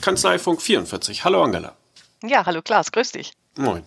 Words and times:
Kanzleifunk 0.00 0.60
44. 0.60 1.24
Hallo 1.24 1.42
Angela. 1.42 1.76
Ja, 2.22 2.44
hallo 2.46 2.62
Klaas, 2.62 2.90
grüß 2.90 3.12
dich. 3.12 3.32
Moin. 3.56 3.84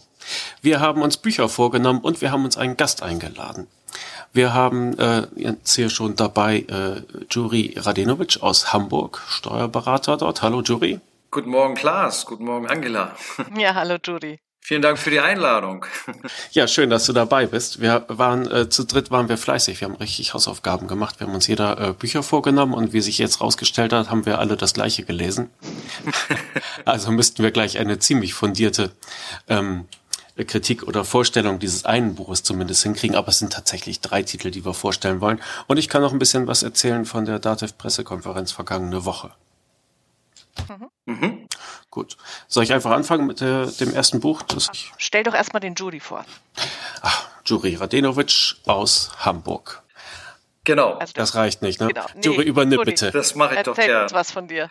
Wir 0.61 0.79
haben 0.79 1.01
uns 1.01 1.17
Bücher 1.17 1.49
vorgenommen 1.49 1.99
und 2.01 2.21
wir 2.21 2.31
haben 2.31 2.45
uns 2.45 2.57
einen 2.57 2.77
Gast 2.77 3.03
eingeladen. 3.03 3.67
Wir 4.31 4.53
haben 4.53 4.97
äh, 4.97 5.27
jetzt 5.35 5.75
hier 5.75 5.89
schon 5.89 6.15
dabei 6.15 6.59
äh, 6.61 7.01
Juri 7.29 7.75
Radinovic 7.77 8.41
aus 8.41 8.73
Hamburg, 8.73 9.21
Steuerberater 9.27 10.17
dort. 10.17 10.41
Hallo 10.41 10.61
Juri. 10.61 10.99
Guten 11.29 11.49
Morgen 11.49 11.75
Klaas, 11.75 12.25
guten 12.25 12.45
Morgen 12.45 12.67
Angela. 12.67 13.15
Ja, 13.57 13.75
hallo 13.75 13.97
Juri. 14.03 14.39
Vielen 14.65 14.81
Dank 14.81 14.97
für 14.97 15.09
die 15.09 15.19
Einladung. 15.19 15.85
Ja, 16.51 16.69
schön, 16.69 16.89
dass 16.89 17.05
du 17.05 17.11
dabei 17.11 17.47
bist. 17.47 17.81
Wir 17.81 18.05
waren 18.07 18.49
äh, 18.49 18.69
zu 18.69 18.85
dritt 18.85 19.11
waren 19.11 19.27
wir 19.27 19.37
fleißig. 19.37 19.81
Wir 19.81 19.89
haben 19.89 19.95
richtig 19.95 20.33
Hausaufgaben 20.33 20.87
gemacht. 20.87 21.19
Wir 21.19 21.27
haben 21.27 21.35
uns 21.35 21.47
jeder 21.47 21.77
äh, 21.79 21.91
Bücher 21.91 22.23
vorgenommen 22.23 22.73
und 22.73 22.93
wie 22.93 23.01
sich 23.01 23.17
jetzt 23.17 23.41
rausgestellt 23.41 23.91
hat, 23.91 24.09
haben 24.09 24.25
wir 24.25 24.39
alle 24.39 24.55
das 24.55 24.73
gleiche 24.73 25.03
gelesen. 25.03 25.49
also 26.85 27.11
müssten 27.11 27.43
wir 27.43 27.51
gleich 27.51 27.77
eine 27.77 27.99
ziemlich 27.99 28.33
fundierte 28.33 28.91
ähm, 29.49 29.85
Kritik 30.37 30.83
oder 30.83 31.03
Vorstellung 31.03 31.59
dieses 31.59 31.83
einen 31.83 32.15
Buches 32.15 32.43
zumindest 32.43 32.83
hinkriegen. 32.83 33.17
Aber 33.17 33.27
es 33.27 33.39
sind 33.39 33.51
tatsächlich 33.51 33.99
drei 33.99 34.23
Titel, 34.23 34.49
die 34.49 34.63
wir 34.63 34.73
vorstellen 34.73 35.19
wollen. 35.19 35.41
Und 35.67 35.75
ich 35.75 35.89
kann 35.89 36.01
noch 36.01 36.13
ein 36.13 36.19
bisschen 36.19 36.47
was 36.47 36.63
erzählen 36.63 37.03
von 37.03 37.25
der 37.25 37.39
Dativ-Pressekonferenz 37.39 38.53
vergangene 38.53 39.03
Woche. 39.03 39.31
Mhm. 40.69 40.89
Mhm. 41.05 41.47
Gut. 41.89 42.17
Soll 42.47 42.63
ich 42.63 42.73
einfach 42.73 42.91
anfangen 42.91 43.27
mit 43.27 43.41
der, 43.41 43.67
dem 43.67 43.93
ersten 43.93 44.19
Buch? 44.19 44.41
Das 44.43 44.69
ich 44.73 44.91
Stell 44.97 45.23
doch 45.23 45.33
erstmal 45.33 45.59
den 45.59 45.75
Jury 45.75 45.99
vor. 45.99 46.25
Ach, 47.01 47.27
Jury 47.45 47.75
Radenovic 47.75 48.55
aus 48.65 49.11
Hamburg. 49.19 49.83
Genau. 50.63 50.93
Also 50.93 51.13
das, 51.13 51.31
das, 51.31 51.35
reicht 51.35 51.61
nicht, 51.61 51.81
ne? 51.81 51.87
Genau. 51.87 52.05
Nee, 52.15 52.21
Jury, 52.21 52.43
übernimm 52.43 52.79
Jury. 52.79 52.91
bitte. 52.91 53.11
Das 53.11 53.35
mache 53.35 53.53
ich 53.53 53.57
Erzähl 53.57 53.73
doch 53.73 53.83
gerne. 53.83 54.03
uns 54.03 54.13
was 54.13 54.31
von 54.31 54.47
dir. 54.47 54.69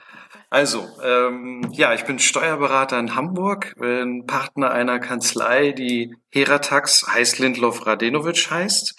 Also, 0.53 0.87
ähm, 1.03 1.63
ja, 1.73 1.95
ich 1.95 2.05
bin 2.05 2.19
Steuerberater 2.19 2.99
in 2.99 3.15
Hamburg, 3.15 3.75
bin 3.79 4.27
Partner 4.27 4.71
einer 4.71 4.99
Kanzlei, 4.99 5.73
die 5.73 6.15
Heratax 6.29 7.07
heißt 7.09 7.39
Lindlof 7.39 7.87
Radenovic 7.87 8.51
heißt. 8.51 8.95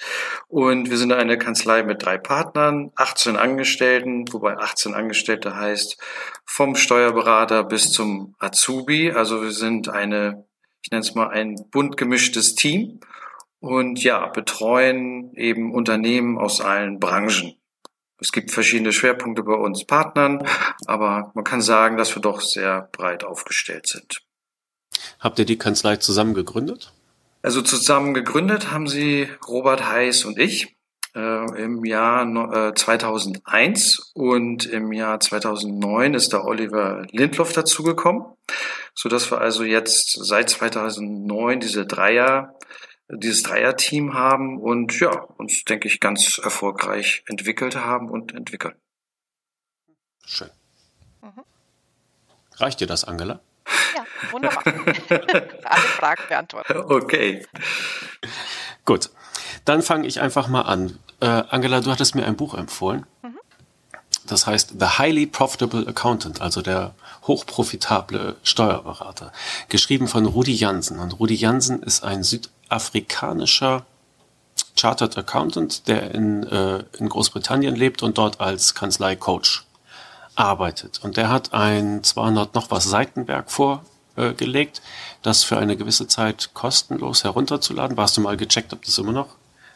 Und 0.47 0.89
wir 0.89 0.97
sind 0.97 1.13
eine 1.13 1.37
Kanzlei 1.37 1.83
mit 1.83 2.03
drei 2.03 2.17
Partnern, 2.17 2.91
18 2.95 3.35
Angestellten, 3.35 4.25
wobei 4.33 4.57
18 4.57 4.95
Angestellte 4.95 5.55
heißt 5.55 6.01
vom 6.43 6.73
Steuerberater 6.73 7.63
bis 7.63 7.91
zum 7.91 8.33
Azubi. 8.39 9.11
Also 9.11 9.43
wir 9.43 9.51
sind 9.51 9.89
eine, 9.89 10.47
ich 10.81 10.89
nenne 10.89 11.01
es 11.01 11.13
mal 11.13 11.29
ein 11.29 11.53
bunt 11.69 11.97
gemischtes 11.97 12.55
Team 12.55 12.99
und 13.59 14.03
ja, 14.03 14.25
betreuen 14.25 15.31
eben 15.35 15.71
Unternehmen 15.71 16.39
aus 16.39 16.61
allen 16.61 16.97
Branchen. 16.97 17.53
Es 18.23 18.31
gibt 18.31 18.51
verschiedene 18.51 18.93
Schwerpunkte 18.93 19.43
bei 19.43 19.53
uns 19.53 19.83
Partnern, 19.83 20.47
aber 20.87 21.33
man 21.35 21.43
kann 21.43 21.61
sagen, 21.61 21.97
dass 21.97 22.15
wir 22.15 22.21
doch 22.21 22.39
sehr 22.39 22.87
breit 22.93 23.25
aufgestellt 23.25 23.85
sind. 23.85 24.21
Habt 25.19 25.39
ihr 25.39 25.45
die 25.45 25.57
Kanzlei 25.57 25.97
zusammen 25.97 26.33
gegründet? 26.33 26.93
Also 27.41 27.61
zusammen 27.61 28.13
gegründet 28.13 28.71
haben 28.71 28.87
sie 28.87 29.27
Robert 29.45 29.89
Heiß 29.89 30.23
und 30.23 30.39
ich 30.39 30.73
äh, 31.13 31.61
im 31.61 31.83
Jahr 31.83 32.69
äh, 32.69 32.73
2001 32.73 34.13
und 34.13 34.67
im 34.67 34.93
Jahr 34.93 35.19
2009 35.19 36.13
ist 36.13 36.31
der 36.31 36.45
Oliver 36.45 37.05
Lindloff 37.11 37.51
dazugekommen, 37.51 38.23
so 38.95 39.09
dass 39.09 39.29
wir 39.31 39.41
also 39.41 39.65
jetzt 39.65 40.17
seit 40.23 40.49
2009 40.49 41.59
diese 41.59 41.85
Dreier 41.85 42.55
dieses 43.17 43.43
Dreierteam 43.43 44.13
haben 44.13 44.59
und 44.59 44.99
ja, 44.99 45.11
uns, 45.37 45.63
denke 45.65 45.87
ich, 45.87 45.99
ganz 45.99 46.37
erfolgreich 46.37 47.23
entwickelt 47.27 47.75
haben 47.75 48.09
und 48.09 48.33
entwickeln. 48.33 48.75
Schön. 50.25 50.49
Mhm. 51.21 51.43
Reicht 52.55 52.79
dir 52.79 52.87
das, 52.87 53.03
Angela? 53.03 53.39
Ja, 53.95 54.05
wunderbar. 54.31 54.63
Alle 55.63 55.81
Fragen 55.81 56.23
beantwortet. 56.27 56.77
Okay. 56.77 57.45
Gut, 58.85 59.09
dann 59.65 59.81
fange 59.81 60.07
ich 60.07 60.21
einfach 60.21 60.47
mal 60.47 60.61
an. 60.61 60.99
Äh, 61.19 61.25
Angela, 61.25 61.81
du 61.81 61.91
hattest 61.91 62.15
mir 62.15 62.25
ein 62.25 62.35
Buch 62.35 62.53
empfohlen. 62.53 63.05
Mhm. 63.21 63.39
Das 64.25 64.47
heißt 64.47 64.75
The 64.79 64.85
Highly 64.97 65.25
Profitable 65.25 65.87
Accountant, 65.87 66.41
also 66.41 66.61
der 66.61 66.95
hochprofitable 67.27 68.37
Steuerberater. 68.43 69.31
Geschrieben 69.69 70.07
von 70.07 70.25
Rudi 70.25 70.53
Jansen. 70.53 70.99
Und 70.99 71.19
Rudi 71.19 71.35
Jansen 71.35 71.83
ist 71.83 72.03
ein 72.03 72.23
Süd 72.23 72.49
afrikanischer 72.73 73.85
Chartered 74.75 75.17
Accountant, 75.17 75.87
der 75.87 76.11
in, 76.13 76.43
äh, 76.43 76.83
in 76.97 77.07
Großbritannien 77.07 77.75
lebt 77.75 78.03
und 78.03 78.17
dort 78.17 78.41
als 78.41 78.75
Kanzlei-Coach 78.75 79.65
arbeitet. 80.35 80.99
Und 81.03 81.17
der 81.17 81.29
hat 81.29 81.53
ein 81.53 82.03
200 82.03 82.55
noch 82.55 82.71
was 82.71 82.85
Seitenwerk 82.85 83.51
vorgelegt, 83.51 84.81
das 85.21 85.43
für 85.43 85.57
eine 85.57 85.77
gewisse 85.77 86.07
Zeit 86.07 86.51
kostenlos 86.53 87.23
herunterzuladen. 87.23 87.97
Warst 87.97 88.17
du 88.17 88.21
mal 88.21 88.35
gecheckt, 88.35 88.73
ob 88.73 88.83
das 88.83 88.97
immer 88.97 89.11
noch 89.11 89.29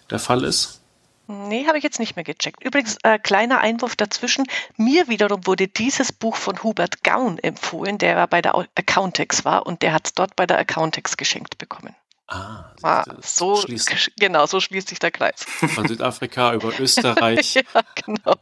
der 0.09 0.19
Fall 0.19 0.43
ist? 0.43 0.81
Nee, 1.27 1.67
habe 1.67 1.77
ich 1.77 1.83
jetzt 1.83 1.99
nicht 1.99 2.15
mehr 2.15 2.23
gecheckt. 2.23 2.63
Übrigens, 2.63 2.97
äh, 3.03 3.19
kleiner 3.19 3.59
Einwurf 3.59 3.97
dazwischen. 3.97 4.45
Mir 4.77 5.09
wiederum 5.09 5.45
wurde 5.45 5.67
dieses 5.67 6.13
Buch 6.13 6.37
von 6.37 6.63
Hubert 6.63 7.03
Gaun 7.03 7.37
empfohlen, 7.37 7.97
der 7.97 8.25
bei 8.27 8.41
der 8.41 8.55
Accountex 8.55 9.43
war 9.43 9.67
und 9.67 9.81
der 9.81 9.93
hat 9.93 10.07
es 10.07 10.13
dort 10.13 10.37
bei 10.37 10.47
der 10.47 10.57
Accountex 10.57 11.17
geschenkt 11.17 11.57
bekommen. 11.57 11.93
Ah, 12.27 12.65
ah 12.83 13.05
so 13.21 13.55
schließt. 13.55 14.11
genau, 14.19 14.45
so 14.45 14.59
schließt 14.59 14.89
sich 14.89 14.99
der 14.99 15.11
Kreis. 15.11 15.45
Von 15.45 15.87
Südafrika 15.87 16.53
über 16.53 16.71
Österreich. 16.79 17.55
ja, 17.55 17.63
genau. 17.95 18.35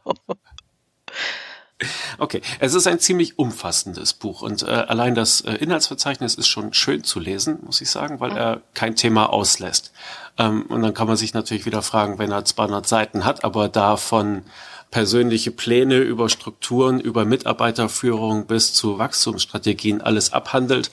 Okay, 2.17 2.41
es 2.59 2.73
ist 2.73 2.87
ein 2.87 2.99
ziemlich 2.99 3.37
umfassendes 3.37 4.13
Buch 4.13 4.41
und 4.41 4.63
äh, 4.63 4.67
allein 4.67 5.13
das 5.13 5.41
äh, 5.41 5.55
Inhaltsverzeichnis 5.55 6.35
ist 6.35 6.47
schon 6.47 6.73
schön 6.73 7.03
zu 7.03 7.19
lesen, 7.19 7.59
muss 7.63 7.81
ich 7.81 7.89
sagen, 7.89 8.21
weil 8.21 8.31
mhm. 8.31 8.37
er 8.37 8.61
kein 8.73 8.95
Thema 8.95 9.29
auslässt. 9.29 9.91
Ähm, 10.37 10.63
und 10.67 10.81
dann 10.81 10.93
kann 10.93 11.07
man 11.07 11.17
sich 11.17 11.33
natürlich 11.33 11.65
wieder 11.65 11.81
fragen, 11.81 12.17
wenn 12.17 12.31
er 12.31 12.45
200 12.45 12.87
Seiten 12.87 13.25
hat, 13.25 13.43
aber 13.43 13.67
davon 13.67 14.43
persönliche 14.89 15.51
Pläne 15.51 15.97
über 15.97 16.29
Strukturen, 16.29 17.01
über 17.01 17.25
Mitarbeiterführung 17.25 18.47
bis 18.47 18.73
zu 18.73 18.97
Wachstumsstrategien 18.97 20.01
alles 20.01 20.31
abhandelt, 20.31 20.91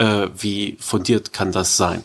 äh, 0.00 0.28
wie 0.36 0.76
fundiert 0.80 1.32
kann 1.32 1.52
das 1.52 1.76
sein? 1.76 2.04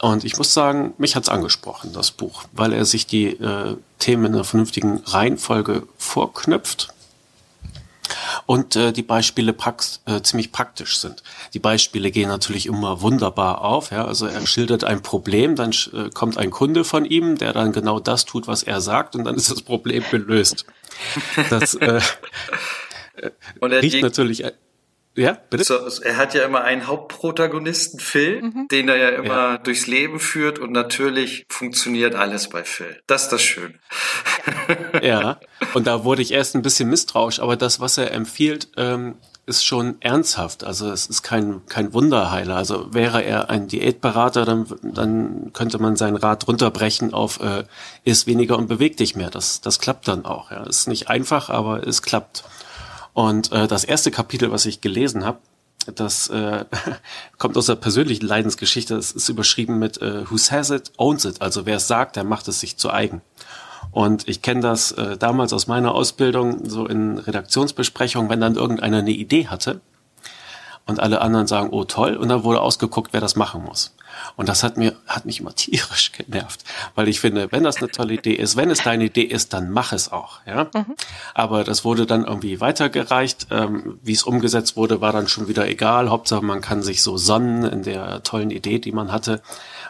Und 0.00 0.24
ich 0.24 0.36
muss 0.36 0.52
sagen, 0.52 0.92
mich 0.98 1.16
hat's 1.16 1.28
angesprochen, 1.28 1.92
das 1.94 2.10
Buch, 2.10 2.44
weil 2.52 2.72
er 2.72 2.84
sich 2.84 3.06
die 3.06 3.28
äh, 3.28 3.76
Themen 3.98 4.26
in 4.26 4.34
einer 4.34 4.44
vernünftigen 4.44 4.98
Reihenfolge 5.06 5.84
vorknüpft 5.96 6.92
und 8.44 8.76
äh, 8.76 8.92
die 8.92 9.02
Beispiele 9.02 9.54
prax 9.54 10.02
äh, 10.04 10.20
ziemlich 10.20 10.52
praktisch 10.52 10.98
sind. 10.98 11.22
Die 11.54 11.58
Beispiele 11.58 12.10
gehen 12.10 12.28
natürlich 12.28 12.66
immer 12.66 13.00
wunderbar 13.00 13.62
auf. 13.62 13.92
Ja? 13.92 14.04
Also 14.04 14.26
er 14.26 14.46
schildert 14.46 14.84
ein 14.84 15.00
Problem, 15.00 15.56
dann 15.56 15.70
äh, 15.70 16.10
kommt 16.12 16.36
ein 16.36 16.50
Kunde 16.50 16.84
von 16.84 17.06
ihm, 17.06 17.38
der 17.38 17.54
dann 17.54 17.72
genau 17.72 17.98
das 17.98 18.26
tut, 18.26 18.46
was 18.46 18.62
er 18.62 18.82
sagt, 18.82 19.16
und 19.16 19.24
dann 19.24 19.36
ist 19.36 19.50
das 19.50 19.62
Problem 19.62 20.04
gelöst. 20.10 20.66
Das 21.48 21.74
äh, 21.76 22.00
und 23.60 23.72
er 23.72 23.80
riecht 23.80 24.02
natürlich 24.02 24.44
ja, 25.16 25.38
bitte? 25.50 25.64
So, 25.64 25.78
er 26.02 26.16
hat 26.16 26.34
ja 26.34 26.44
immer 26.44 26.62
einen 26.62 26.86
Hauptprotagonisten, 26.86 28.00
Phil, 28.00 28.42
mhm. 28.42 28.68
den 28.70 28.88
er 28.88 28.96
ja 28.96 29.08
immer 29.10 29.34
ja. 29.34 29.58
durchs 29.58 29.86
Leben 29.86 30.18
führt 30.18 30.58
und 30.58 30.72
natürlich 30.72 31.46
funktioniert 31.48 32.14
alles 32.14 32.48
bei 32.48 32.64
Phil. 32.64 33.00
Das 33.06 33.24
ist 33.24 33.32
das 33.32 33.42
Schöne. 33.42 33.74
Ja, 35.02 35.38
und 35.74 35.86
da 35.86 36.04
wurde 36.04 36.22
ich 36.22 36.32
erst 36.32 36.54
ein 36.54 36.62
bisschen 36.62 36.88
misstrauisch, 36.88 37.40
aber 37.40 37.56
das, 37.56 37.80
was 37.80 37.98
er 37.98 38.12
empfiehlt, 38.12 38.68
ähm, 38.76 39.16
ist 39.46 39.64
schon 39.64 39.96
ernsthaft. 40.00 40.64
Also 40.64 40.90
es 40.90 41.06
ist 41.06 41.22
kein, 41.22 41.66
kein 41.66 41.92
Wunderheiler. 41.92 42.56
Also 42.56 42.94
wäre 42.94 43.22
er 43.22 43.50
ein 43.50 43.68
Diätberater, 43.68 44.44
dann, 44.44 44.66
dann 44.82 45.52
könnte 45.52 45.78
man 45.78 45.96
seinen 45.96 46.16
Rat 46.16 46.48
runterbrechen 46.48 47.12
auf 47.12 47.40
äh, 47.40 47.64
ist 48.04 48.26
weniger 48.26 48.56
und 48.56 48.68
beweg 48.68 48.96
dich 48.96 49.16
mehr. 49.16 49.30
Das, 49.30 49.60
das 49.60 49.78
klappt 49.78 50.08
dann 50.08 50.24
auch. 50.24 50.50
Ja. 50.50 50.64
Ist 50.64 50.88
nicht 50.88 51.08
einfach, 51.08 51.50
aber 51.50 51.86
es 51.86 52.02
klappt. 52.02 52.44
Und 53.14 53.52
äh, 53.52 53.66
das 53.66 53.84
erste 53.84 54.10
Kapitel, 54.10 54.50
was 54.50 54.66
ich 54.66 54.82
gelesen 54.82 55.24
habe, 55.24 55.38
das 55.94 56.28
äh, 56.28 56.64
kommt 57.38 57.56
aus 57.56 57.66
der 57.66 57.76
persönlichen 57.76 58.26
Leidensgeschichte. 58.26 58.94
Das 58.94 59.12
ist 59.12 59.28
überschrieben 59.28 59.78
mit 59.78 60.02
äh, 60.02 60.30
Who 60.30 60.36
says 60.36 60.70
it, 60.70 60.92
owns 60.98 61.24
it. 61.24 61.40
Also 61.40 61.64
wer 61.64 61.76
es 61.76 61.88
sagt, 61.88 62.16
der 62.16 62.24
macht 62.24 62.48
es 62.48 62.60
sich 62.60 62.76
zu 62.76 62.90
eigen. 62.90 63.22
Und 63.92 64.28
ich 64.28 64.42
kenne 64.42 64.60
das 64.60 64.92
äh, 64.92 65.16
damals 65.16 65.52
aus 65.52 65.66
meiner 65.66 65.94
Ausbildung, 65.94 66.68
so 66.68 66.86
in 66.86 67.18
Redaktionsbesprechungen, 67.18 68.28
wenn 68.28 68.40
dann 68.40 68.56
irgendeiner 68.56 68.98
eine 68.98 69.12
Idee 69.12 69.46
hatte 69.46 69.80
und 70.86 71.00
alle 71.00 71.20
anderen 71.20 71.46
sagen, 71.46 71.70
oh 71.70 71.84
toll, 71.84 72.16
und 72.16 72.28
dann 72.28 72.44
wurde 72.44 72.60
ausgeguckt, 72.60 73.12
wer 73.12 73.20
das 73.20 73.36
machen 73.36 73.64
muss. 73.64 73.94
Und 74.36 74.48
das 74.48 74.62
hat 74.62 74.76
mir, 74.76 74.94
hat 75.06 75.24
mich 75.26 75.40
immer 75.40 75.54
tierisch 75.54 76.12
genervt, 76.12 76.64
weil 76.94 77.08
ich 77.08 77.20
finde, 77.20 77.50
wenn 77.52 77.64
das 77.64 77.78
eine 77.78 77.90
tolle 77.90 78.14
Idee 78.14 78.34
ist, 78.34 78.56
wenn 78.56 78.70
es 78.70 78.82
deine 78.82 79.04
Idee 79.04 79.22
ist, 79.22 79.52
dann 79.52 79.70
mach 79.70 79.92
es 79.92 80.12
auch, 80.12 80.40
ja. 80.46 80.64
Mhm. 80.74 80.94
Aber 81.34 81.64
das 81.64 81.84
wurde 81.84 82.06
dann 82.06 82.24
irgendwie 82.24 82.60
weitergereicht. 82.60 83.48
Ähm, 83.50 83.98
wie 84.02 84.12
es 84.12 84.22
umgesetzt 84.22 84.76
wurde, 84.76 85.00
war 85.00 85.12
dann 85.12 85.28
schon 85.28 85.48
wieder 85.48 85.68
egal. 85.68 86.10
Hauptsache, 86.10 86.44
man 86.44 86.60
kann 86.60 86.82
sich 86.82 87.02
so 87.02 87.16
sonnen 87.16 87.64
in 87.64 87.82
der 87.82 88.22
tollen 88.22 88.50
Idee, 88.50 88.78
die 88.78 88.92
man 88.92 89.12
hatte. 89.12 89.42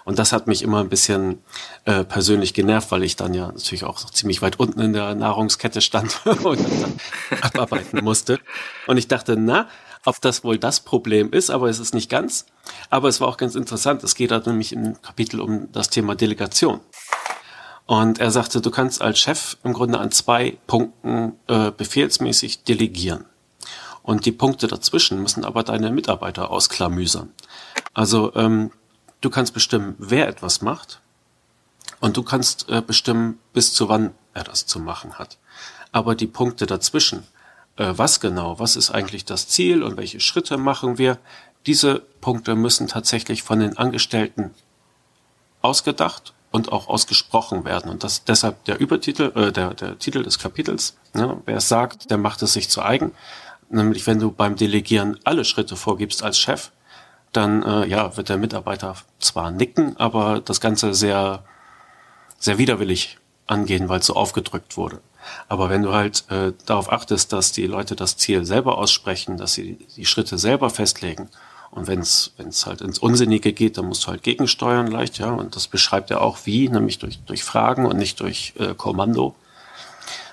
Und 0.04 0.18
das 0.18 0.32
hat 0.32 0.46
mich 0.46 0.62
immer 0.62 0.80
ein 0.80 0.88
bisschen 0.88 1.42
äh, 1.84 2.04
persönlich 2.04 2.52
genervt, 2.52 2.90
weil 2.90 3.02
ich 3.02 3.16
dann 3.16 3.32
ja 3.32 3.46
natürlich 3.46 3.84
auch 3.84 3.98
ziemlich 4.04 4.42
weit 4.42 4.60
unten 4.60 4.80
in 4.80 4.92
der 4.92 5.14
Nahrungskette 5.14 5.80
stand 5.80 6.20
und 6.44 6.60
dann 6.60 6.94
abarbeiten 7.40 8.04
musste. 8.04 8.38
Und 8.86 8.98
ich 8.98 9.08
dachte, 9.08 9.36
na, 9.36 9.68
ob 10.04 10.20
das 10.20 10.44
wohl 10.44 10.58
das 10.58 10.80
Problem 10.80 11.32
ist, 11.32 11.50
aber 11.50 11.68
es 11.68 11.78
ist 11.78 11.94
nicht 11.94 12.10
ganz. 12.10 12.46
Aber 12.90 13.08
es 13.08 13.20
war 13.20 13.28
auch 13.28 13.36
ganz 13.36 13.54
interessant. 13.54 14.04
Es 14.04 14.14
geht 14.14 14.30
da 14.30 14.40
nämlich 14.44 14.72
im 14.72 15.00
Kapitel 15.02 15.40
um 15.40 15.70
das 15.72 15.90
Thema 15.90 16.14
Delegation. 16.14 16.80
Und 17.86 18.18
er 18.18 18.30
sagte, 18.30 18.60
du 18.60 18.70
kannst 18.70 19.02
als 19.02 19.18
Chef 19.18 19.56
im 19.62 19.72
Grunde 19.72 19.98
an 19.98 20.10
zwei 20.10 20.56
Punkten 20.66 21.34
äh, 21.48 21.70
befehlsmäßig 21.70 22.64
delegieren. 22.64 23.26
Und 24.02 24.26
die 24.26 24.32
Punkte 24.32 24.66
dazwischen 24.66 25.22
müssen 25.22 25.44
aber 25.44 25.62
deine 25.62 25.90
Mitarbeiter 25.90 26.50
ausklamüsern. 26.50 27.32
Also 27.92 28.34
ähm, 28.34 28.70
du 29.20 29.30
kannst 29.30 29.54
bestimmen, 29.54 29.96
wer 29.98 30.28
etwas 30.28 30.60
macht. 30.62 31.00
Und 32.00 32.16
du 32.16 32.22
kannst 32.22 32.68
äh, 32.68 32.82
bestimmen, 32.82 33.38
bis 33.52 33.72
zu 33.72 33.88
wann 33.88 34.12
er 34.34 34.44
das 34.44 34.66
zu 34.66 34.78
machen 34.78 35.14
hat. 35.14 35.38
Aber 35.92 36.14
die 36.14 36.26
Punkte 36.26 36.66
dazwischen, 36.66 37.24
äh, 37.76 37.92
was 37.96 38.20
genau, 38.20 38.58
was 38.58 38.76
ist 38.76 38.90
eigentlich 38.90 39.24
das 39.24 39.48
Ziel 39.48 39.82
und 39.82 39.96
welche 39.96 40.20
Schritte 40.20 40.56
machen 40.56 40.98
wir, 40.98 41.18
diese 41.66 42.00
Punkte 42.20 42.54
müssen 42.54 42.88
tatsächlich 42.88 43.42
von 43.42 43.60
den 43.60 43.76
Angestellten 43.76 44.50
ausgedacht 45.62 46.34
und 46.50 46.70
auch 46.70 46.88
ausgesprochen 46.88 47.64
werden. 47.64 47.90
Und 47.90 48.04
das 48.04 48.24
deshalb 48.24 48.64
der 48.66 48.78
Übertitel, 48.78 49.32
äh, 49.34 49.50
der, 49.50 49.74
der 49.74 49.98
Titel 49.98 50.22
des 50.22 50.38
Kapitels. 50.38 50.96
Ne? 51.14 51.40
Wer 51.46 51.56
es 51.56 51.68
sagt, 51.68 52.10
der 52.10 52.18
macht 52.18 52.42
es 52.42 52.52
sich 52.52 52.68
zu 52.68 52.82
eigen. 52.82 53.12
Nämlich 53.70 54.06
wenn 54.06 54.20
du 54.20 54.30
beim 54.30 54.54
Delegieren 54.56 55.18
alle 55.24 55.44
Schritte 55.44 55.74
vorgibst 55.74 56.22
als 56.22 56.38
Chef, 56.38 56.70
dann 57.32 57.62
äh, 57.62 57.86
ja, 57.86 58.16
wird 58.16 58.28
der 58.28 58.36
Mitarbeiter 58.36 58.94
zwar 59.18 59.50
nicken, 59.50 59.96
aber 59.96 60.40
das 60.40 60.60
Ganze 60.60 60.94
sehr, 60.94 61.42
sehr 62.38 62.58
widerwillig 62.58 63.18
angehen, 63.46 63.88
weil 63.88 64.00
es 64.00 64.06
so 64.06 64.14
aufgedrückt 64.14 64.76
wurde. 64.76 65.00
Aber 65.48 65.70
wenn 65.70 65.82
du 65.82 65.92
halt 65.92 66.24
äh, 66.30 66.52
darauf 66.66 66.92
achtest, 66.92 67.32
dass 67.32 67.52
die 67.52 67.66
Leute 67.66 67.96
das 67.96 68.16
Ziel 68.16 68.44
selber 68.44 68.78
aussprechen, 68.78 69.36
dass 69.36 69.54
sie 69.54 69.78
die 69.96 70.06
Schritte 70.06 70.38
selber 70.38 70.70
festlegen 70.70 71.28
und 71.74 71.88
wenn 71.88 71.98
es 71.98 72.32
halt 72.66 72.82
ins 72.82 73.00
Unsinnige 73.00 73.52
geht, 73.52 73.78
dann 73.78 73.86
musst 73.86 74.04
du 74.04 74.08
halt 74.08 74.22
gegensteuern 74.22 74.86
leicht, 74.86 75.18
ja. 75.18 75.32
Und 75.32 75.56
das 75.56 75.66
beschreibt 75.66 76.12
er 76.12 76.20
auch 76.20 76.38
wie, 76.44 76.68
nämlich 76.68 77.00
durch, 77.00 77.18
durch 77.26 77.42
Fragen 77.42 77.84
und 77.84 77.96
nicht 77.96 78.20
durch 78.20 78.54
äh, 78.60 78.74
Kommando. 78.74 79.34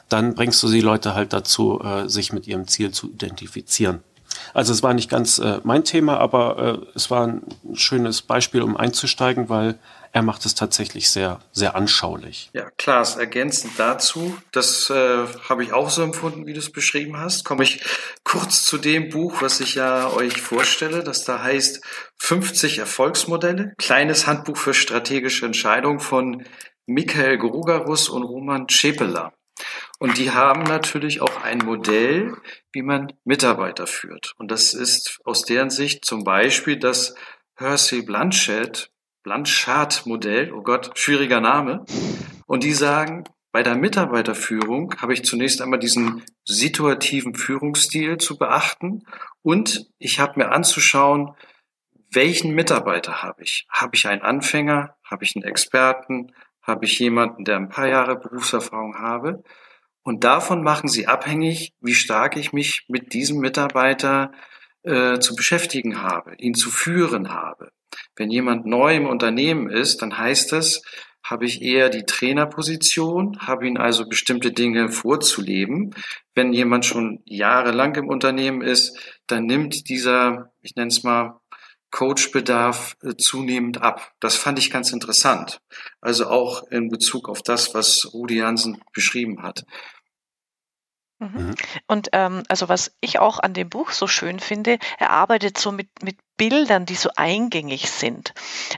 Dann 0.07 0.35
bringst 0.35 0.61
du 0.61 0.69
die 0.69 0.81
Leute 0.81 1.15
halt 1.15 1.33
dazu, 1.33 1.81
äh, 1.81 2.07
sich 2.07 2.31
mit 2.31 2.45
ihrem 2.45 2.67
Ziel 2.67 2.91
zu 2.91 3.09
identifizieren. 3.09 4.03
Also 4.53 4.71
es 4.71 4.83
war 4.83 4.93
nicht 4.93 5.09
ganz 5.09 5.39
äh, 5.39 5.59
mein 5.63 5.83
Thema, 5.83 6.19
aber 6.19 6.57
äh, 6.59 6.85
es 6.93 7.09
war 7.09 7.25
ein 7.25 7.41
schönes 7.73 8.21
Beispiel, 8.21 8.61
um 8.61 8.77
einzusteigen, 8.77 9.49
weil 9.49 9.79
er 10.13 10.21
macht 10.21 10.45
es 10.45 10.55
tatsächlich 10.55 11.09
sehr, 11.09 11.39
sehr 11.51 11.75
anschaulich. 11.75 12.49
Ja, 12.53 12.69
Klaas, 12.77 13.15
ergänzend 13.15 13.73
dazu, 13.77 14.37
das 14.51 14.89
äh, 14.89 15.25
habe 15.47 15.63
ich 15.63 15.73
auch 15.73 15.89
so 15.89 16.03
empfunden, 16.03 16.45
wie 16.45 16.53
du 16.53 16.59
es 16.59 16.71
beschrieben 16.71 17.17
hast, 17.17 17.45
komme 17.45 17.63
ich 17.63 17.81
kurz 18.23 18.63
zu 18.63 18.77
dem 18.77 19.09
Buch, 19.09 19.41
was 19.41 19.59
ich 19.61 19.75
ja 19.75 20.11
euch 20.11 20.41
vorstelle, 20.41 21.03
das 21.03 21.23
da 21.23 21.41
heißt 21.41 21.81
50 22.19 22.79
Erfolgsmodelle, 22.79 23.73
kleines 23.77 24.27
Handbuch 24.27 24.57
für 24.57 24.73
strategische 24.73 25.45
Entscheidungen 25.45 25.99
von 25.99 26.45
Michael 26.85 27.37
Grugarus 27.37 28.09
und 28.09 28.23
Roman 28.23 28.67
Schepela. 28.69 29.33
Und 29.99 30.17
die 30.17 30.31
haben 30.31 30.63
natürlich 30.63 31.21
auch 31.21 31.43
ein 31.43 31.59
Modell, 31.59 32.35
wie 32.71 32.81
man 32.81 33.13
Mitarbeiter 33.23 33.87
führt. 33.87 34.33
Und 34.37 34.49
das 34.49 34.73
ist 34.73 35.19
aus 35.23 35.43
deren 35.43 35.69
Sicht 35.69 36.05
zum 36.05 36.23
Beispiel 36.23 36.77
das 36.77 37.13
Hersey 37.55 38.01
Blanchett 38.01 38.89
Blanchard-Modell, 39.23 40.51
oh 40.53 40.61
Gott, 40.61 40.91
schwieriger 40.95 41.41
Name. 41.41 41.85
Und 42.47 42.63
die 42.63 42.73
sagen, 42.73 43.23
bei 43.51 43.63
der 43.63 43.75
Mitarbeiterführung 43.75 44.95
habe 45.01 45.13
ich 45.13 45.25
zunächst 45.25 45.61
einmal 45.61 45.79
diesen 45.79 46.23
situativen 46.45 47.35
Führungsstil 47.35 48.17
zu 48.17 48.37
beachten 48.37 49.03
und 49.41 49.87
ich 49.99 50.19
habe 50.19 50.39
mir 50.39 50.51
anzuschauen, 50.51 51.35
welchen 52.13 52.53
Mitarbeiter 52.53 53.23
habe 53.23 53.43
ich? 53.43 53.65
Habe 53.69 53.95
ich 53.95 54.07
einen 54.07 54.21
Anfänger? 54.21 54.95
Habe 55.03 55.23
ich 55.23 55.35
einen 55.35 55.45
Experten? 55.45 56.33
Habe 56.61 56.85
ich 56.85 56.99
jemanden, 56.99 57.45
der 57.45 57.57
ein 57.57 57.69
paar 57.69 57.87
Jahre 57.87 58.17
Berufserfahrung 58.17 58.97
habe? 58.97 59.43
Und 60.03 60.23
davon 60.23 60.63
machen 60.63 60.89
sie 60.89 61.07
abhängig, 61.07 61.73
wie 61.79 61.93
stark 61.93 62.35
ich 62.35 62.53
mich 62.53 62.85
mit 62.87 63.13
diesem 63.13 63.39
Mitarbeiter 63.39 64.31
äh, 64.83 65.19
zu 65.19 65.35
beschäftigen 65.35 66.01
habe, 66.01 66.35
ihn 66.35 66.53
zu 66.53 66.69
führen 66.69 67.33
habe. 67.33 67.71
Wenn 68.15 68.31
jemand 68.31 68.65
neu 68.65 68.95
im 68.95 69.07
Unternehmen 69.07 69.69
ist, 69.69 70.01
dann 70.01 70.17
heißt 70.17 70.53
es, 70.53 70.81
habe 71.23 71.45
ich 71.45 71.61
eher 71.61 71.89
die 71.89 72.03
Trainerposition, 72.03 73.37
habe 73.39 73.67
ihn 73.67 73.77
also 73.77 74.07
bestimmte 74.07 74.51
Dinge 74.51 74.89
vorzuleben. 74.89 75.95
Wenn 76.33 76.51
jemand 76.51 76.85
schon 76.85 77.21
jahrelang 77.25 77.95
im 77.95 78.07
Unternehmen 78.07 78.61
ist, 78.61 78.97
dann 79.27 79.45
nimmt 79.45 79.87
dieser, 79.89 80.51
ich 80.61 80.75
nenne 80.75 80.89
es 80.89 81.03
mal, 81.03 81.39
Coachbedarf 81.91 82.95
äh, 83.03 83.15
zunehmend 83.17 83.81
ab. 83.81 84.13
Das 84.19 84.35
fand 84.35 84.57
ich 84.57 84.71
ganz 84.71 84.91
interessant. 84.91 85.61
Also 85.99 86.27
auch 86.27 86.63
in 86.71 86.89
Bezug 86.89 87.29
auf 87.29 87.41
das, 87.41 87.73
was 87.73 88.09
Rudi 88.13 88.37
Hansen 88.37 88.81
beschrieben 88.93 89.43
hat. 89.43 89.65
Mhm. 91.19 91.27
mhm. 91.33 91.55
Und 91.87 92.09
ähm, 92.13 92.43
also 92.47 92.69
was 92.69 92.95
ich 93.01 93.19
auch 93.19 93.39
an 93.39 93.53
dem 93.53 93.69
Buch 93.69 93.91
so 93.91 94.07
schön 94.07 94.39
finde, 94.39 94.79
er 94.97 95.11
arbeitet 95.11 95.57
so 95.57 95.71
mit, 95.71 95.89
mit 96.01 96.17
Bildern, 96.41 96.87
die 96.87 96.95
so 96.95 97.11
eingängig 97.15 97.91
sind. 97.91 98.33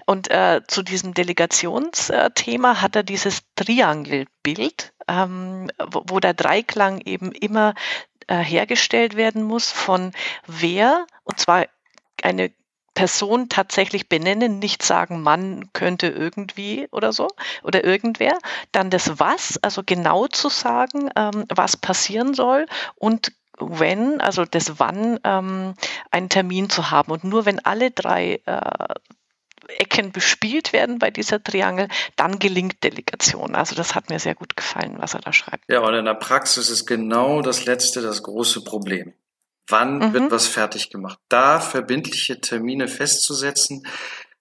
Und 0.06 0.30
äh, 0.30 0.60
zu 0.68 0.84
diesem 0.84 1.14
Delegationsthema 1.14 2.82
hat 2.82 2.98
er 2.98 3.04
dieses 3.04 3.44
Triangelbild, 3.56 4.92
ähm, 5.08 5.72
wo, 5.82 6.04
wo 6.08 6.20
der 6.20 6.34
Dreiklang 6.34 7.00
eben 7.06 7.32
immer 7.32 7.74
äh, 8.28 8.36
hergestellt 8.40 9.16
werden 9.16 9.44
muss 9.44 9.72
von 9.72 10.12
wer, 10.46 11.08
und 11.24 11.40
zwar 11.40 11.68
eine 12.22 12.52
Person 12.96 13.48
tatsächlich 13.48 14.10
benennen, 14.10 14.60
nicht 14.60 14.84
sagen, 14.84 15.22
Mann 15.22 15.70
könnte 15.72 16.08
irgendwie 16.08 16.90
oder 16.92 17.14
so 17.14 17.30
oder 17.64 17.86
irgendwer. 17.86 18.38
Dann 18.74 18.90
das 18.90 19.22
Was, 19.22 19.58
also 19.64 19.84
genau 19.86 20.28
zu 20.28 20.50
sagen, 20.50 21.10
ähm, 21.16 21.46
was 21.48 21.78
passieren 21.78 22.34
soll 22.34 22.66
und 22.96 23.32
wenn, 23.60 24.22
also 24.22 24.46
das 24.46 24.80
Wann, 24.80 25.20
ähm, 25.24 25.74
einen 26.12 26.30
Termin 26.30 26.70
zu 26.70 26.92
haben. 26.92 27.12
Und 27.12 27.24
nur 27.24 27.46
wenn 27.46 27.60
alle 27.60 27.92
drei 27.92 28.42
äh, 28.46 28.96
Ecken 29.78 30.12
bespielt 30.12 30.74
werden 30.74 31.00
bei 31.00 31.10
dieser 31.10 31.42
Triangel, 31.42 31.88
dann 32.16 32.40
gelingt 32.40 32.84
Delegation. 32.84 33.56
Also 33.56 33.76
das 33.76 33.96
hat 33.96 34.10
mir 34.10 34.20
sehr 34.20 34.36
gut 34.36 34.56
gefallen, 34.56 34.96
was 34.98 35.14
er 35.14 35.22
da 35.22 35.34
schreibt. 35.34 35.64
Ja, 35.70 35.80
und 35.80 35.94
in 35.94 36.06
der 36.06 36.16
Praxis 36.16 36.70
ist 36.70 36.86
genau 36.86 37.42
das 37.42 37.66
letzte 37.66 38.02
das 38.02 38.24
große 38.24 38.64
Problem. 38.64 39.14
Wann 39.68 40.00
mhm. 40.00 40.14
wird 40.14 40.32
was 40.32 40.48
fertig 40.48 40.90
gemacht? 40.90 41.20
Da 41.30 41.62
verbindliche 41.62 42.42
Termine 42.42 42.90
festzusetzen, 42.90 43.88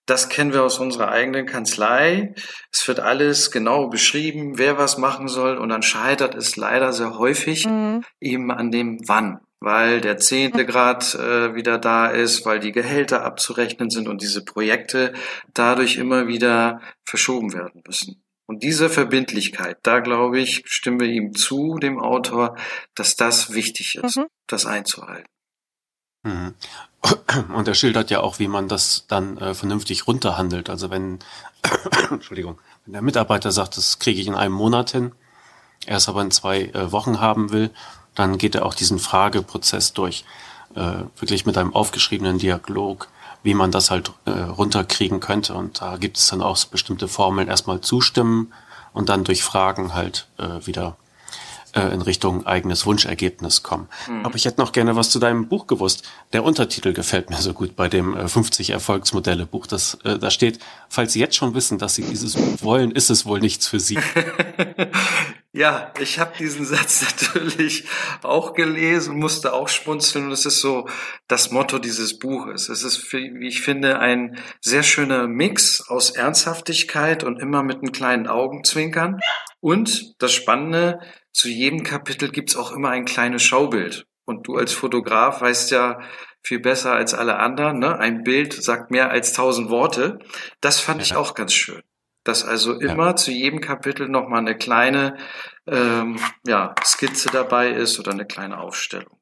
das 0.06 0.28
kennen 0.28 0.52
wir 0.52 0.62
aus 0.62 0.78
unserer 0.78 1.10
eigenen 1.10 1.46
Kanzlei. 1.46 2.34
Es 2.72 2.86
wird 2.88 3.00
alles 3.00 3.50
genau 3.50 3.88
beschrieben, 3.88 4.58
wer 4.58 4.78
was 4.78 4.98
machen 4.98 5.28
soll 5.28 5.56
und 5.58 5.68
dann 5.68 5.82
scheitert 5.82 6.34
es 6.34 6.56
leider 6.56 6.92
sehr 6.92 7.18
häufig 7.18 7.66
mhm. 7.66 8.02
eben 8.20 8.50
an 8.50 8.70
dem 8.70 8.98
Wann, 9.06 9.40
weil 9.60 10.00
der 10.00 10.18
zehnte. 10.18 10.66
Grad 10.66 11.14
äh, 11.14 11.54
wieder 11.54 11.78
da 11.78 12.08
ist, 12.08 12.44
weil 12.44 12.58
die 12.58 12.72
Gehälter 12.72 13.24
abzurechnen 13.24 13.90
sind 13.90 14.08
und 14.08 14.22
diese 14.22 14.44
Projekte 14.44 15.12
dadurch 15.54 15.96
immer 15.96 16.26
wieder 16.26 16.80
verschoben 17.04 17.52
werden 17.52 17.82
müssen. 17.86 18.22
Und 18.46 18.64
diese 18.64 18.90
Verbindlichkeit, 18.90 19.78
da 19.82 20.00
glaube 20.00 20.40
ich, 20.40 20.62
stimmen 20.66 21.00
wir 21.00 21.08
ihm 21.08 21.32
zu, 21.32 21.78
dem 21.78 22.00
Autor, 22.00 22.56
dass 22.94 23.16
das 23.16 23.54
wichtig 23.54 23.98
ist, 24.02 24.16
mhm. 24.16 24.26
das 24.46 24.66
einzuhalten. 24.66 25.31
Mhm. 26.22 26.54
Und 27.54 27.66
er 27.66 27.74
schildert 27.74 28.10
ja 28.10 28.20
auch, 28.20 28.38
wie 28.38 28.48
man 28.48 28.68
das 28.68 29.06
dann 29.08 29.36
äh, 29.38 29.54
vernünftig 29.54 30.06
runterhandelt. 30.06 30.70
Also 30.70 30.90
wenn, 30.90 31.18
Entschuldigung, 32.10 32.58
wenn 32.84 32.92
der 32.92 33.02
Mitarbeiter 33.02 33.50
sagt, 33.50 33.76
das 33.76 33.98
kriege 33.98 34.20
ich 34.20 34.26
in 34.26 34.34
einem 34.34 34.54
Monat 34.54 34.90
hin, 34.90 35.12
er 35.86 35.96
es 35.96 36.08
aber 36.08 36.22
in 36.22 36.30
zwei 36.30 36.66
äh, 36.66 36.92
Wochen 36.92 37.20
haben 37.20 37.50
will, 37.50 37.70
dann 38.14 38.38
geht 38.38 38.54
er 38.54 38.64
auch 38.66 38.74
diesen 38.74 38.98
Frageprozess 38.98 39.94
durch, 39.94 40.24
äh, 40.74 41.04
wirklich 41.16 41.44
mit 41.44 41.58
einem 41.58 41.74
aufgeschriebenen 41.74 42.38
Dialog 42.38 43.08
wie 43.42 43.54
man 43.54 43.70
das 43.70 43.90
halt 43.90 44.12
äh, 44.24 44.30
runterkriegen 44.30 45.20
könnte. 45.20 45.54
Und 45.54 45.80
da 45.80 45.96
gibt 45.96 46.16
es 46.16 46.28
dann 46.28 46.42
auch 46.42 46.62
bestimmte 46.64 47.08
Formeln, 47.08 47.48
erstmal 47.48 47.80
zustimmen 47.80 48.52
und 48.92 49.08
dann 49.08 49.24
durch 49.24 49.42
Fragen 49.42 49.94
halt 49.94 50.28
äh, 50.38 50.64
wieder 50.66 50.96
äh, 51.74 51.92
in 51.92 52.02
Richtung 52.02 52.46
eigenes 52.46 52.86
Wunschergebnis 52.86 53.62
kommen. 53.62 53.88
Mhm. 54.08 54.24
Aber 54.24 54.34
ich 54.34 54.44
hätte 54.44 54.60
noch 54.60 54.72
gerne 54.72 54.96
was 54.96 55.10
zu 55.10 55.18
deinem 55.18 55.48
Buch 55.48 55.66
gewusst. 55.66 56.08
Der 56.32 56.44
Untertitel 56.44 56.92
gefällt 56.92 57.30
mir 57.30 57.36
so 57.36 57.52
gut 57.52 57.76
bei 57.76 57.88
dem 57.88 58.16
äh, 58.16 58.28
50 58.28 58.70
Erfolgsmodelle 58.70 59.46
Buch. 59.46 59.66
Das, 59.66 59.98
äh, 60.04 60.18
da 60.18 60.30
steht, 60.30 60.58
falls 60.88 61.12
Sie 61.12 61.20
jetzt 61.20 61.36
schon 61.36 61.54
wissen, 61.54 61.78
dass 61.78 61.94
Sie 61.94 62.02
dieses 62.02 62.34
Buch 62.34 62.62
wollen, 62.62 62.90
ist 62.90 63.10
es 63.10 63.26
wohl 63.26 63.40
nichts 63.40 63.66
für 63.66 63.80
Sie. 63.80 63.98
ja, 65.52 65.92
ich 66.00 66.18
habe 66.18 66.32
diesen 66.38 66.64
Satz 66.64 67.02
natürlich 67.20 67.84
auch 68.22 68.54
gelesen, 68.54 69.18
musste 69.18 69.52
auch 69.52 69.68
schmunzeln 69.68 70.26
und 70.26 70.32
es 70.32 70.46
ist 70.46 70.60
so 70.60 70.88
das 71.28 71.50
Motto 71.50 71.78
dieses 71.78 72.18
Buches. 72.18 72.68
Es 72.68 72.82
ist, 72.82 73.12
wie 73.12 73.48
ich 73.48 73.62
finde, 73.62 73.98
ein 73.98 74.38
sehr 74.60 74.82
schöner 74.82 75.26
Mix 75.26 75.82
aus 75.88 76.10
Ernsthaftigkeit 76.10 77.24
und 77.24 77.38
immer 77.38 77.62
mit 77.62 77.78
einem 77.78 77.92
kleinen 77.92 78.26
Augenzwinkern. 78.26 79.20
Und 79.60 80.20
das 80.20 80.32
Spannende, 80.32 81.00
zu 81.32 81.48
jedem 81.48 81.82
Kapitel 81.82 82.30
gibt's 82.30 82.56
auch 82.56 82.72
immer 82.72 82.90
ein 82.90 83.04
kleines 83.04 83.42
Schaubild. 83.42 84.06
Und 84.24 84.46
du 84.46 84.56
als 84.56 84.72
Fotograf 84.72 85.40
weißt 85.40 85.70
ja 85.70 86.00
viel 86.42 86.60
besser 86.60 86.92
als 86.92 87.14
alle 87.14 87.38
anderen, 87.38 87.78
ne? 87.78 87.98
ein 87.98 88.24
Bild 88.24 88.52
sagt 88.52 88.90
mehr 88.90 89.10
als 89.10 89.32
tausend 89.32 89.70
Worte. 89.70 90.18
Das 90.60 90.80
fand 90.80 90.98
ja. 91.00 91.04
ich 91.04 91.16
auch 91.16 91.34
ganz 91.34 91.52
schön. 91.52 91.82
Dass 92.24 92.44
also 92.44 92.78
immer 92.78 93.08
ja. 93.08 93.16
zu 93.16 93.32
jedem 93.32 93.60
Kapitel 93.60 94.08
nochmal 94.08 94.40
eine 94.40 94.56
kleine 94.56 95.16
ähm, 95.66 96.20
ja, 96.46 96.74
Skizze 96.84 97.30
dabei 97.32 97.70
ist 97.70 97.98
oder 97.98 98.12
eine 98.12 98.26
kleine 98.26 98.58
Aufstellung. 98.58 99.18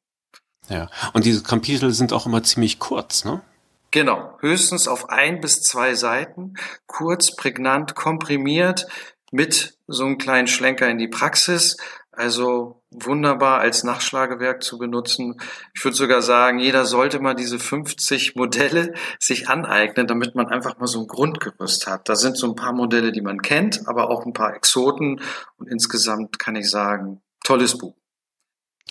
Ja, 0.68 0.88
und 1.14 1.24
diese 1.24 1.42
Kapitel 1.42 1.92
sind 1.92 2.12
auch 2.12 2.26
immer 2.26 2.42
ziemlich 2.42 2.78
kurz, 2.78 3.24
ne? 3.24 3.42
Genau, 3.90 4.38
höchstens 4.38 4.86
auf 4.86 5.08
ein 5.08 5.40
bis 5.40 5.62
zwei 5.62 5.94
Seiten, 5.94 6.54
kurz, 6.86 7.34
prägnant, 7.34 7.96
komprimiert, 7.96 8.86
mit 9.32 9.76
so 9.88 10.04
einem 10.04 10.18
kleinen 10.18 10.46
Schlenker 10.46 10.88
in 10.88 10.98
die 10.98 11.08
Praxis. 11.08 11.76
Also 12.20 12.82
wunderbar 12.90 13.60
als 13.60 13.82
Nachschlagewerk 13.82 14.62
zu 14.62 14.76
benutzen. 14.76 15.40
Ich 15.72 15.82
würde 15.82 15.96
sogar 15.96 16.20
sagen, 16.20 16.58
jeder 16.58 16.84
sollte 16.84 17.18
mal 17.18 17.32
diese 17.32 17.58
50 17.58 18.36
Modelle 18.36 18.92
sich 19.18 19.48
aneignen, 19.48 20.06
damit 20.06 20.34
man 20.34 20.48
einfach 20.48 20.78
mal 20.78 20.86
so 20.86 21.00
ein 21.00 21.06
Grundgerüst 21.06 21.86
hat. 21.86 22.10
Da 22.10 22.16
sind 22.16 22.36
so 22.36 22.46
ein 22.46 22.56
paar 22.56 22.74
Modelle, 22.74 23.10
die 23.10 23.22
man 23.22 23.40
kennt, 23.40 23.88
aber 23.88 24.10
auch 24.10 24.26
ein 24.26 24.34
paar 24.34 24.54
Exoten. 24.54 25.22
Und 25.56 25.68
insgesamt 25.68 26.38
kann 26.38 26.56
ich 26.56 26.68
sagen, 26.68 27.22
tolles 27.42 27.78
Buch. 27.78 27.94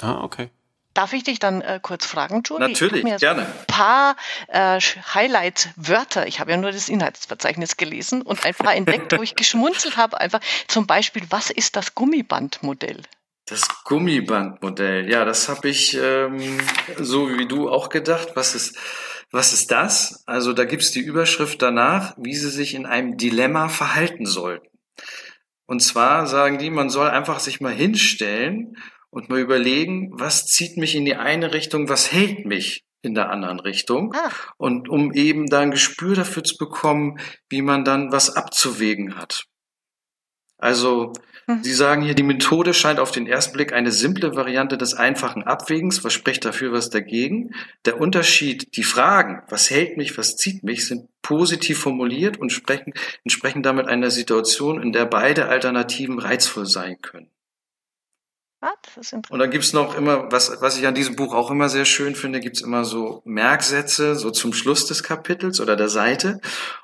Ah, 0.02 0.24
okay. 0.24 0.50
Darf 0.96 1.14
ich 1.14 1.24
dich 1.24 1.38
dann 1.38 1.62
äh, 1.62 1.80
kurz 1.80 2.08
fragen, 2.08 2.42
Julie? 2.44 2.68
Natürlich, 2.68 2.98
ich 2.98 3.04
mir 3.04 3.18
gerne. 3.18 3.44
ein 3.44 3.66
paar 3.68 4.16
äh, 4.48 4.80
Highlight-Wörter, 4.82 6.26
ich 6.26 6.40
habe 6.40 6.50
ja 6.50 6.58
nur 6.58 6.72
das 6.72 6.90
Inhaltsverzeichnis 6.90 7.78
gelesen 7.78 8.24
und 8.24 8.44
ein 8.44 8.56
paar 8.56 8.74
entdeckt, 8.74 9.16
wo 9.16 9.22
ich 9.22 9.36
geschmunzelt 9.36 9.98
habe. 9.98 10.20
Einfach 10.20 10.42
zum 10.68 10.88
Beispiel, 10.88 11.22
was 11.30 11.52
ist 11.52 11.76
das 11.76 11.94
Gummibandmodell? 11.94 13.04
Das 13.50 13.68
Gummibandmodell, 13.84 15.10
ja, 15.10 15.25
das 15.25 15.50
habe 15.50 15.70
ich 15.70 15.98
ähm, 16.00 16.60
so 17.00 17.36
wie 17.36 17.48
du 17.48 17.68
auch 17.68 17.89
gedacht. 17.89 18.36
Was 18.36 18.53
ist, 18.53 18.77
was 19.32 19.53
ist 19.53 19.72
das? 19.72 20.24
Also 20.27 20.53
da 20.53 20.65
gibt's 20.65 20.91
die 20.91 21.01
Überschrift 21.01 21.60
danach, 21.60 22.13
wie 22.18 22.36
sie 22.36 22.51
sich 22.51 22.75
in 22.75 22.86
einem 22.86 23.18
Dilemma 23.18 23.68
verhalten 23.68 24.27
sollten. 24.27 24.68
Und 25.65 25.82
zwar 25.82 26.27
sagen 26.27 26.60
die, 26.60 26.70
man 26.70 26.91
soll 26.91 27.10
einfach 27.10 27.39
sich 27.39 27.60
mal 27.60 27.74
hinstellen 27.74 28.77
und 29.10 29.29
mal 29.29 29.39
überlegen, 29.39 30.12
was 30.13 30.46
zieht 30.46 30.77
mich 30.77 30.94
in 30.94 31.06
die 31.06 31.15
eine 31.15 31.51
Richtung, 31.51 31.89
was 31.89 32.12
hält 32.12 32.46
mich 32.46 32.86
in 33.01 33.15
der 33.15 33.32
anderen 33.32 33.60
Richtung. 33.60 34.13
Ah. 34.13 34.29
Und 34.58 34.89
um 34.89 35.12
eben 35.13 35.48
da 35.48 35.62
ein 35.62 35.72
Gespür 35.72 36.13
dafür 36.13 36.44
zu 36.44 36.58
bekommen, 36.58 37.20
wie 37.50 37.63
man 37.63 37.84
dann 37.84 38.12
was 38.12 38.36
abzuwägen 38.36 39.18
hat. 39.18 39.46
Also. 40.60 41.13
Sie 41.63 41.74
sagen 41.74 42.03
hier, 42.03 42.13
die 42.13 42.24
Methode 42.24 42.74
scheint 42.74 43.00
auf 43.00 43.12
den 43.12 43.25
ersten 43.25 43.53
Blick 43.53 43.74
eine 43.74 43.91
simple 43.91 44.36
Variante 44.36 44.77
des 44.77 44.94
einfachen 44.94 45.44
Abwägens. 45.44 46.03
Was 46.03 46.13
spricht 46.13 46.46
dafür, 46.46 46.72
was 46.72 46.89
dagegen? 46.89 47.56
Der 47.86 48.00
Unterschied, 48.00 48.75
die 48.75 48.84
Fragen, 48.84 49.41
was 49.50 49.70
hält 49.70 49.98
mich, 49.98 50.18
was 50.18 50.36
zieht 50.36 50.63
mich, 50.63 50.88
sind 50.88 51.10
positiv 51.22 51.79
formuliert 51.79 52.38
und 52.38 52.51
sprechen, 52.51 52.94
entsprechen 53.24 53.63
damit 53.63 53.88
einer 53.88 54.12
Situation, 54.12 54.82
in 54.82 54.94
der 54.94 55.06
beide 55.06 55.48
Alternativen 55.48 56.20
reizvoll 56.20 56.68
sein 56.68 57.01
können. 57.01 57.32
Ah, 58.62 58.74
und 59.29 59.39
dann 59.39 59.51
gibt's 59.51 59.72
noch 59.72 59.96
immer, 59.96 60.29
was, 60.34 60.62
was 60.62 60.77
ich 60.77 60.86
an 60.86 60.94
diesem 60.94 61.15
Buch 61.15 61.34
auch 61.34 61.50
immer 61.50 61.70
sehr 61.70 61.86
schön 61.86 62.13
finde, 62.13 62.41
gibt's 62.41 62.60
immer 62.60 62.84
so 62.84 63.22
Merksätze, 63.24 64.15
so 64.15 64.32
zum 64.32 64.51
Schluss 64.51 64.86
des 64.86 65.01
Kapitels 65.01 65.62
oder 65.62 65.77
der 65.77 65.88
Seite. 65.88 66.41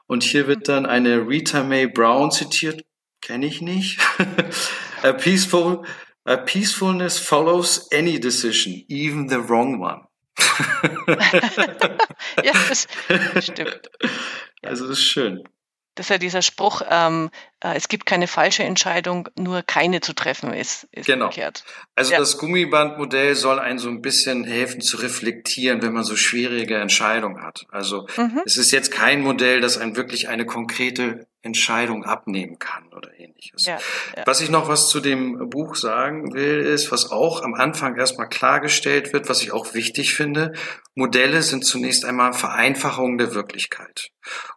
Und 0.07 0.24
hier 0.24 0.48
wird 0.48 0.69
dann 0.69 0.86
eine 0.86 1.27
Rita 1.27 1.63
Mae 1.63 1.88
Brown 1.88 2.31
zitiert, 2.31 2.86
kenne 3.25 3.46
ich 3.46 3.62
nicht. 3.62 4.00
a 5.03 5.13
peaceful, 5.13 5.84
a 6.25 6.38
peacefulness 6.38 7.17
follows 7.17 7.88
any 7.91 8.20
decision, 8.20 8.86
even 8.88 9.27
the 9.29 9.38
wrong 9.50 9.79
one. 9.82 10.01
ja, 12.44 12.53
das 12.67 12.88
stimmt. 13.46 13.89
Also 14.62 14.88
das 14.88 15.00
ist 15.00 15.05
schön. 15.05 15.44
Das 15.96 16.08
ist 16.08 16.10
ja 16.10 16.17
dieser 16.17 16.41
Spruch, 16.41 16.82
ähm, 16.89 17.29
äh, 17.62 17.75
es 17.77 17.88
gibt 17.88 18.05
keine 18.05 18.27
falsche 18.27 18.63
Entscheidung, 18.63 19.29
nur 19.38 19.62
keine 19.62 20.01
zu 20.01 20.13
treffen 20.13 20.53
ist, 20.53 20.89
ist 20.91 21.05
genau. 21.05 21.27
verkehrt. 21.27 21.63
Also 21.96 22.12
ja. 22.12 22.20
das 22.20 22.38
Gummibandmodell 22.38 23.34
soll 23.36 23.60
einen 23.60 23.79
so 23.79 23.88
ein 23.88 24.01
bisschen 24.01 24.44
helfen 24.44 24.82
zu 24.82 24.98
reflektieren, 24.98 25.82
wenn 25.82 25.94
man 25.94 26.03
so 26.03 26.17
schwierige 26.17 26.75
Entscheidungen 26.75 27.41
hat. 27.41 27.65
Also 27.72 28.08
mhm. 28.17 28.41
es 28.46 28.58
ist 28.58 28.72
jetzt 28.72 28.91
kein 28.91 29.22
Modell, 29.22 29.62
das 29.62 29.77
einen 29.77 29.96
wirklich 29.96 30.27
eine 30.27 30.46
konkrete 30.46 31.27
Entscheidung 31.46 32.04
abnehmen 32.04 32.58
kann 32.60 32.92
oder 32.92 33.18
ähnliches. 33.20 33.66
Ja, 33.66 33.78
ja. 34.18 34.24
Was 34.25 34.42
ich 34.42 34.50
noch 34.50 34.68
was 34.68 34.90
zu 34.90 35.00
dem 35.00 35.50
Buch 35.50 35.75
sagen 35.75 36.34
will, 36.34 36.60
ist, 36.60 36.92
was 36.92 37.12
auch 37.12 37.44
am 37.44 37.54
Anfang 37.54 37.96
erstmal 37.96 38.28
klargestellt 38.28 39.14
wird, 39.14 39.30
was 39.30 39.44
ich 39.44 39.52
auch 39.52 39.74
wichtig 39.74 40.16
finde, 40.16 40.54
Modelle 40.96 41.44
sind 41.44 41.64
zunächst 41.64 42.04
einmal 42.04 42.34
Vereinfachungen 42.34 43.18
der 43.18 43.36
Wirklichkeit. 43.36 44.10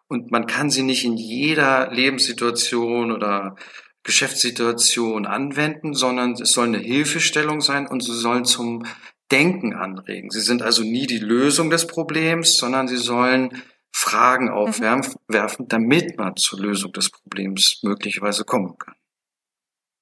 Und 0.09 0.31
man 0.31 0.47
kann 0.47 0.71
sie 0.71 0.83
nicht 0.83 1.05
in 1.05 1.17
jeder 1.17 1.91
Lebenssituation 1.91 3.13
oder 3.13 3.57
Geschäftssituation 4.03 5.27
anwenden, 5.27 5.93
sondern 5.93 6.33
es 6.33 6.53
soll 6.53 6.69
eine 6.69 6.79
Hilfestellung 6.79 7.61
sein 7.61 7.87
und 7.87 8.03
sie 8.03 8.17
sollen 8.17 8.47
zum 8.47 8.85
Denken 9.31 9.75
anregen. 9.75 10.31
Sie 10.31 10.41
sind 10.41 10.63
also 10.63 10.83
nie 10.83 11.07
die 11.07 11.19
Lösung 11.19 11.69
des 11.69 11.87
Problems, 11.87 12.57
sondern 12.57 12.89
sie 12.89 12.97
sollen 12.97 13.63
Fragen 13.93 14.51
aufwerfen, 14.51 15.17
mhm. 15.29 15.69
damit 15.69 16.19
man 16.19 16.37
zur 16.37 16.61
Lösung 16.61 16.93
des 16.93 17.11
Problems 17.11 17.81
möglicherweise 17.83 18.45
kommen 18.45 18.77
kann. 18.79 18.95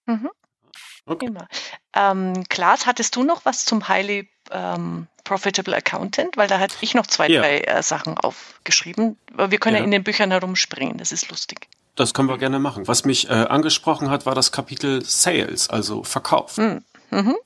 Mhm. 0.07 0.31
Okay. 1.07 1.33
Ähm, 1.95 2.45
Klaas, 2.49 2.87
hattest 2.87 3.15
du 3.15 3.23
noch 3.23 3.45
was 3.45 3.65
zum 3.65 3.89
Highly 3.89 4.29
ähm, 4.51 5.07
Profitable 5.23 5.77
Accountant? 5.77 6.37
Weil 6.37 6.49
da 6.49 6.59
hatte 6.59 6.75
ich 6.81 6.95
noch 6.95 7.07
zwei, 7.07 7.29
ja. 7.29 7.41
drei 7.41 7.61
äh, 7.61 7.83
Sachen 7.83 8.19
aufgeschrieben. 8.19 9.17
Wir 9.37 9.59
können 9.59 9.77
ja. 9.77 9.81
ja. 9.81 9.85
in 9.85 9.93
den 9.93 10.03
Büchern 10.03 10.33
herumspringen, 10.33 10.99
das 10.99 11.13
ist 11.13 11.31
lustig. 11.31 11.69
Das 11.95 12.13
können 12.13 12.29
wir 12.29 12.39
gerne 12.39 12.59
machen. 12.59 12.89
Was 12.89 13.05
mich 13.05 13.31
äh, 13.31 13.33
angesprochen 13.33 14.11
hat, 14.11 14.27
war 14.27 14.35
das 14.35 14.53
Kapitel 14.53 15.03
Sales, 15.05 15.71
also 15.71 16.03
Verkauf. 16.03 16.59
Mhm. 16.59 16.85
Mhm. 17.11 17.37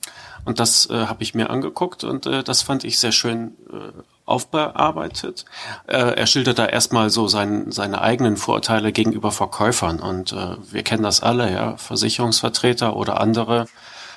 Und 0.43 0.59
das 0.59 0.89
äh, 0.89 1.05
habe 1.05 1.21
ich 1.23 1.35
mir 1.35 1.49
angeguckt 1.49 2.03
und 2.03 2.25
äh, 2.25 2.43
das 2.43 2.63
fand 2.63 2.83
ich 2.83 2.99
sehr 2.99 3.11
schön 3.11 3.55
äh, 3.71 3.91
aufbearbeitet. 4.31 5.45
Äh, 5.87 5.97
er 5.97 6.25
schildert 6.25 6.57
da 6.57 6.65
erstmal 6.65 7.09
so 7.09 7.27
sein, 7.27 7.71
seine 7.71 8.01
eigenen 8.01 8.37
Vorurteile 8.37 8.91
gegenüber 8.91 9.31
Verkäufern 9.31 9.99
und 9.99 10.33
äh, 10.33 10.55
wir 10.71 10.83
kennen 10.83 11.03
das 11.03 11.21
alle, 11.21 11.51
ja, 11.51 11.77
Versicherungsvertreter 11.77 12.95
oder 12.95 13.19
andere 13.19 13.67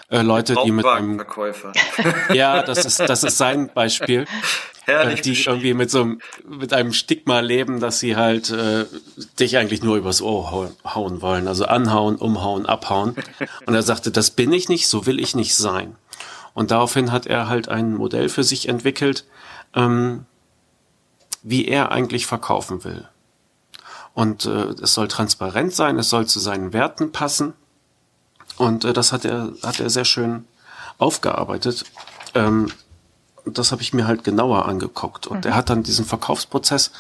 äh, 0.09 0.23
Leute, 0.23 0.57
die 0.65 0.71
mit 0.71 0.87
einem 0.87 1.17
Verkäufer. 1.17 1.73
ja, 2.33 2.63
das 2.63 2.85
ist 2.85 3.01
das 3.01 3.25
ist 3.25 3.39
sein 3.39 3.71
Beispiel. 3.73 4.27
Herrlich 4.87 5.21
äh, 5.21 5.23
die 5.23 5.43
irgendwie 5.43 5.75
mit 5.75 5.91
so 5.91 6.03
einem, 6.03 6.21
mit 6.47 6.73
einem 6.73 6.93
Stigma 6.93 7.41
leben, 7.41 7.81
dass 7.81 8.01
sie 8.01 8.17
halt 8.17 8.51
äh, 8.51 8.85
dich 9.41 9.57
eigentlich 9.57 9.83
nur 9.83 9.97
übers 9.97 10.21
Ohr 10.21 10.51
hauen, 10.51 10.77
hauen 10.85 11.23
wollen, 11.23 11.49
also 11.49 11.65
anhauen, 11.65 12.17
umhauen, 12.17 12.67
abhauen. 12.67 13.17
Und 13.67 13.75
er 13.75 13.83
sagte, 13.83 14.11
das 14.11 14.31
bin 14.31 14.53
ich 14.53 14.69
nicht, 14.69 14.89
so 14.89 15.07
will 15.07 15.19
ich 15.19 15.35
nicht 15.35 15.55
sein. 15.55 15.97
Und 16.53 16.71
daraufhin 16.71 17.13
hat 17.13 17.27
er 17.27 17.49
halt 17.49 17.69
ein 17.69 17.95
Modell 17.95 18.29
für 18.29 18.45
sich 18.45 18.69
entwickelt, 18.69 19.25
ähm, 19.75 20.27
wie 21.43 21.67
er 21.67 21.93
eigentlich 21.93 22.27
verkaufen 22.27 22.85
will. 22.85 23.09
Und 24.15 24.47
äh, 24.47 24.75
es 24.83 24.95
soll 24.95 25.09
transparent 25.09 25.75
sein, 25.75 25.99
es 25.99 26.09
soll 26.09 26.27
zu 26.27 26.39
seinen 26.41 26.73
Werten 26.73 27.13
passen. 27.13 27.53
Und 28.57 28.85
äh, 28.85 28.93
das 28.93 29.13
hat 29.13 29.25
er, 29.25 29.53
hat 29.63 29.81
er 29.81 29.91
sehr 29.91 30.05
schön 30.05 30.45
aufgearbeitet. 30.99 31.85
Ähm, 32.35 32.71
das 33.45 33.73
habe 33.73 33.83
ich 33.83 33.93
mir 33.93 34.07
halt 34.07 34.25
genauer 34.25 34.67
angeguckt. 34.67 35.27
Und 35.27 35.45
mhm. 35.45 35.51
er 35.51 35.57
hat 35.57 35.69
dann 35.69 35.83
diesen 35.83 36.05
Verkaufsprozess 36.05 36.93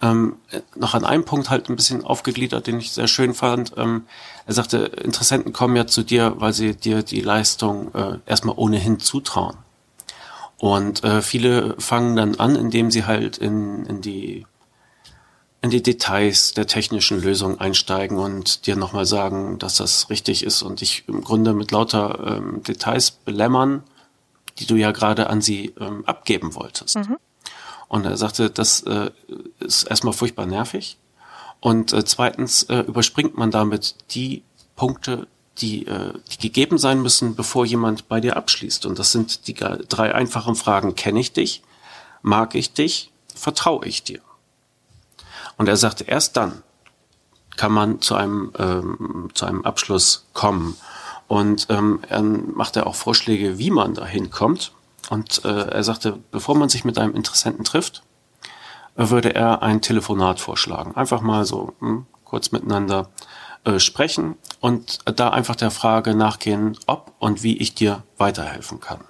ähm, 0.00 0.36
noch 0.74 0.94
an 0.94 1.04
einem 1.04 1.24
Punkt 1.24 1.50
halt 1.50 1.68
ein 1.68 1.76
bisschen 1.76 2.04
aufgegliedert, 2.04 2.66
den 2.66 2.78
ich 2.78 2.92
sehr 2.92 3.08
schön 3.08 3.34
fand. 3.34 3.72
Ähm, 3.76 4.06
er 4.46 4.54
sagte, 4.54 4.78
Interessenten 4.78 5.52
kommen 5.52 5.76
ja 5.76 5.86
zu 5.86 6.02
dir, 6.02 6.34
weil 6.38 6.52
sie 6.52 6.74
dir 6.74 7.02
die 7.02 7.20
Leistung 7.20 7.94
äh, 7.94 8.18
erstmal 8.26 8.56
ohnehin 8.56 8.98
zutrauen. 8.98 9.56
Und 10.62 11.02
äh, 11.02 11.22
viele 11.22 11.74
fangen 11.80 12.14
dann 12.14 12.36
an, 12.36 12.54
indem 12.54 12.92
sie 12.92 13.04
halt 13.04 13.36
in, 13.36 13.84
in 13.86 14.00
die 14.00 14.46
in 15.60 15.70
die 15.70 15.82
Details 15.82 16.52
der 16.52 16.68
technischen 16.68 17.20
Lösung 17.20 17.58
einsteigen 17.58 18.16
und 18.16 18.64
dir 18.68 18.76
nochmal 18.76 19.04
sagen, 19.04 19.58
dass 19.58 19.78
das 19.78 20.08
richtig 20.08 20.44
ist 20.44 20.62
und 20.62 20.80
dich 20.80 21.02
im 21.08 21.24
Grunde 21.24 21.52
mit 21.52 21.72
lauter 21.72 22.36
ähm, 22.38 22.62
Details 22.62 23.10
belämmern, 23.10 23.82
die 24.60 24.66
du 24.66 24.76
ja 24.76 24.92
gerade 24.92 25.28
an 25.28 25.40
sie 25.40 25.74
ähm, 25.80 26.04
abgeben 26.06 26.54
wolltest. 26.54 26.94
Mhm. 26.94 27.16
Und 27.88 28.04
er 28.04 28.16
sagte, 28.16 28.48
das 28.48 28.84
äh, 28.84 29.10
ist 29.58 29.82
erstmal 29.82 30.12
furchtbar 30.12 30.46
nervig. 30.46 30.96
Und 31.58 31.92
äh, 31.92 32.04
zweitens 32.04 32.62
äh, 32.64 32.78
überspringt 32.82 33.36
man 33.36 33.50
damit 33.50 33.96
die 34.12 34.44
Punkte, 34.76 35.26
die, 35.58 35.86
äh, 35.86 36.12
die 36.30 36.38
gegeben 36.38 36.78
sein 36.78 37.02
müssen, 37.02 37.34
bevor 37.34 37.64
jemand 37.64 38.08
bei 38.08 38.20
dir 38.20 38.36
abschließt. 38.36 38.86
Und 38.86 38.98
das 38.98 39.12
sind 39.12 39.46
die 39.46 39.54
drei 39.54 40.14
einfachen 40.14 40.54
Fragen. 40.54 40.94
Kenne 40.94 41.20
ich 41.20 41.32
dich? 41.32 41.62
Mag 42.22 42.54
ich 42.54 42.72
dich? 42.72 43.12
Vertraue 43.34 43.86
ich 43.86 44.02
dir? 44.02 44.20
Und 45.56 45.68
er 45.68 45.76
sagte, 45.76 46.04
erst 46.04 46.36
dann 46.36 46.62
kann 47.56 47.72
man 47.72 48.00
zu 48.00 48.14
einem, 48.14 48.52
ähm, 48.58 49.28
zu 49.34 49.44
einem 49.44 49.64
Abschluss 49.64 50.26
kommen. 50.32 50.76
Und 51.28 51.66
ähm, 51.70 52.00
er 52.08 52.22
macht 52.22 52.76
er 52.76 52.86
auch 52.86 52.94
Vorschläge, 52.94 53.58
wie 53.58 53.70
man 53.70 53.94
dahin 53.94 54.30
kommt. 54.30 54.72
Und 55.10 55.44
äh, 55.44 55.68
er 55.68 55.84
sagte, 55.84 56.18
bevor 56.30 56.56
man 56.56 56.68
sich 56.68 56.84
mit 56.84 56.98
einem 56.98 57.14
Interessenten 57.14 57.64
trifft, 57.64 58.02
würde 58.94 59.34
er 59.34 59.62
ein 59.62 59.80
Telefonat 59.80 60.40
vorschlagen. 60.40 60.94
Einfach 60.94 61.20
mal 61.20 61.44
so 61.44 61.74
hm, 61.80 62.06
kurz 62.24 62.52
miteinander 62.52 63.10
äh, 63.64 63.78
sprechen 63.78 64.36
und 64.60 64.98
da 65.04 65.30
einfach 65.30 65.56
der 65.56 65.70
Frage 65.70 66.14
nachgehen, 66.14 66.76
ob 66.86 67.12
und 67.18 67.42
wie 67.42 67.56
ich 67.58 67.74
dir 67.74 68.02
weiterhelfen 68.18 68.80
kann. 68.80 69.00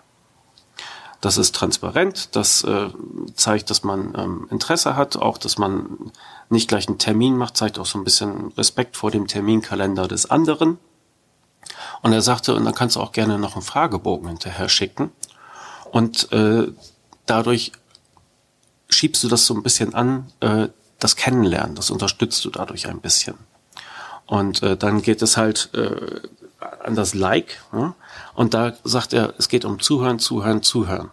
Das 1.23 1.38
ist 1.38 1.54
transparent, 1.54 2.35
das 2.35 2.64
äh, 2.64 2.90
zeigt, 3.35 3.71
dass 3.71 3.85
man 3.85 4.12
ähm, 4.16 4.49
Interesse 4.50 4.97
hat, 4.97 5.16
auch 5.16 5.38
dass 5.38 5.56
man 5.56 6.11
nicht 6.50 6.68
gleich 6.68 6.88
einen 6.88 6.99
Termin 6.99 7.37
macht, 7.37 7.56
zeigt 7.56 7.78
auch 7.78 7.87
so 7.87 7.97
ein 7.97 8.04
bisschen 8.04 8.49
Respekt 8.59 8.97
vor 8.97 9.12
dem 9.12 9.28
Terminkalender 9.28 10.09
des 10.09 10.28
anderen. 10.30 10.78
Und 12.02 12.12
er 12.12 12.23
sagte, 12.23 12.56
und 12.56 12.64
dann 12.64 12.75
kannst 12.75 12.97
du 12.97 13.00
auch 13.00 13.12
gerne 13.12 13.38
noch 13.38 13.54
einen 13.54 13.62
Fragebogen 13.62 14.28
hinterher 14.28 14.68
schicken. 14.68 15.12
Und 15.92 16.32
äh, 16.32 16.73
dadurch 17.26 17.71
schiebst 18.90 19.23
du 19.23 19.28
das 19.28 19.47
so 19.47 19.54
ein 19.54 19.62
bisschen 19.62 19.94
an, 19.94 20.26
äh, 20.40 20.68
das 20.99 21.16
Kennenlernen, 21.16 21.76
das 21.76 21.90
unterstützt 21.90 22.44
du 22.44 22.50
dadurch 22.50 22.88
ein 22.88 23.00
bisschen. 23.00 23.35
Und 24.32 24.62
äh, 24.62 24.78
dann 24.78 25.02
geht 25.02 25.20
es 25.20 25.36
halt 25.36 25.68
äh, 25.74 26.22
an 26.82 26.94
das 26.94 27.12
Like. 27.12 27.62
Ne? 27.70 27.92
Und 28.32 28.54
da 28.54 28.72
sagt 28.82 29.12
er, 29.12 29.34
es 29.36 29.50
geht 29.50 29.66
um 29.66 29.78
Zuhören, 29.78 30.18
Zuhören, 30.18 30.62
Zuhören. 30.62 31.10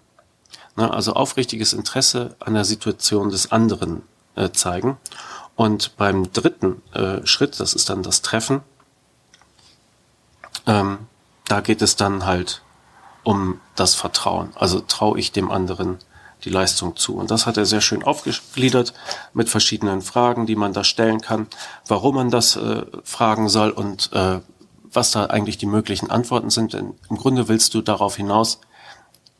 Ne? 0.78 0.90
Also 0.90 1.12
aufrichtiges 1.12 1.74
Interesse 1.74 2.38
an 2.40 2.54
der 2.54 2.64
Situation 2.64 3.30
des 3.30 3.52
anderen 3.52 4.04
äh, 4.36 4.52
zeigen. 4.52 4.96
Und 5.58 5.98
beim 5.98 6.32
dritten 6.32 6.82
äh, 6.94 7.28
Schritt, 7.28 7.60
das 7.60 7.74
ist 7.74 7.90
dann 7.90 8.04
das 8.04 8.22
Treffen, 8.22 8.62
ähm, 10.66 11.00
da 11.44 11.60
geht 11.60 11.82
es 11.82 11.98
dann 11.98 12.26
halt 12.26 12.62
um 13.24 13.60
das 13.76 13.96
Vertrauen. 13.96 14.54
Also 14.56 14.80
traue 14.80 15.20
ich 15.20 15.34
dem 15.34 15.52
anderen 15.52 15.98
die 16.44 16.50
Leistung 16.50 16.96
zu. 16.96 17.16
Und 17.16 17.32
das 17.32 17.46
hat 17.46 17.58
er 17.58 17.66
sehr 17.66 17.82
schön 17.82 18.04
aufgegliedert 18.04 18.94
mit 19.34 19.50
verschiedenen 19.50 20.02
Fragen, 20.02 20.46
die 20.46 20.56
man 20.56 20.74
da 20.74 20.84
stellen 20.84 21.22
kann, 21.22 21.48
warum 21.88 22.16
man 22.16 22.30
das 22.30 22.56
äh, 22.56 22.84
fragen 23.04 23.50
soll 23.50 23.72
und 23.72 24.12
äh, 24.14 24.40
was 24.92 25.12
da 25.12 25.26
eigentlich 25.26 25.58
die 25.58 25.66
möglichen 25.66 26.10
Antworten 26.10 26.50
sind. 26.50 26.74
Denn 26.74 26.94
im 27.10 27.18
Grunde 27.18 27.48
willst 27.48 27.74
du 27.74 27.82
darauf 27.82 28.16
hinaus, 28.16 28.60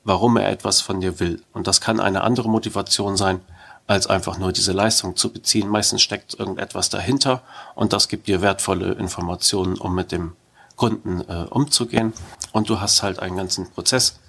warum 0.04 0.38
er 0.38 0.50
etwas 0.50 0.82
von 0.82 1.02
dir 1.02 1.20
will. 1.20 1.42
Und 1.54 1.68
das 1.68 1.82
kann 1.82 2.00
eine 2.00 2.22
andere 2.22 2.50
Motivation 2.50 3.18
sein, 3.18 3.42
als 3.88 4.06
einfach 4.06 4.38
nur 4.38 4.52
diese 4.52 4.72
Leistung 4.72 5.16
zu 5.16 5.32
beziehen. 5.34 5.68
Meistens 5.68 6.02
steckt 6.02 6.38
irgendetwas 6.38 6.90
dahinter 6.90 7.42
und 7.76 7.92
das 7.92 8.08
gibt 8.08 8.28
dir 8.28 8.42
wertvolle 8.42 8.94
Informationen, 8.94 9.78
um 9.78 9.96
mit 9.96 10.12
dem 10.12 10.34
Kunden 10.76 11.22
äh, 11.28 11.46
umzugehen. 11.50 12.14
Und 12.52 12.70
du 12.70 12.80
hast 12.80 13.02
halt 13.04 13.20
einen 13.20 13.36
ganzen 13.36 13.70
Prozess 13.72 14.20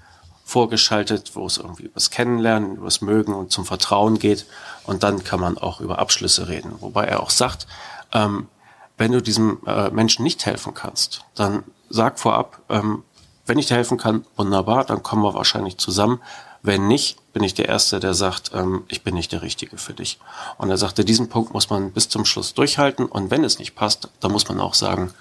vorgeschaltet, 0.50 1.32
wo 1.34 1.46
es 1.46 1.58
irgendwie 1.58 1.84
übers 1.84 2.10
Kennenlernen, 2.10 2.76
übers 2.76 3.00
Mögen 3.00 3.34
und 3.34 3.52
zum 3.52 3.64
Vertrauen 3.64 4.18
geht. 4.18 4.46
Und 4.84 5.02
dann 5.04 5.22
kann 5.22 5.40
man 5.40 5.56
auch 5.56 5.80
über 5.80 5.98
Abschlüsse 5.98 6.48
reden. 6.48 6.72
Wobei 6.80 7.04
er 7.04 7.22
auch 7.22 7.30
sagt, 7.30 7.66
ähm, 8.12 8.48
wenn 8.98 9.12
du 9.12 9.22
diesem 9.22 9.60
äh, 9.66 9.90
Menschen 9.90 10.24
nicht 10.24 10.44
helfen 10.44 10.74
kannst, 10.74 11.24
dann 11.34 11.62
sag 11.88 12.18
vorab, 12.18 12.60
ähm, 12.68 13.04
wenn 13.46 13.58
ich 13.58 13.66
dir 13.66 13.76
helfen 13.76 13.96
kann, 13.96 14.26
wunderbar, 14.36 14.84
dann 14.84 15.02
kommen 15.02 15.22
wir 15.22 15.34
wahrscheinlich 15.34 15.78
zusammen. 15.78 16.20
Wenn 16.62 16.88
nicht, 16.88 17.32
bin 17.32 17.42
ich 17.42 17.54
der 17.54 17.68
Erste, 17.68 18.00
der 18.00 18.14
sagt, 18.14 18.50
ähm, 18.52 18.84
ich 18.88 19.02
bin 19.02 19.14
nicht 19.14 19.32
der 19.32 19.42
Richtige 19.42 19.78
für 19.78 19.94
dich. 19.94 20.18
Und 20.58 20.68
er 20.68 20.76
sagte, 20.76 21.04
diesen 21.04 21.28
Punkt 21.28 21.54
muss 21.54 21.70
man 21.70 21.92
bis 21.92 22.08
zum 22.08 22.24
Schluss 22.24 22.54
durchhalten. 22.54 23.06
Und 23.06 23.30
wenn 23.30 23.44
es 23.44 23.58
nicht 23.58 23.74
passt, 23.74 24.10
dann 24.20 24.32
muss 24.32 24.48
man 24.48 24.60
auch 24.60 24.74
sagen, 24.74 25.12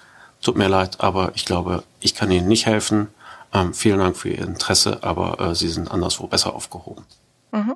tut 0.42 0.56
mir 0.56 0.68
leid, 0.68 1.00
aber 1.00 1.32
ich 1.34 1.44
glaube, 1.44 1.84
ich 2.00 2.14
kann 2.14 2.30
Ihnen 2.30 2.48
nicht 2.48 2.66
helfen. 2.66 3.08
Ähm, 3.52 3.74
vielen 3.74 3.98
Dank 3.98 4.16
für 4.16 4.28
Ihr 4.28 4.46
Interesse, 4.46 5.02
aber 5.02 5.40
äh, 5.40 5.54
Sie 5.54 5.68
sind 5.68 5.90
anderswo 5.90 6.26
besser 6.26 6.54
aufgehoben. 6.54 7.04
Mhm. 7.52 7.74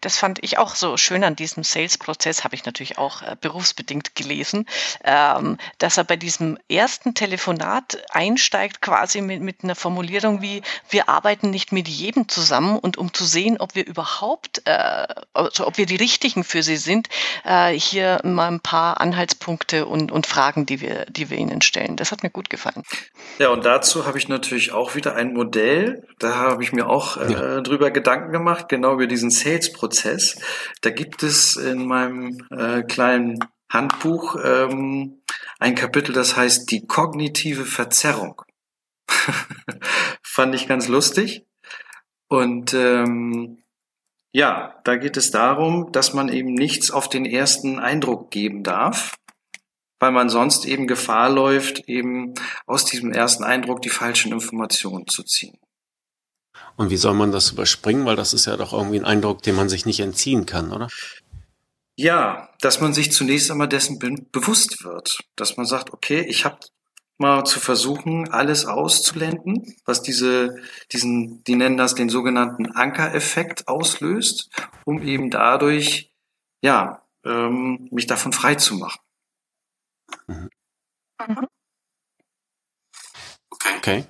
Das 0.00 0.18
fand 0.18 0.42
ich 0.42 0.58
auch 0.58 0.74
so 0.74 0.96
schön 0.96 1.24
an 1.24 1.36
diesem 1.36 1.64
Sales-Prozess, 1.64 2.44
habe 2.44 2.54
ich 2.54 2.64
natürlich 2.64 2.98
auch 2.98 3.22
äh, 3.22 3.36
berufsbedingt 3.40 4.14
gelesen, 4.14 4.66
ähm, 5.04 5.58
dass 5.78 5.96
er 5.96 6.04
bei 6.04 6.16
diesem 6.16 6.58
ersten 6.68 7.14
Telefonat 7.14 8.02
einsteigt 8.10 8.80
quasi 8.80 9.20
mit, 9.20 9.40
mit 9.40 9.64
einer 9.64 9.74
Formulierung 9.74 10.42
wie, 10.42 10.62
wir 10.90 11.08
arbeiten 11.08 11.50
nicht 11.50 11.72
mit 11.72 11.88
jedem 11.88 12.28
zusammen 12.28 12.78
und 12.78 12.96
um 12.98 13.12
zu 13.12 13.24
sehen, 13.24 13.56
ob 13.58 13.74
wir 13.74 13.86
überhaupt, 13.86 14.62
äh, 14.64 15.06
also 15.32 15.66
ob 15.66 15.78
wir 15.78 15.86
die 15.86 15.96
Richtigen 15.96 16.44
für 16.44 16.62
sie 16.62 16.76
sind, 16.76 17.08
äh, 17.44 17.72
hier 17.72 18.20
mal 18.24 18.48
ein 18.48 18.60
paar 18.60 19.00
Anhaltspunkte 19.00 19.86
und, 19.86 20.12
und 20.12 20.26
Fragen, 20.26 20.66
die 20.66 20.80
wir, 20.80 21.06
die 21.06 21.30
wir 21.30 21.38
ihnen 21.38 21.62
stellen. 21.62 21.96
Das 21.96 22.12
hat 22.12 22.22
mir 22.22 22.30
gut 22.30 22.50
gefallen. 22.50 22.82
Ja, 23.38 23.48
und 23.50 23.64
dazu 23.64 24.06
habe 24.06 24.18
ich 24.18 24.28
natürlich 24.28 24.72
auch 24.72 24.94
wieder 24.94 25.14
ein 25.14 25.32
Modell, 25.32 26.06
da 26.18 26.36
habe 26.36 26.62
ich 26.62 26.72
mir 26.72 26.88
auch 26.88 27.16
äh, 27.16 27.32
ja. 27.32 27.60
drüber 27.60 27.90
Gedanken 27.90 28.32
gemacht, 28.32 28.68
genau 28.68 28.94
über 28.94 29.06
diesen 29.06 29.30
Sales-Prozess. 29.56 30.38
Da 30.80 30.90
gibt 30.90 31.22
es 31.22 31.56
in 31.56 31.86
meinem 31.86 32.46
äh, 32.50 32.82
kleinen 32.82 33.38
Handbuch 33.70 34.36
ähm, 34.42 35.22
ein 35.58 35.74
Kapitel, 35.74 36.12
das 36.12 36.36
heißt 36.36 36.70
die 36.70 36.86
kognitive 36.86 37.64
Verzerrung. 37.64 38.42
Fand 40.22 40.54
ich 40.54 40.68
ganz 40.68 40.88
lustig. 40.88 41.46
Und 42.28 42.74
ähm, 42.74 43.62
ja, 44.32 44.80
da 44.84 44.96
geht 44.96 45.16
es 45.16 45.30
darum, 45.30 45.92
dass 45.92 46.12
man 46.12 46.28
eben 46.28 46.52
nichts 46.52 46.90
auf 46.90 47.08
den 47.08 47.24
ersten 47.24 47.78
Eindruck 47.78 48.30
geben 48.30 48.62
darf, 48.62 49.16
weil 49.98 50.12
man 50.12 50.28
sonst 50.28 50.66
eben 50.66 50.86
Gefahr 50.86 51.30
läuft, 51.30 51.88
eben 51.88 52.34
aus 52.66 52.84
diesem 52.84 53.12
ersten 53.12 53.44
Eindruck 53.44 53.80
die 53.82 53.88
falschen 53.88 54.32
Informationen 54.32 55.06
zu 55.06 55.22
ziehen. 55.22 55.58
Und 56.76 56.90
wie 56.90 56.96
soll 56.96 57.14
man 57.14 57.32
das 57.32 57.50
überspringen? 57.50 58.04
Weil 58.04 58.16
das 58.16 58.34
ist 58.34 58.46
ja 58.46 58.56
doch 58.56 58.72
irgendwie 58.72 58.98
ein 58.98 59.04
Eindruck, 59.04 59.42
den 59.42 59.56
man 59.56 59.68
sich 59.68 59.86
nicht 59.86 60.00
entziehen 60.00 60.46
kann, 60.46 60.72
oder? 60.72 60.88
Ja, 61.96 62.50
dass 62.60 62.80
man 62.80 62.92
sich 62.92 63.12
zunächst 63.12 63.50
einmal 63.50 63.68
dessen 63.68 63.98
be 63.98 64.14
bewusst 64.30 64.84
wird. 64.84 65.18
Dass 65.36 65.56
man 65.56 65.64
sagt, 65.64 65.92
okay, 65.92 66.20
ich 66.20 66.44
habe 66.44 66.58
mal 67.18 67.44
zu 67.44 67.60
versuchen, 67.60 68.30
alles 68.30 68.66
auszublenden, 68.66 69.74
was 69.84 70.02
diese, 70.02 70.56
diesen, 70.92 71.42
die 71.44 71.56
nennen 71.56 71.78
das 71.78 71.94
den 71.94 72.10
sogenannten 72.10 72.72
Ankereffekt 72.72 73.68
auslöst, 73.68 74.50
um 74.84 75.02
eben 75.02 75.30
dadurch, 75.30 76.12
ja, 76.60 77.02
ähm, 77.24 77.88
mich 77.90 78.06
davon 78.06 78.32
frei 78.32 78.56
zu 78.56 78.74
machen. 78.74 79.00
Mhm. 80.26 80.50
Okay. 83.50 83.76
okay. 83.78 84.04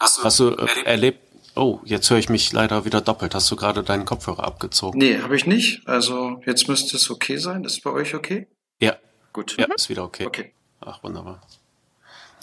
Hast 0.00 0.18
du, 0.18 0.24
Hast 0.24 0.40
du 0.40 0.50
äh, 0.50 0.84
erlebt, 0.84 1.25
Oh, 1.56 1.80
jetzt 1.84 2.10
höre 2.10 2.18
ich 2.18 2.28
mich 2.28 2.52
leider 2.52 2.84
wieder 2.84 3.00
doppelt. 3.00 3.34
Hast 3.34 3.50
du 3.50 3.56
gerade 3.56 3.82
deinen 3.82 4.04
Kopfhörer 4.04 4.44
abgezogen? 4.44 4.98
Nee, 4.98 5.20
habe 5.22 5.34
ich 5.36 5.46
nicht. 5.46 5.88
Also 5.88 6.42
jetzt 6.44 6.68
müsste 6.68 6.96
es 6.96 7.10
okay 7.10 7.38
sein. 7.38 7.64
Ist 7.64 7.82
bei 7.82 7.90
euch 7.90 8.14
okay? 8.14 8.46
Ja. 8.78 8.96
Gut. 9.32 9.56
Ja, 9.58 9.66
ist 9.74 9.88
wieder 9.88 10.04
okay. 10.04 10.26
Okay. 10.26 10.52
Ach, 10.80 11.02
wunderbar. 11.02 11.40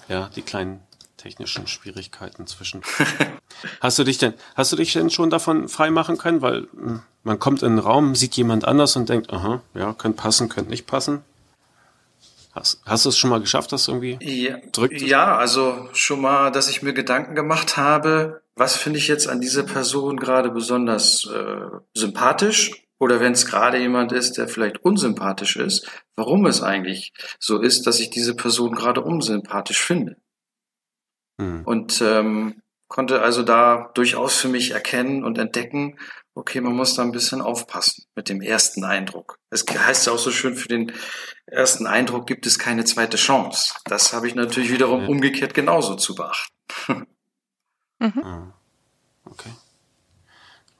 Ja, 0.10 0.30
die 0.36 0.42
kleinen 0.42 0.82
technischen 1.18 1.68
Schwierigkeiten 1.68 2.48
zwischen. 2.48 2.82
hast 3.82 4.00
du 4.00 4.04
dich 4.04 4.18
denn, 4.18 4.34
hast 4.56 4.72
du 4.72 4.76
dich 4.76 4.94
denn 4.94 5.12
schon 5.12 5.30
davon 5.30 5.70
freimachen 5.70 6.18
können? 6.18 6.42
Weil 6.42 6.68
hm, 6.74 7.02
man 7.24 7.40
kommt 7.40 7.62
in 7.62 7.70
einen 7.70 7.80
Raum, 7.80 8.16
sieht 8.16 8.36
jemand 8.36 8.66
anders 8.66 8.96
und 8.96 9.10
denkt, 9.10 9.32
aha, 9.32 9.62
ja, 9.76 9.94
könnte 9.94 10.22
passen, 10.22 10.50
könnte 10.50 10.72
nicht 10.72 10.88
passen. 10.88 11.24
Hast, 12.54 12.82
hast 12.86 13.06
du 13.06 13.10
es 13.10 13.18
schon 13.18 13.32
mal 13.32 13.40
geschafft, 13.40 13.72
das 13.72 13.88
irgendwie 13.88 14.18
ja, 14.22 14.58
drückt? 14.72 15.02
Ja, 15.02 15.38
also 15.38 15.90
schon 15.94 16.22
mal, 16.22 16.52
dass 16.52 16.70
ich 16.70 16.84
mir 16.84 16.94
Gedanken 16.94 17.34
gemacht 17.34 17.78
habe, 17.78 18.43
was 18.56 18.76
finde 18.76 19.00
ich 19.00 19.08
jetzt 19.08 19.28
an 19.28 19.42
dieser 19.42 19.64
Person 19.64 20.18
gerade 20.18 20.52
besonders 20.52 21.26
äh, 21.26 21.68
sympathisch? 21.94 22.72
Oder 23.00 23.20
wenn 23.20 23.34
es 23.34 23.46
gerade 23.46 23.80
jemand 23.80 24.12
ist, 24.12 24.38
der 24.38 24.48
vielleicht 24.48 24.78
unsympathisch 24.86 25.58
ist, 25.58 25.90
warum 26.16 26.46
es 26.46 26.62
eigentlich 26.62 27.12
so 27.40 27.60
ist, 27.60 27.86
dass 27.86 28.00
ich 28.00 28.12
diese 28.12 28.36
Person 28.36 28.74
gerade 28.76 29.02
unsympathisch 29.02 29.84
finde. 29.84 30.16
Hm. 31.42 31.64
Und 31.66 32.02
ähm, 32.02 32.62
konnte 32.88 33.22
also 33.22 33.44
da 33.44 33.92
durchaus 33.96 34.38
für 34.38 34.48
mich 34.48 34.72
erkennen 34.72 35.24
und 35.24 35.38
entdecken, 35.38 35.98
okay, 36.36 36.62
man 36.62 36.76
muss 36.76 36.96
da 36.96 37.02
ein 37.02 37.12
bisschen 37.12 37.42
aufpassen 37.42 38.06
mit 38.16 38.30
dem 38.30 38.42
ersten 38.42 38.84
Eindruck. 38.84 39.38
Es 39.50 39.66
heißt 39.68 40.08
ja 40.08 40.14
auch 40.14 40.20
so 40.20 40.32
schön, 40.32 40.56
für 40.56 40.68
den 40.68 40.92
ersten 41.46 41.88
Eindruck 41.88 42.28
gibt 42.28 42.46
es 42.46 42.58
keine 42.58 42.86
zweite 42.86 43.18
Chance. 43.18 43.74
Das 43.86 44.14
habe 44.14 44.28
ich 44.28 44.36
natürlich 44.36 44.72
wiederum 44.72 45.08
umgekehrt 45.10 45.54
genauso 45.54 45.96
zu 45.96 46.16
beachten. 46.16 47.08
mhm. 48.04 48.24
Ah, 48.24 48.54
okay. 49.26 49.50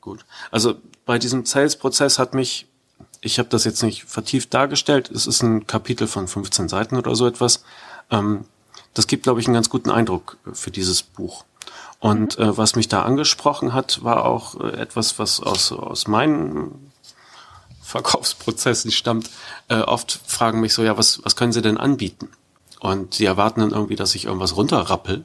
Gut. 0.02 0.26
Also 0.52 0.76
bei 1.06 1.18
diesem 1.18 1.46
Sales-Prozess 1.46 2.20
hat 2.20 2.34
mich, 2.34 2.68
ich 3.22 3.40
habe 3.40 3.50
das 3.50 3.64
jetzt 3.64 3.84
nicht 3.84 4.04
vertieft 4.04 4.54
dargestellt, 4.54 5.10
es 5.10 5.28
ist 5.28 5.42
ein 5.42 5.66
Kapitel 5.66 6.08
von 6.08 6.28
15 6.28 6.68
Seiten 6.70 6.98
oder 6.98 7.16
so 7.16 7.26
etwas. 7.26 7.64
Ähm, 8.12 8.46
das 8.94 9.08
gibt, 9.08 9.24
glaube 9.24 9.40
ich, 9.40 9.48
einen 9.48 9.56
ganz 9.56 9.70
guten 9.70 9.90
Eindruck 9.90 10.38
für 10.52 10.72
dieses 10.72 11.04
Buch. 11.04 11.46
Und 12.00 12.38
mhm. 12.38 12.44
äh, 12.44 12.58
was 12.58 12.76
mich 12.76 12.90
da 12.90 13.04
angesprochen 13.04 13.74
hat, 13.74 14.04
war 14.04 14.26
auch 14.26 14.60
äh, 14.60 14.72
etwas, 14.74 15.20
was 15.20 15.40
aus, 15.40 15.72
aus 15.72 16.08
meinen 16.08 16.92
Verkaufsprozessen 17.82 18.92
stammt. 18.92 19.30
Äh, 19.70 19.80
oft 19.80 20.20
fragen 20.26 20.60
mich 20.60 20.74
so, 20.74 20.84
ja, 20.84 20.98
was, 20.98 21.24
was 21.24 21.36
können 21.36 21.54
Sie 21.54 21.62
denn 21.62 21.78
anbieten? 21.78 22.30
Und 22.80 23.14
sie 23.14 23.24
erwarten 23.24 23.62
dann 23.62 23.72
irgendwie, 23.72 23.96
dass 23.96 24.16
ich 24.16 24.26
irgendwas 24.26 24.58
runterrappel. 24.58 25.24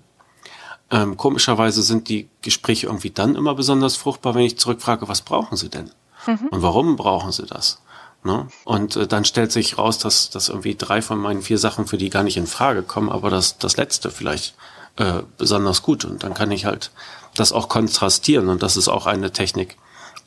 Ähm, 0.91 1.17
komischerweise 1.17 1.83
sind 1.83 2.09
die 2.09 2.29
Gespräche 2.43 2.87
irgendwie 2.87 3.11
dann 3.11 3.35
immer 3.35 3.55
besonders 3.55 3.97
fruchtbar, 3.97 4.35
wenn 4.35 4.43
ich 4.43 4.59
zurückfrage, 4.59 5.09
was 5.09 5.21
brauchen 5.21 5.57
Sie 5.57 5.69
denn? 5.69 5.91
Mhm. 6.27 6.49
Und 6.51 6.63
warum 6.63 6.97
brauchen 6.97 7.33
Sie 7.33 7.45
das? 7.45 7.81
Ne? 8.25 8.49
Und 8.65 8.97
äh, 8.97 9.07
dann 9.07 9.25
stellt 9.25 9.53
sich 9.53 9.79
raus, 9.79 9.99
dass, 9.99 10.31
dass 10.31 10.49
irgendwie 10.49 10.75
drei 10.75 11.03
von 11.03 11.19
meinen 11.19 11.43
vier 11.43 11.59
Sachen 11.59 11.87
für 11.87 11.99
die 11.99 12.11
gar 12.11 12.23
nicht 12.23 12.37
in 12.37 12.47
Frage 12.47 12.83
kommen, 12.83 13.11
aber 13.11 13.31
das, 13.31 13.59
das 13.59 13.77
letzte 13.77 14.11
vielleicht 14.11 14.55
äh, 14.97 15.23
besonders 15.37 15.83
gut. 15.83 16.05
Und 16.05 16.23
dann 16.23 16.35
kann 16.35 16.51
ich 16.51 16.65
halt 16.65 16.91
das 17.35 17.53
auch 17.53 17.69
kontrastieren. 17.69 18.49
Und 18.49 18.63
das 18.63 18.77
ist 18.77 18.89
auch 18.89 19.07
eine 19.07 19.33
Technik, 19.33 19.77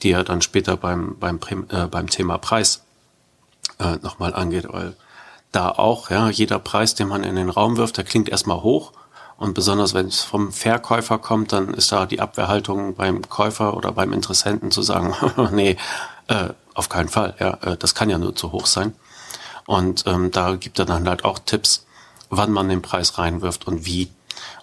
die 0.04 0.10
ja 0.10 0.24
dann 0.24 0.42
später 0.42 0.78
beim, 0.78 1.18
beim, 1.20 1.40
äh, 1.70 1.88
beim 1.88 2.08
Thema 2.08 2.38
Preis 2.38 2.84
äh, 3.80 3.98
nochmal 4.02 4.34
angeht, 4.34 4.68
weil 4.70 4.96
da 5.52 5.70
auch, 5.70 6.10
ja, 6.10 6.30
jeder 6.30 6.60
Preis, 6.60 6.96
den 6.96 7.10
man 7.10 7.24
in 7.24 7.36
den 7.36 7.50
Raum 7.50 7.78
wirft, 7.78 7.98
der 7.98 8.06
klingt 8.06 8.30
erstmal 8.30 8.64
hoch. 8.64 8.94
Und 9.42 9.56
besonders 9.56 9.96
wenn 9.96 10.06
es 10.06 10.22
vom 10.22 10.52
Verkäufer 10.52 11.18
kommt, 11.18 11.52
dann 11.52 11.74
ist 11.74 11.92
da 11.92 12.06
die 12.06 12.20
Abwehrhaltung 12.20 12.94
beim 12.94 13.28
Käufer 13.28 13.76
oder 13.76 13.92
beim 13.92 14.14
Interessenten 14.14 14.70
zu 14.70 14.84
sagen, 14.84 15.16
nee, 15.52 15.78
äh, 16.28 16.50
auf 16.76 16.90
keinen 16.90 17.10
Fall, 17.10 17.34
ja, 17.40 17.58
äh, 17.64 17.76
das 17.76 17.96
kann 17.96 18.12
ja 18.12 18.20
nur 18.20 18.36
zu 18.36 18.52
hoch 18.52 18.68
sein. 18.68 18.94
Und 19.66 20.04
ähm, 20.06 20.30
da 20.30 20.58
gibt 20.58 20.78
er 20.78 20.86
dann 20.86 21.10
halt 21.10 21.26
auch 21.26 21.40
Tipps, 21.40 21.88
wann 22.30 22.52
man 22.52 22.70
den 22.70 22.84
Preis 22.84 23.18
reinwirft 23.18 23.66
und 23.66 23.88
wie 23.88 24.12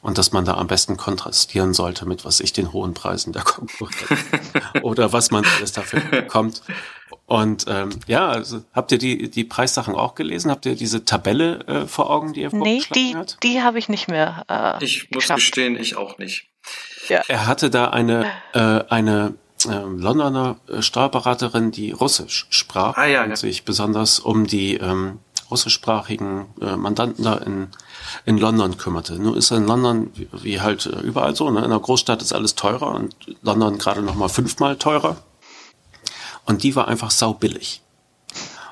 und 0.01 0.17
dass 0.17 0.31
man 0.31 0.45
da 0.45 0.55
am 0.55 0.69
besten 0.69 0.97
kontrastieren 0.97 1.75
sollte 1.75 2.07
mit, 2.07 2.25
was 2.25 2.39
ich, 2.39 2.53
den 2.53 2.73
hohen 2.73 2.95
Preisen 2.95 3.33
der 3.33 3.43
Konkurrenz 3.43 4.21
oder 4.83 5.13
was 5.13 5.33
man 5.33 5.45
alles 5.57 5.73
dafür 5.73 6.03
bekommt. 6.03 6.63
Und 7.29 7.67
ähm, 7.69 7.91
ja, 8.07 8.27
also 8.27 8.65
habt 8.73 8.91
ihr 8.91 8.97
die, 8.97 9.31
die 9.31 9.45
Preissachen 9.45 9.95
auch 9.95 10.15
gelesen? 10.15 10.51
Habt 10.51 10.65
ihr 10.65 10.75
diese 10.75 11.05
Tabelle 11.05 11.59
äh, 11.67 11.87
vor 11.87 12.09
Augen, 12.09 12.33
die 12.33 12.43
er 12.43 12.55
nee, 12.55 12.81
die, 12.95 13.15
hat? 13.15 13.37
die 13.43 13.61
habe 13.61 13.79
ich 13.79 13.91
nicht 13.91 14.09
mehr. 14.09 14.47
Äh, 14.49 14.83
ich 14.83 15.11
muss 15.11 15.25
geschafft. 15.25 15.41
gestehen, 15.41 15.77
ich 15.77 15.99
auch 15.99 16.17
nicht. 16.17 16.49
Ja. 17.11 17.21
Er 17.29 17.47
hatte 17.47 17.69
da 17.69 17.89
eine, 17.89 18.25
äh, 18.55 18.81
eine 18.89 19.35
äh, 19.67 19.69
Londoner 19.69 20.57
äh, 20.69 20.81
Steuerberaterin, 20.81 21.71
die 21.71 21.91
Russisch 21.91 22.47
sprach 22.49 22.97
ah, 22.97 23.05
ja, 23.05 23.25
und 23.25 23.31
ja. 23.31 23.37
sich 23.37 23.67
besonders 23.67 24.21
um 24.21 24.47
die 24.47 24.77
ähm, 24.77 25.19
russischsprachigen 25.51 26.47
äh, 26.63 26.77
Mandanten 26.77 27.25
da 27.25 27.35
in, 27.35 27.69
in 28.25 28.39
London 28.39 28.79
kümmerte. 28.79 29.19
Nur 29.19 29.37
ist 29.37 29.51
in 29.51 29.67
London, 29.67 30.13
wie, 30.15 30.29
wie 30.33 30.61
halt 30.63 30.87
äh, 30.87 31.01
überall 31.01 31.37
so, 31.37 31.51
ne? 31.51 31.63
in 31.63 31.69
der 31.69 31.79
Großstadt 31.79 32.23
ist 32.23 32.33
alles 32.33 32.55
teurer 32.55 32.95
und 32.95 33.15
London 33.43 33.77
gerade 33.77 34.01
noch 34.01 34.15
mal 34.15 34.29
fünfmal 34.29 34.77
teurer. 34.77 35.19
Und 36.49 36.63
die 36.63 36.75
war 36.75 36.89
einfach 36.89 37.11
saubillig. 37.11 37.83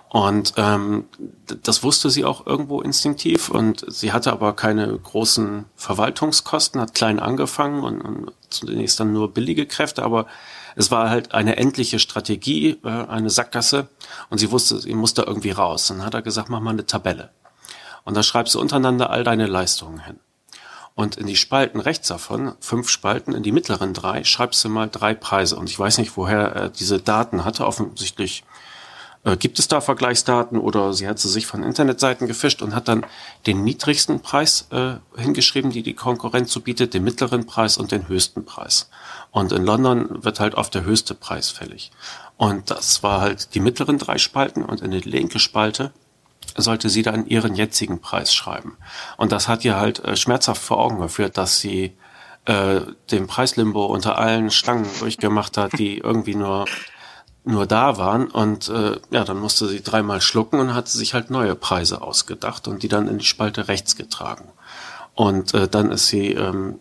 Und 0.09 0.55
ähm, 0.57 1.05
das 1.62 1.83
wusste 1.83 2.09
sie 2.09 2.25
auch 2.25 2.47
irgendwo 2.47 2.81
instinktiv 2.81 3.51
und 3.51 3.85
sie 3.87 4.15
hatte 4.15 4.33
aber 4.33 4.55
keine 4.55 4.97
großen 4.97 5.67
Verwaltungskosten, 5.75 6.81
hat 6.81 6.95
klein 6.95 7.21
angefangen 7.21 7.83
und, 7.83 8.01
und 8.01 8.33
zunächst 8.49 8.99
dann 8.99 9.12
nur 9.12 9.35
billige 9.35 9.67
Kräfte, 9.67 10.05
aber 10.05 10.27
es 10.75 10.91
war 10.91 11.11
halt 11.11 11.35
eine 11.35 11.57
endliche 11.59 11.99
Strategie, 11.99 12.79
äh, 12.83 12.89
eine 12.89 13.29
Sackgasse 13.29 13.89
und 14.31 14.39
sie 14.39 14.51
wusste, 14.51 14.79
sie 14.79 14.95
musste 14.95 15.23
irgendwie 15.23 15.51
raus. 15.51 15.89
Dann 15.89 16.03
hat 16.03 16.15
er 16.15 16.23
gesagt, 16.23 16.49
mach 16.49 16.61
mal 16.61 16.71
eine 16.71 16.87
Tabelle. 16.87 17.31
Und 18.05 18.17
da 18.17 18.23
schreibst 18.23 18.55
du 18.55 18.61
untereinander 18.61 19.11
all 19.11 19.23
deine 19.23 19.47
Leistungen 19.47 19.99
hin. 19.99 20.19
Und 20.96 21.16
in 21.16 21.26
die 21.26 21.37
Spalten 21.37 21.78
rechts 21.78 22.09
davon, 22.09 22.54
fünf 22.59 22.88
Spalten, 22.88 23.35
in 23.35 23.42
die 23.42 23.52
mittleren 23.52 23.92
drei, 23.92 24.24
schreibst 24.24 24.64
du 24.64 24.70
mal 24.70 24.88
drei 24.88 25.12
Preise. 25.12 25.56
Und 25.56 25.68
ich 25.68 25.78
weiß 25.78 25.98
nicht, 25.98 26.16
woher 26.16 26.38
er 26.38 26.68
diese 26.70 26.98
Daten 26.98 27.44
hatte. 27.44 27.66
Offensichtlich 27.66 28.44
äh, 29.22 29.37
gibt 29.37 29.59
es 29.59 29.68
da 29.68 29.82
Vergleichsdaten 29.82 30.59
oder 30.59 30.94
sie 30.94 31.06
hat 31.06 31.18
sie 31.18 31.28
sich 31.28 31.46
von 31.46 31.62
Internetseiten 31.62 32.26
gefischt 32.26 32.62
und 32.62 32.74
hat 32.74 32.88
dann 32.88 33.04
den 33.46 33.62
niedrigsten 33.62 34.20
Preis 34.20 34.68
äh, 34.70 34.94
hingeschrieben, 35.20 35.70
die 35.70 35.82
die 35.82 35.92
Konkurrenz 35.92 36.50
so 36.50 36.61
bietet, 36.61 36.94
den 36.94 37.04
mittleren 37.04 37.44
Preis 37.44 37.76
und 37.76 37.92
den 37.92 38.09
höchsten 38.09 38.46
Preis. 38.46 38.88
Und 39.30 39.52
in 39.52 39.66
London 39.66 40.24
wird 40.24 40.40
halt 40.40 40.54
oft 40.54 40.74
der 40.74 40.85
höchste 40.85 41.14
Preis 41.14 41.50
fällig. 41.50 41.90
Und 42.38 42.70
das 42.70 43.02
war 43.02 43.20
halt 43.20 43.54
die 43.54 43.61
mittleren 43.61 43.98
drei 43.98 44.16
Spalten 44.16 44.64
und 44.64 44.80
in 44.80 44.92
die 44.92 45.00
linke 45.00 45.40
Spalte 45.40 45.92
sollte 46.57 46.88
sie 46.88 47.03
dann 47.03 47.27
ihren 47.27 47.55
jetzigen 47.55 48.01
Preis 48.01 48.35
schreiben. 48.35 48.77
Und 49.16 49.33
das 49.33 49.49
hat 49.49 49.64
ihr 49.64 49.77
halt 49.77 50.05
äh, 50.05 50.16
schmerzhaft 50.16 50.62
vor 50.62 50.79
Augen 50.79 51.01
geführt, 51.01 51.37
dass 51.38 51.61
sie 51.61 51.97
äh, 52.47 52.81
den 53.11 53.27
Preislimbo 53.27 53.87
unter 53.87 54.19
allen 54.19 54.51
Stangen 54.51 54.87
durchgemacht 55.01 55.57
hat, 55.57 55.79
die 55.79 55.99
irgendwie 56.05 56.35
nur 56.35 56.66
nur 57.49 57.66
da 57.66 57.97
waren 57.97 58.27
und 58.27 58.69
äh, 58.69 58.99
ja, 59.12 59.23
dann 59.23 59.38
musste 59.38 59.69
sie 59.69 59.81
dreimal 59.81 60.21
schlucken 60.21 60.59
und 60.59 60.75
hat 60.75 60.88
sich 60.88 61.14
halt 61.14 61.31
neue 61.31 61.55
Preise 61.55 62.03
ausgedacht 62.03 62.66
und 62.66 62.83
die 62.83 62.88
dann 62.88 63.07
in 63.07 63.19
die 63.19 63.25
Spalte 63.25 63.69
rechts 63.69 63.95
getragen. 63.95 64.49
Und 65.14 65.55
äh, 65.55 65.69
dann 65.69 65.92
ist 65.92 66.09
sie 66.09 66.33
ähm, 66.33 66.81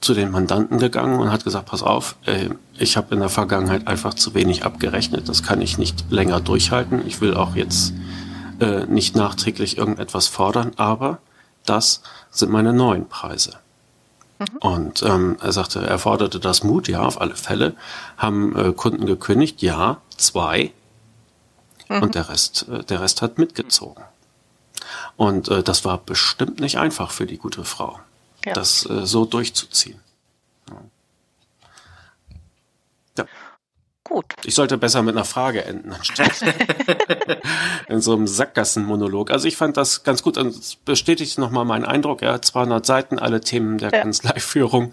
zu 0.00 0.12
den 0.12 0.30
Mandanten 0.30 0.78
gegangen 0.78 1.18
und 1.18 1.32
hat 1.32 1.44
gesagt, 1.44 1.66
pass 1.66 1.82
auf, 1.82 2.16
äh, 2.26 2.50
ich 2.78 2.98
habe 2.98 3.14
in 3.14 3.20
der 3.20 3.30
Vergangenheit 3.30 3.88
einfach 3.88 4.12
zu 4.14 4.34
wenig 4.34 4.64
abgerechnet, 4.64 5.28
das 5.30 5.42
kann 5.42 5.60
ich 5.62 5.78
nicht 5.78 6.04
länger 6.10 6.40
durchhalten. 6.40 7.06
Ich 7.06 7.20
will 7.22 7.34
auch 7.34 7.56
jetzt 7.56 7.94
äh, 8.62 8.86
nicht 8.86 9.16
nachträglich 9.16 9.78
irgendetwas 9.78 10.28
fordern, 10.28 10.72
aber 10.76 11.18
das 11.66 12.02
sind 12.30 12.50
meine 12.50 12.72
neuen 12.72 13.08
Preise. 13.08 13.58
Mhm. 14.38 14.56
Und 14.60 15.02
ähm, 15.02 15.36
er 15.40 15.52
sagte, 15.52 15.84
er 15.84 15.98
forderte 15.98 16.40
das 16.40 16.62
Mut, 16.62 16.88
ja, 16.88 17.02
auf 17.02 17.20
alle 17.20 17.36
Fälle. 17.36 17.74
Haben 18.16 18.56
äh, 18.56 18.72
Kunden 18.72 19.06
gekündigt, 19.06 19.62
ja, 19.62 19.98
zwei. 20.16 20.72
Mhm. 21.88 22.02
Und 22.02 22.14
der 22.14 22.28
Rest, 22.28 22.66
äh, 22.68 22.84
der 22.84 23.00
Rest 23.00 23.22
hat 23.22 23.38
mitgezogen. 23.38 24.02
Und 25.16 25.48
äh, 25.48 25.62
das 25.62 25.84
war 25.84 25.98
bestimmt 25.98 26.60
nicht 26.60 26.78
einfach 26.78 27.10
für 27.10 27.26
die 27.26 27.38
gute 27.38 27.64
Frau 27.64 27.98
ja. 28.44 28.52
das 28.52 28.88
äh, 28.88 29.06
so 29.06 29.24
durchzuziehen. 29.24 30.00
Gut. 34.12 34.26
Ich 34.44 34.54
sollte 34.54 34.76
besser 34.76 35.02
mit 35.02 35.16
einer 35.16 35.24
Frage 35.24 35.64
enden, 35.64 35.90
anstatt 35.90 36.32
in 37.88 38.02
so 38.02 38.12
einem 38.12 38.26
Sackgassenmonolog. 38.26 39.30
Also 39.30 39.48
ich 39.48 39.56
fand 39.56 39.78
das 39.78 40.04
ganz 40.04 40.22
gut 40.22 40.36
und 40.36 40.48
es 40.48 40.76
bestätigt 40.76 41.38
nochmal 41.38 41.64
meinen 41.64 41.86
Eindruck. 41.86 42.20
Er 42.20 42.34
hat 42.34 42.44
200 42.44 42.84
Seiten, 42.84 43.18
alle 43.18 43.40
Themen 43.40 43.78
der 43.78 43.90
ja. 43.90 44.02
Kanzleiführung. 44.02 44.92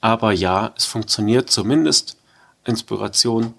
Aber 0.00 0.32
ja, 0.32 0.72
es 0.74 0.86
funktioniert 0.86 1.50
zumindest. 1.50 2.16
Inspiration 2.64 3.52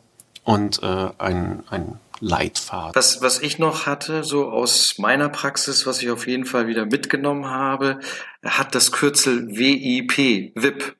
und 0.43 0.81
äh, 0.81 1.09
ein, 1.19 1.63
ein 1.69 1.99
Leitfaden. 2.19 2.95
Was, 2.95 3.21
was 3.21 3.39
ich 3.39 3.59
noch 3.59 3.85
hatte, 3.85 4.23
so 4.23 4.49
aus 4.49 4.95
meiner 4.97 5.29
Praxis, 5.29 5.85
was 5.85 6.01
ich 6.01 6.09
auf 6.09 6.25
jeden 6.25 6.45
Fall 6.45 6.65
wieder 6.65 6.87
mitgenommen 6.87 7.45
habe, 7.45 7.99
hat 8.43 8.73
das 8.73 8.91
Kürzel 8.91 9.47
WIP, 9.55 10.53
WIP, 10.55 10.95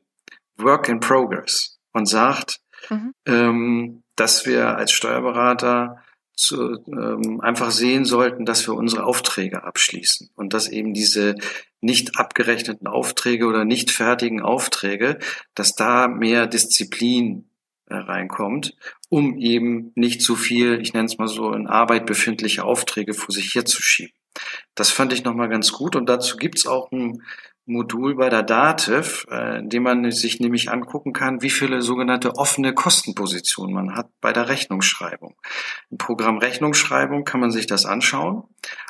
Work 0.58 0.88
in 0.88 1.00
Progress, 1.00 1.80
und 1.94 2.08
sagt, 2.08 2.60
mhm. 2.90 3.14
ähm, 3.26 4.04
dass 4.16 4.46
wir 4.46 4.78
als 4.78 4.92
Steuerberater 4.92 6.04
zu, 6.38 6.84
ähm, 6.88 7.42
einfach 7.42 7.72
sehen 7.72 8.06
sollten, 8.06 8.46
dass 8.46 8.68
wir 8.68 8.76
unsere 8.76 9.06
Aufträge 9.06 9.64
abschließen 9.64 10.30
und 10.36 10.54
dass 10.54 10.70
eben 10.70 10.94
diese 10.94 11.36
nicht 11.82 12.20
abgerechneten 12.20 12.88
Aufträge 12.88 13.48
oder 13.48 13.66
nicht 13.66 13.92
fertigen 13.92 14.42
Aufträge, 14.42 15.18
dass 15.56 15.76
da 15.76 16.08
mehr 16.08 16.46
Disziplin 16.46 17.50
äh, 17.88 17.96
reinkommt, 17.96 18.76
um 19.10 19.38
eben 19.38 19.92
nicht 19.96 20.22
zu 20.22 20.36
viel, 20.36 20.80
ich 20.80 20.94
nenne 20.94 21.06
es 21.06 21.18
mal 21.18 21.28
so, 21.28 21.54
in 21.54 21.68
Arbeit 21.68 22.06
befindliche 22.06 22.64
Aufträge 22.64 23.14
vor 23.14 23.34
sich 23.34 23.56
herzuschieben. 23.56 24.14
Das 24.76 24.92
fand 24.92 25.14
ich 25.14 25.24
nochmal 25.24 25.50
ganz 25.50 25.72
gut 25.72 25.96
und 25.96 26.08
dazu 26.08 26.38
gibt's 26.38 26.68
auch 26.68 26.92
ein 26.92 27.24
Modul 27.68 28.16
bei 28.16 28.30
der 28.30 28.44
Dativ, 28.44 29.28
äh, 29.30 29.60
in 29.60 29.70
dem 29.70 29.84
man 29.84 30.10
sich 30.12 30.40
nämlich 30.40 30.72
angucken 30.72 31.12
kann, 31.12 31.42
wie 31.42 31.50
viele 31.50 31.82
sogenannte 31.82 32.36
offene 32.36 32.74
Kostenpositionen 32.74 33.76
man 33.76 33.96
hat 33.96 34.10
bei 34.22 34.32
der 34.32 34.48
Rechnungsschreibung. 34.48 35.36
Im 35.92 35.98
Programm 35.98 36.38
Rechnungsschreibung 36.38 37.26
kann 37.26 37.42
man 37.42 37.52
sich 37.52 37.68
das 37.68 37.86
anschauen 37.86 38.44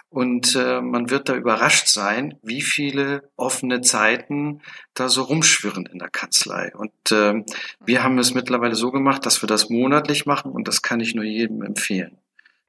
Und 0.09 0.55
äh, 0.55 0.79
man 0.79 1.09
wird 1.09 1.27
da 1.27 1.35
überrascht 1.35 1.87
sein, 1.87 2.37
wie 2.43 2.61
viele 2.61 3.31
offene 3.35 3.81
Zeiten 3.81 4.61
da 4.93 5.09
so 5.09 5.23
rumschwirren 5.23 5.87
in 5.87 5.97
der 5.97 6.09
Kanzlei. 6.09 6.71
Und 6.75 7.11
äh, 7.11 7.43
wir 7.83 8.03
haben 8.03 8.19
es 8.19 8.35
mittlerweile 8.35 8.75
so 8.75 8.91
gemacht, 8.91 9.25
dass 9.25 9.41
wir 9.41 9.47
das 9.47 9.69
monatlich 9.69 10.27
machen 10.27 10.51
und 10.51 10.67
das 10.67 10.83
kann 10.83 10.99
ich 10.99 11.15
nur 11.15 11.25
jedem 11.25 11.63
empfehlen, 11.63 12.19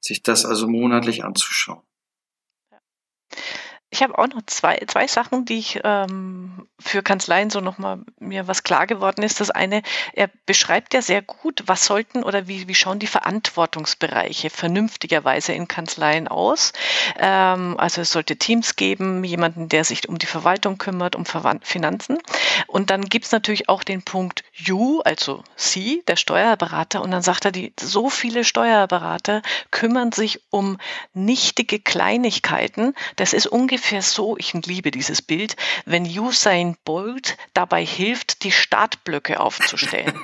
sich 0.00 0.22
das 0.22 0.46
also 0.46 0.68
monatlich 0.68 1.22
anzuschauen. 1.22 1.82
Ich 3.90 4.02
habe 4.02 4.18
auch 4.18 4.26
noch 4.26 4.42
zwei, 4.44 4.78
zwei 4.86 5.06
Sachen, 5.06 5.46
die 5.46 5.58
ich 5.58 5.80
ähm, 5.82 6.68
für 6.78 7.02
Kanzleien 7.02 7.48
so 7.48 7.60
nochmal 7.60 8.00
mir 8.18 8.46
was 8.46 8.62
klar 8.62 8.86
geworden 8.86 9.22
ist. 9.22 9.40
Das 9.40 9.50
eine, 9.50 9.82
er 10.12 10.28
beschreibt 10.44 10.92
ja 10.92 11.00
sehr 11.00 11.22
gut, 11.22 11.62
was 11.64 11.86
sollten 11.86 12.22
oder 12.22 12.46
wie, 12.48 12.68
wie 12.68 12.74
schauen 12.74 12.98
die 12.98 13.06
Verantwortungsbereiche 13.06 14.50
vernünftigerweise 14.50 15.54
in 15.54 15.68
Kanzleien 15.68 16.28
aus. 16.28 16.74
Ähm, 17.18 17.76
also 17.78 18.02
es 18.02 18.12
sollte 18.12 18.36
Teams 18.36 18.76
geben, 18.76 19.24
jemanden, 19.24 19.70
der 19.70 19.84
sich 19.84 20.06
um 20.06 20.18
die 20.18 20.26
Verwaltung 20.26 20.76
kümmert, 20.76 21.16
um 21.16 21.24
Verwand 21.24 21.66
Finanzen. 21.66 22.18
Und 22.66 22.90
dann 22.90 23.06
gibt's 23.06 23.32
natürlich 23.32 23.70
auch 23.70 23.84
den 23.84 24.02
Punkt 24.02 24.44
You, 24.52 25.00
also 25.00 25.42
Sie, 25.56 26.02
der 26.08 26.16
Steuerberater. 26.16 27.00
Und 27.00 27.10
dann 27.10 27.22
sagt 27.22 27.46
er, 27.46 27.52
die, 27.52 27.72
so 27.80 28.10
viele 28.10 28.44
Steuerberater 28.44 29.40
kümmern 29.70 30.12
sich 30.12 30.42
um 30.50 30.76
nichtige 31.14 31.80
Kleinigkeiten. 31.80 32.94
Das 33.16 33.32
ist 33.32 33.46
ungefähr 33.46 33.77
ungefähr 33.78 34.02
so, 34.02 34.36
ich 34.36 34.54
liebe 34.66 34.90
dieses 34.90 35.22
Bild, 35.22 35.54
wenn 35.84 36.04
Usain 36.04 36.76
Bolt 36.84 37.36
dabei 37.54 37.84
hilft, 37.84 38.42
die 38.42 38.50
Startblöcke 38.50 39.38
aufzustellen. 39.38 40.18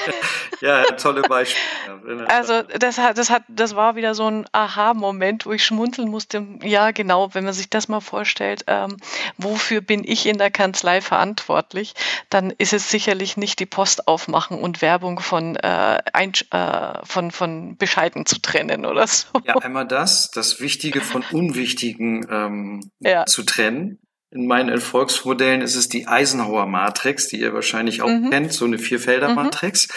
ja, 0.62 0.84
tolle 0.92 1.20
Beispiele. 1.20 2.26
also 2.30 2.62
das 2.62 2.96
hat, 2.96 3.18
das 3.18 3.28
hat, 3.28 3.42
das 3.48 3.76
war 3.76 3.94
wieder 3.96 4.14
so 4.14 4.26
ein 4.26 4.46
Aha-Moment, 4.52 5.44
wo 5.44 5.52
ich 5.52 5.66
schmunzeln 5.66 6.08
musste. 6.08 6.46
Ja, 6.62 6.92
genau, 6.92 7.34
wenn 7.34 7.44
man 7.44 7.52
sich 7.52 7.68
das 7.68 7.88
mal 7.88 8.00
vorstellt, 8.00 8.64
ähm, 8.68 8.96
wofür 9.36 9.82
bin 9.82 10.02
ich 10.02 10.24
in 10.24 10.38
der 10.38 10.50
Kanzlei 10.50 11.02
verantwortlich, 11.02 11.92
dann 12.30 12.52
ist 12.52 12.72
es 12.72 12.90
sicherlich 12.90 13.36
nicht 13.36 13.60
die 13.60 13.66
Post 13.66 14.08
aufmachen 14.08 14.58
und 14.58 14.80
Werbung 14.80 15.20
von, 15.20 15.56
äh, 15.56 15.98
ein, 16.14 16.32
äh, 16.52 17.04
von, 17.04 17.30
von 17.30 17.76
Bescheiden 17.76 18.24
zu 18.24 18.40
trennen 18.40 18.86
oder 18.86 19.06
so. 19.06 19.28
Ja, 19.44 19.56
einmal 19.56 19.86
das, 19.86 20.30
das 20.30 20.58
Wichtige 20.60 21.02
von 21.02 21.22
Unwichtigen 21.32 22.26
ähm, 22.30 22.90
ja. 23.00 23.26
zu 23.26 23.42
trennen. 23.42 23.98
In 24.34 24.48
meinen 24.48 24.68
Erfolgsmodellen 24.68 25.62
ist 25.62 25.76
es 25.76 25.88
die 25.88 26.08
Eisenhower-Matrix, 26.08 27.28
die 27.28 27.38
ihr 27.38 27.54
wahrscheinlich 27.54 28.02
auch 28.02 28.08
mhm. 28.08 28.30
kennt, 28.30 28.52
so 28.52 28.64
eine 28.64 28.78
Vierfelder-Matrix. 28.78 29.86
Mhm. 29.86 29.94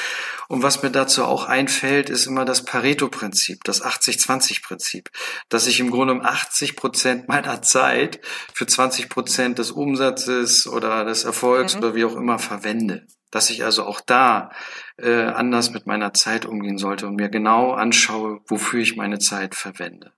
Und 0.50 0.64
was 0.64 0.84
mir 0.84 0.92
dazu 0.92 1.26
auch 1.26 1.46
einfällt, 1.46 2.12
ist 2.12 2.28
immer 2.28 2.46
das 2.46 2.64
Pareto-Prinzip, 2.64 3.64
das 3.64 3.84
80-20-Prinzip, 3.84 5.10
dass 5.50 5.66
ich 5.66 5.80
im 5.80 5.90
Grunde 5.90 6.14
um 6.14 6.22
80 6.22 6.76
Prozent 6.76 7.28
meiner 7.28 7.64
Zeit 7.64 8.20
für 8.54 8.68
20 8.68 9.10
Prozent 9.10 9.58
des 9.58 9.72
Umsatzes 9.72 10.68
oder 10.68 11.04
des 11.04 11.24
Erfolgs 11.24 11.74
mhm. 11.74 11.80
oder 11.80 11.96
wie 11.96 12.06
auch 12.06 12.16
immer 12.16 12.38
verwende. 12.38 13.08
Dass 13.32 13.50
ich 13.50 13.66
also 13.66 13.86
auch 13.86 14.00
da 14.00 14.52
äh, 14.98 15.24
anders 15.24 15.72
mit 15.72 15.88
meiner 15.88 16.14
Zeit 16.14 16.46
umgehen 16.46 16.78
sollte 16.78 17.08
und 17.08 17.16
mir 17.16 17.30
genau 17.30 17.74
anschaue, 17.74 18.40
wofür 18.46 18.82
ich 18.82 18.96
meine 18.96 19.18
Zeit 19.18 19.56
verwende. 19.56 20.14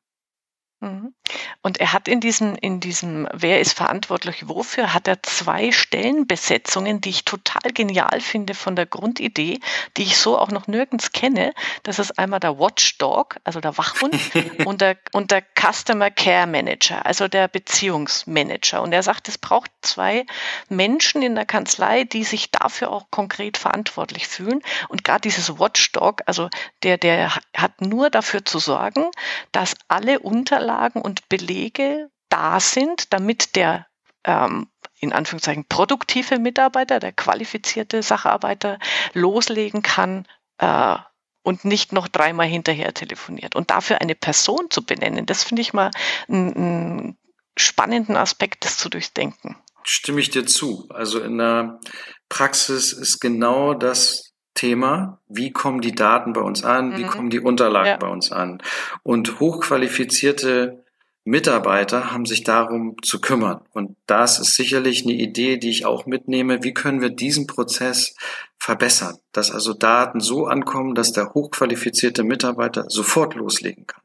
Mhm. 0.82 1.14
Und 1.62 1.80
er 1.80 1.92
hat 1.92 2.08
in 2.08 2.22
diesem, 2.22 2.56
in 2.56 2.80
diesem, 2.80 3.28
wer 3.34 3.60
ist 3.60 3.74
verantwortlich 3.74 4.48
wofür, 4.48 4.94
hat 4.94 5.10
er 5.10 5.22
zwei 5.24 5.74
Stellenbesetzungen, 5.74 7.02
die 7.02 7.10
ich 7.10 7.26
total 7.26 7.74
genial 7.74 8.22
finde 8.22 8.54
von 8.54 8.78
der 8.78 8.86
Grundidee, 8.86 9.60
die 9.98 10.04
ich 10.04 10.18
so 10.18 10.38
auch 10.38 10.52
noch 10.52 10.68
nirgends 10.68 11.12
kenne. 11.12 11.54
Das 11.84 12.00
ist 12.00 12.18
einmal 12.18 12.40
der 12.40 12.58
Watchdog, 12.58 13.36
also 13.44 13.60
der 13.60 13.78
Wachhund, 13.78 14.16
und, 14.66 14.80
der, 14.80 14.98
und 15.12 15.32
der 15.32 15.44
Customer 15.60 16.10
Care 16.10 16.48
Manager, 16.48 17.06
also 17.06 17.28
der 17.28 17.50
Beziehungsmanager. 17.50 18.82
Und 18.82 18.94
er 18.94 19.04
sagt, 19.04 19.28
es 19.28 19.38
braucht 19.38 19.72
zwei 19.82 20.26
Menschen 20.70 21.22
in 21.22 21.36
der 21.36 21.46
Kanzlei, 21.46 22.06
die 22.06 22.24
sich 22.24 22.52
dafür 22.52 22.92
auch 22.92 23.12
konkret 23.12 23.58
verantwortlich 23.58 24.28
fühlen. 24.28 24.62
Und 24.88 25.04
gerade 25.04 25.22
dieses 25.22 25.60
Watchdog, 25.60 26.22
also 26.26 26.50
der, 26.84 26.98
der 26.98 27.34
hat 27.56 27.82
nur 27.82 28.10
dafür 28.10 28.46
zu 28.46 28.60
sorgen, 28.60 29.06
dass 29.52 29.76
alle 29.90 30.20
Unterlagen 30.20 30.69
Unterlagen 30.70 31.02
und 31.02 31.28
Belege 31.30 32.10
da 32.30 32.60
sind, 32.60 33.12
damit 33.12 33.56
der 33.56 33.88
ähm, 34.24 34.68
in 35.00 35.14
Anführungszeichen 35.14 35.66
produktive 35.68 36.40
Mitarbeiter, 36.40 37.00
der 37.00 37.12
qualifizierte 37.12 38.04
Sacharbeiter 38.04 38.78
loslegen 39.14 39.82
kann 39.82 40.28
äh, 40.60 40.96
und 41.42 41.66
nicht 41.66 41.92
noch 41.92 42.08
dreimal 42.08 42.46
hinterher 42.46 42.94
telefoniert. 42.94 43.56
Und 43.56 43.72
dafür 43.72 44.02
eine 44.02 44.14
Person 44.14 44.70
zu 44.70 44.86
benennen, 44.86 45.26
das 45.26 45.44
finde 45.44 45.62
ich 45.62 45.74
mal 45.74 45.90
einen 46.28 47.18
spannenden 47.58 48.16
Aspekt, 48.16 48.66
das 48.66 48.78
zu 48.78 48.90
durchdenken. 48.90 49.58
Stimme 49.84 50.20
ich 50.20 50.30
dir 50.30 50.46
zu. 50.46 50.88
Also 50.90 51.20
in 51.22 51.38
der 51.38 51.80
Praxis 52.28 52.94
ist 52.94 53.20
genau 53.20 53.74
das 53.74 54.29
Thema, 54.60 55.22
wie 55.30 55.52
kommen 55.54 55.80
die 55.80 55.96
Daten 55.96 56.34
bei 56.34 56.42
uns 56.42 56.66
an, 56.66 56.98
wie 56.98 57.06
mhm. 57.06 57.08
kommen 57.08 57.30
die 57.30 57.40
Unterlagen 57.40 57.92
ja. 57.92 57.98
bei 57.98 58.10
uns 58.10 58.30
an. 58.34 58.62
Und 59.04 59.40
hochqualifizierte 59.40 60.84
Mitarbeiter 61.24 62.12
haben 62.12 62.26
sich 62.26 62.44
darum 62.44 63.02
zu 63.02 63.22
kümmern. 63.22 63.62
Und 63.72 63.96
das 64.06 64.38
ist 64.38 64.56
sicherlich 64.56 65.04
eine 65.04 65.14
Idee, 65.14 65.56
die 65.56 65.70
ich 65.70 65.86
auch 65.86 66.06
mitnehme. 66.06 66.62
Wie 66.62 66.74
können 66.74 67.00
wir 67.00 67.10
diesen 67.10 67.48
Prozess 67.48 68.16
verbessern? 68.58 69.18
Dass 69.32 69.50
also 69.50 69.74
Daten 69.74 70.20
so 70.20 70.46
ankommen, 70.46 70.94
dass 70.94 71.14
der 71.14 71.34
hochqualifizierte 71.34 72.26
Mitarbeiter 72.26 72.90
sofort 72.90 73.36
loslegen 73.36 73.88
kann. 73.88 74.04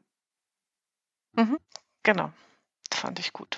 Mhm, 1.33 1.57
genau, 2.01 2.31
fand 2.93 3.19
ich 3.19 3.33
gut. 3.33 3.57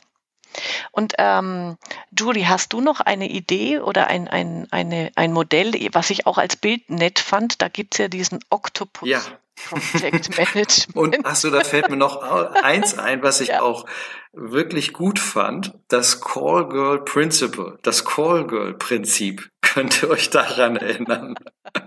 Und 0.91 1.13
ähm, 1.17 1.77
Julie, 2.17 2.47
hast 2.47 2.73
du 2.73 2.81
noch 2.81 2.99
eine 2.99 3.29
Idee 3.29 3.79
oder 3.79 4.07
ein, 4.07 4.27
ein, 4.27 4.67
eine, 4.71 5.11
ein 5.15 5.33
Modell, 5.33 5.73
was 5.93 6.09
ich 6.09 6.25
auch 6.25 6.37
als 6.37 6.55
Bild 6.55 6.89
nett 6.89 7.19
fand? 7.19 7.61
Da 7.61 7.67
gibt 7.67 7.95
es 7.95 7.97
ja 7.99 8.07
diesen 8.07 8.39
Octopus. 8.49 9.07
Ja. 9.07 9.21
Project 9.57 10.29
Management. 10.37 10.87
Und 10.95 11.17
ach 11.23 11.35
so, 11.35 11.49
da 11.49 11.63
fällt 11.63 11.89
mir 11.89 11.97
noch 11.97 12.21
eins 12.21 12.97
ein, 12.97 13.23
was 13.23 13.41
ich 13.41 13.49
ja. 13.49 13.61
auch 13.61 13.85
wirklich 14.31 14.93
gut 14.93 15.19
fand. 15.19 15.73
Das 15.87 16.21
Call 16.21 16.69
Girl 16.69 17.03
Principle, 17.03 17.79
das 17.81 18.05
Call 18.05 18.45
Girl 18.47 18.73
Prinzip. 18.73 19.49
Könnt 19.61 20.01
ihr 20.01 20.09
euch 20.09 20.29
daran 20.29 20.77
erinnern? 20.77 21.35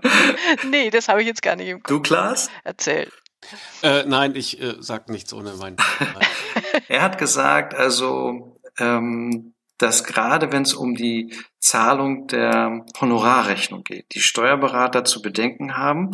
nee, 0.69 0.89
das 0.89 1.07
habe 1.07 1.21
ich 1.21 1.27
jetzt 1.27 1.41
gar 1.41 1.55
nicht 1.55 1.69
im 1.69 1.81
Kopf. 1.81 1.89
Du, 1.89 2.01
Klaas? 2.01 2.49
Erzähl. 2.63 3.09
Äh, 3.81 4.03
nein, 4.05 4.35
ich 4.35 4.61
äh, 4.61 4.75
sag 4.79 5.09
nichts 5.09 5.33
ohne 5.33 5.53
mein. 5.55 5.75
er 6.87 7.01
hat 7.01 7.17
gesagt, 7.17 7.73
also 7.73 8.50
ähm, 8.79 9.53
dass 9.77 10.03
gerade 10.03 10.51
wenn 10.51 10.61
es 10.61 10.73
um 10.73 10.95
die 10.95 11.33
Zahlung 11.59 12.27
der 12.27 12.85
Honorarrechnung 12.99 13.83
geht, 13.83 14.13
die 14.13 14.19
Steuerberater 14.19 15.03
zu 15.03 15.21
bedenken 15.21 15.75
haben, 15.75 16.11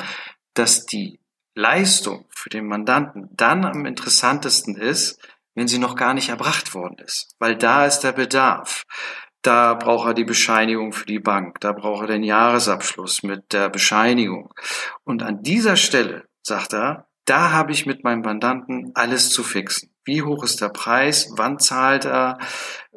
dass 0.53 0.85
die 0.85 1.19
Leistung 1.53 2.25
für 2.29 2.49
den 2.49 2.67
Mandanten 2.67 3.29
dann 3.31 3.65
am 3.65 3.85
interessantesten 3.85 4.77
ist, 4.77 5.19
wenn 5.55 5.67
sie 5.67 5.79
noch 5.79 5.95
gar 5.95 6.13
nicht 6.13 6.29
erbracht 6.29 6.75
worden 6.75 6.97
ist, 6.99 7.35
weil 7.39 7.55
da 7.55 7.85
ist 7.85 8.01
der 8.01 8.11
Bedarf. 8.11 8.83
Da 9.41 9.73
braucht 9.73 10.07
er 10.07 10.13
die 10.13 10.23
Bescheinigung 10.23 10.93
für 10.93 11.05
die 11.05 11.19
Bank, 11.19 11.59
da 11.61 11.71
braucht 11.71 12.01
er 12.03 12.07
den 12.07 12.23
Jahresabschluss 12.23 13.23
mit 13.23 13.53
der 13.53 13.69
Bescheinigung. 13.69 14.53
Und 15.03 15.23
an 15.23 15.41
dieser 15.41 15.75
Stelle, 15.75 16.27
sagt 16.43 16.73
er, 16.73 17.07
da 17.25 17.51
habe 17.51 17.71
ich 17.71 17.85
mit 17.85 18.03
meinem 18.03 18.21
Mandanten 18.21 18.91
alles 18.93 19.29
zu 19.29 19.43
fixen. 19.43 19.89
Wie 20.07 20.21
hoch 20.21 20.43
ist 20.43 20.61
der 20.61 20.69
Preis? 20.69 21.33
Wann 21.35 21.59
zahlt 21.59 22.05
er? 22.05 22.39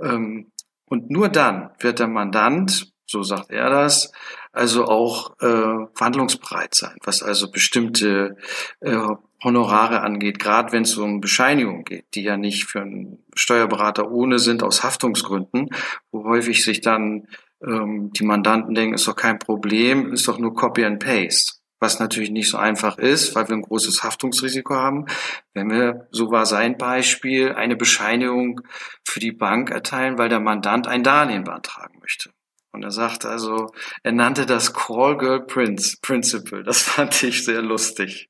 Ähm, 0.00 0.52
und 0.86 1.10
nur 1.10 1.28
dann 1.28 1.70
wird 1.80 1.98
der 1.98 2.06
Mandant, 2.06 2.92
so 3.04 3.22
sagt 3.24 3.50
er 3.50 3.68
das, 3.68 4.12
also 4.52 4.86
auch 4.86 5.38
äh, 5.40 5.86
verhandlungsbereit 5.94 6.74
sein, 6.74 6.96
was 7.04 7.22
also 7.22 7.50
bestimmte 7.50 8.36
äh, 8.80 8.96
Honorare 9.42 10.02
angeht, 10.02 10.38
gerade 10.38 10.72
wenn 10.72 10.82
es 10.82 10.96
um 10.96 11.20
Bescheinigung 11.20 11.84
geht, 11.84 12.06
die 12.14 12.22
ja 12.22 12.36
nicht 12.36 12.66
für 12.66 12.82
einen 12.82 13.24
Steuerberater 13.34 14.10
ohne 14.10 14.38
sind 14.38 14.62
aus 14.62 14.84
Haftungsgründen, 14.84 15.70
wo 16.12 16.24
häufig 16.24 16.62
sich 16.64 16.80
dann 16.80 17.26
ähm, 17.64 18.12
die 18.12 18.24
Mandanten 18.24 18.74
denken, 18.74 18.94
ist 18.94 19.08
doch 19.08 19.16
kein 19.16 19.38
Problem, 19.38 20.12
ist 20.12 20.28
doch 20.28 20.38
nur 20.38 20.54
Copy 20.54 20.84
and 20.84 21.02
Paste 21.02 21.59
was 21.80 21.98
natürlich 21.98 22.30
nicht 22.30 22.50
so 22.50 22.58
einfach 22.58 22.98
ist, 22.98 23.34
weil 23.34 23.48
wir 23.48 23.56
ein 23.56 23.62
großes 23.62 24.04
Haftungsrisiko 24.04 24.74
haben. 24.74 25.06
Wenn 25.54 25.70
wir, 25.70 26.06
so 26.10 26.30
war 26.30 26.46
sein 26.46 26.78
Beispiel, 26.78 27.52
eine 27.52 27.74
Bescheinigung 27.74 28.60
für 29.04 29.18
die 29.18 29.32
Bank 29.32 29.70
erteilen, 29.70 30.18
weil 30.18 30.28
der 30.28 30.40
Mandant 30.40 30.86
ein 30.86 31.02
Darlehen 31.02 31.44
beantragen 31.44 31.98
möchte. 32.00 32.30
Und 32.72 32.84
er 32.84 32.92
sagt 32.92 33.24
also, 33.24 33.72
er 34.04 34.12
nannte 34.12 34.46
das 34.46 34.72
Call 34.72 35.16
Girl 35.16 35.44
Prince 35.44 35.98
Principle. 36.00 36.62
Das 36.62 36.82
fand 36.82 37.20
ich 37.24 37.44
sehr 37.44 37.62
lustig. 37.62 38.28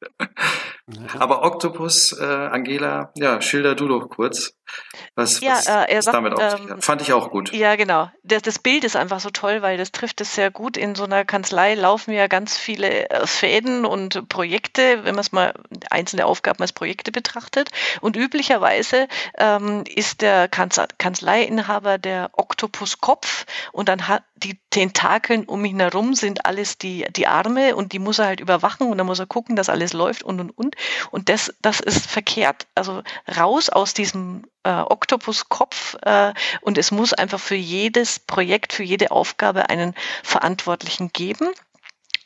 Ja. 0.94 1.20
Aber 1.20 1.42
Octopus, 1.42 2.18
äh, 2.18 2.24
Angela, 2.24 3.12
ja, 3.16 3.40
schilder 3.40 3.74
du 3.74 3.88
doch 3.88 4.08
kurz. 4.08 4.54
was, 5.14 5.40
ja, 5.40 5.52
was, 5.52 5.66
äh, 5.66 5.84
er 5.88 6.02
sagt, 6.02 6.16
damit 6.16 6.32
auf 6.34 6.60
ähm, 6.60 6.80
Fand 6.80 7.02
ich 7.02 7.12
auch 7.12 7.30
gut. 7.30 7.52
Ja, 7.52 7.76
genau. 7.76 8.10
Das, 8.22 8.42
das, 8.42 8.58
Bild 8.58 8.84
ist 8.84 8.96
einfach 8.96 9.20
so 9.20 9.30
toll, 9.30 9.62
weil 9.62 9.76
das 9.76 9.92
trifft 9.92 10.20
es 10.20 10.34
sehr 10.34 10.50
gut. 10.50 10.76
In 10.76 10.94
so 10.94 11.04
einer 11.04 11.24
Kanzlei 11.24 11.74
laufen 11.74 12.12
ja 12.12 12.26
ganz 12.26 12.56
viele 12.56 13.10
äh, 13.10 13.26
Fäden 13.26 13.84
und 13.84 14.28
Projekte, 14.28 15.04
wenn 15.04 15.14
man 15.14 15.22
es 15.22 15.32
mal 15.32 15.54
einzelne 15.90 16.26
Aufgaben 16.26 16.60
als 16.60 16.72
Projekte 16.72 17.12
betrachtet. 17.12 17.70
Und 18.00 18.16
üblicherweise 18.16 19.08
ähm, 19.38 19.84
ist 19.86 20.20
der 20.20 20.48
Kanzleiinhaber 20.48 21.98
der 21.98 22.30
Oktopuskopf 22.32 23.46
und 23.72 23.88
dann 23.88 24.08
hat 24.08 24.22
die 24.42 24.58
Tentakeln 24.70 25.44
um 25.44 25.64
ihn 25.64 25.80
herum 25.80 26.14
sind 26.14 26.46
alles 26.46 26.78
die, 26.78 27.06
die 27.14 27.26
Arme 27.26 27.76
und 27.76 27.92
die 27.92 27.98
muss 27.98 28.18
er 28.18 28.26
halt 28.26 28.40
überwachen 28.40 28.88
und 28.88 28.98
dann 28.98 29.06
muss 29.06 29.18
er 29.18 29.26
gucken, 29.26 29.56
dass 29.56 29.68
alles 29.68 29.92
läuft 29.92 30.22
und 30.22 30.40
und 30.40 30.50
und. 30.50 30.76
Und 31.10 31.28
das, 31.28 31.54
das 31.62 31.80
ist 31.80 32.06
verkehrt. 32.06 32.66
Also 32.74 33.02
raus 33.36 33.68
aus 33.68 33.94
diesem 33.94 34.44
äh, 34.62 34.70
Oktopuskopf 34.70 35.96
äh, 36.02 36.32
und 36.60 36.78
es 36.78 36.90
muss 36.90 37.12
einfach 37.12 37.40
für 37.40 37.54
jedes 37.54 38.18
Projekt, 38.18 38.72
für 38.72 38.84
jede 38.84 39.10
Aufgabe 39.10 39.70
einen 39.70 39.94
Verantwortlichen 40.22 41.12
geben. 41.12 41.50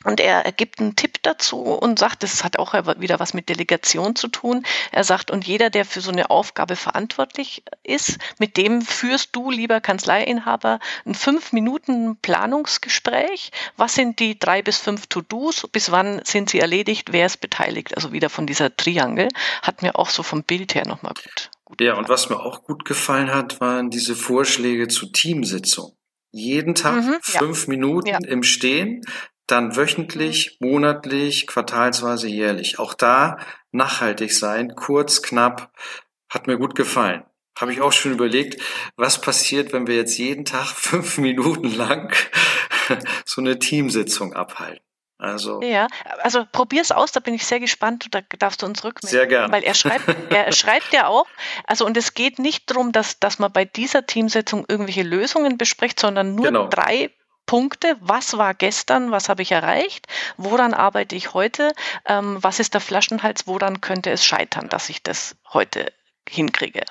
Und 0.05 0.19
er, 0.19 0.45
er 0.45 0.51
gibt 0.51 0.79
einen 0.79 0.95
Tipp 0.95 1.17
dazu 1.23 1.57
und 1.57 1.97
sagt, 1.99 2.23
das 2.23 2.43
hat 2.43 2.57
auch 2.59 2.73
wieder 2.99 3.19
was 3.19 3.33
mit 3.33 3.49
Delegation 3.49 4.15
zu 4.15 4.27
tun. 4.27 4.65
Er 4.91 5.03
sagt, 5.03 5.31
und 5.31 5.45
jeder, 5.45 5.69
der 5.69 5.83
für 5.83 5.99
so 5.99 6.11
eine 6.11 6.29
Aufgabe 6.29 6.75
verantwortlich 6.75 7.63
ist, 7.83 8.19
mit 8.37 8.55
dem 8.55 8.83
führst 8.83 9.35
du, 9.35 9.49
lieber 9.49 9.81
Kanzleiinhaber, 9.81 10.79
ein 11.05 11.15
fünf 11.15 11.51
Minuten 11.53 12.17
Planungsgespräch. 12.17 13.51
Was 13.77 13.95
sind 13.95 14.19
die 14.19 14.37
drei 14.37 14.61
bis 14.61 14.77
fünf 14.77 15.07
To-Dos? 15.07 15.67
Bis 15.71 15.91
wann 15.91 16.21
sind 16.23 16.51
sie 16.51 16.59
erledigt? 16.59 17.11
Wer 17.11 17.25
ist 17.25 17.41
beteiligt? 17.41 17.95
Also 17.95 18.11
wieder 18.11 18.29
von 18.29 18.45
dieser 18.45 18.75
Triangel. 18.75 19.29
Hat 19.63 19.81
mir 19.81 19.97
auch 19.97 20.09
so 20.09 20.21
vom 20.21 20.43
Bild 20.43 20.75
her 20.75 20.87
nochmal 20.87 21.13
gut. 21.15 21.49
gut 21.65 21.81
ja, 21.81 21.95
und 21.95 22.09
was 22.09 22.29
mir 22.29 22.39
auch 22.39 22.63
gut 22.63 22.85
gefallen 22.85 23.33
hat, 23.33 23.59
waren 23.59 23.89
diese 23.89 24.15
Vorschläge 24.15 24.87
zu 24.87 25.07
Teamsitzung 25.07 25.95
jeden 26.35 26.75
Tag 26.75 27.01
mhm, 27.01 27.17
fünf 27.21 27.63
ja. 27.63 27.69
Minuten 27.69 28.09
ja. 28.09 28.17
im 28.17 28.43
Stehen, 28.43 29.05
dann 29.47 29.75
wöchentlich, 29.75 30.57
monatlich, 30.59 31.47
quartalsweise, 31.47 32.27
jährlich. 32.27 32.79
Auch 32.79 32.93
da 32.93 33.37
nachhaltig 33.71 34.33
sein, 34.33 34.75
kurz, 34.75 35.21
knapp, 35.21 35.71
hat 36.29 36.47
mir 36.47 36.57
gut 36.57 36.75
gefallen. 36.75 37.23
Habe 37.57 37.71
ich 37.71 37.81
auch 37.81 37.93
schon 37.93 38.11
überlegt, 38.11 38.61
was 38.97 39.21
passiert, 39.21 39.71
wenn 39.71 39.87
wir 39.87 39.95
jetzt 39.95 40.17
jeden 40.17 40.45
Tag 40.45 40.67
fünf 40.75 41.17
Minuten 41.17 41.73
lang 41.75 42.13
so 43.25 43.41
eine 43.41 43.59
Teamsitzung 43.59 44.33
abhalten. 44.33 44.81
Also 45.17 45.61
ja, 45.61 45.87
also 46.23 46.45
probier's 46.51 46.91
aus, 46.91 47.13
da 47.13 47.21
bin 47.21 47.33
ich 47.33 47.45
sehr 47.45 47.61
gespannt, 47.61 48.07
da 48.11 48.19
darfst 48.37 48.61
du 48.61 48.65
uns 48.65 48.83
rückmelden. 48.83 49.09
Sehr 49.09 49.27
gerne. 49.27 49.51
Weil 49.51 49.63
er 49.63 49.73
schreibt, 49.73 50.03
er 50.29 50.51
schreibt 50.53 50.91
ja 50.91 51.07
auch, 51.07 51.25
also 51.65 51.85
und 51.85 51.95
es 51.95 52.13
geht 52.13 52.37
nicht 52.37 52.69
darum, 52.69 52.91
dass, 52.91 53.17
dass 53.19 53.39
man 53.39 53.51
bei 53.53 53.63
dieser 53.63 54.05
Teamsitzung 54.05 54.65
irgendwelche 54.67 55.03
Lösungen 55.03 55.57
bespricht, 55.57 56.01
sondern 56.01 56.35
nur 56.35 56.47
genau. 56.47 56.67
drei 56.67 57.11
Punkte, 57.45 57.95
was 58.01 58.37
war 58.37 58.53
gestern, 58.53 59.11
was 59.11 59.29
habe 59.29 59.41
ich 59.41 59.51
erreicht, 59.51 60.07
woran 60.37 60.73
arbeite 60.73 61.15
ich 61.15 61.33
heute, 61.33 61.71
ähm, 62.05 62.37
was 62.41 62.59
ist 62.59 62.73
der 62.73 62.81
Flaschenhals, 62.81 63.47
woran 63.47 63.79
könnte 63.81 64.11
es 64.11 64.25
scheitern, 64.25 64.69
dass 64.69 64.89
ich 64.89 65.03
das 65.03 65.35
heute 65.53 65.91
hinkriege. 66.27 66.81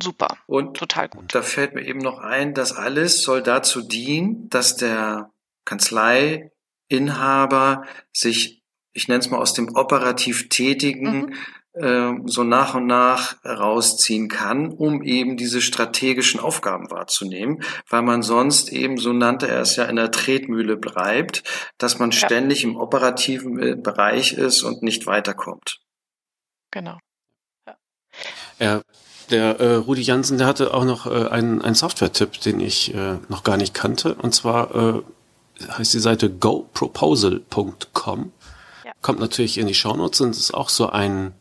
Super. 0.00 0.38
Und 0.46 0.76
total 0.76 1.08
gut. 1.08 1.34
Da 1.34 1.42
fällt 1.42 1.74
mir 1.74 1.82
eben 1.82 1.98
noch 1.98 2.18
ein, 2.18 2.54
das 2.54 2.72
alles 2.72 3.22
soll 3.22 3.42
dazu 3.42 3.82
dienen, 3.82 4.48
dass 4.48 4.76
der 4.76 5.32
Kanzleiinhaber 5.64 7.84
sich, 8.12 8.62
ich 8.92 9.08
nenne 9.08 9.18
es 9.20 9.30
mal 9.30 9.38
aus 9.38 9.54
dem 9.54 9.74
operativ 9.74 10.48
Tätigen, 10.48 11.22
mhm 11.22 11.34
so 11.74 12.42
nach 12.42 12.74
und 12.74 12.86
nach 12.86 13.36
rausziehen 13.44 14.28
kann, 14.28 14.70
um 14.70 15.02
eben 15.02 15.36
diese 15.36 15.60
strategischen 15.60 16.40
Aufgaben 16.40 16.90
wahrzunehmen, 16.90 17.62
weil 17.88 18.02
man 18.02 18.22
sonst 18.22 18.72
eben, 18.72 18.96
so 18.96 19.12
nannte 19.12 19.46
er 19.46 19.60
es 19.60 19.76
ja, 19.76 19.84
in 19.84 19.96
der 19.96 20.10
Tretmühle 20.10 20.76
bleibt, 20.76 21.44
dass 21.78 22.00
man 22.00 22.10
ja. 22.10 22.18
ständig 22.18 22.64
im 22.64 22.76
operativen 22.76 23.62
äh, 23.62 23.76
Bereich 23.76 24.32
ist 24.32 24.62
und 24.62 24.82
nicht 24.82 25.06
weiterkommt. 25.06 25.78
Genau. 26.70 26.98
Ja. 27.66 27.76
ja 28.58 28.82
der 29.30 29.60
äh, 29.60 29.74
Rudi 29.74 30.02
Jansen, 30.02 30.38
der 30.38 30.46
hatte 30.46 30.74
auch 30.74 30.84
noch 30.84 31.06
äh, 31.06 31.28
einen, 31.28 31.62
einen 31.62 31.74
Software-Tipp, 31.74 32.40
den 32.40 32.60
ich 32.60 32.94
äh, 32.94 33.18
noch 33.28 33.44
gar 33.44 33.56
nicht 33.56 33.74
kannte. 33.74 34.14
Und 34.14 34.34
zwar 34.34 34.74
äh, 34.74 35.02
heißt 35.70 35.94
die 35.94 35.98
Seite 35.98 36.30
goproposal.com. 36.30 38.32
Ja. 38.84 38.92
Kommt 39.02 39.20
natürlich 39.20 39.58
in 39.58 39.66
die 39.66 39.74
Shownotes 39.74 40.20
und 40.20 40.30
ist 40.30 40.54
auch 40.54 40.70
so 40.70 40.88
ein 40.88 41.34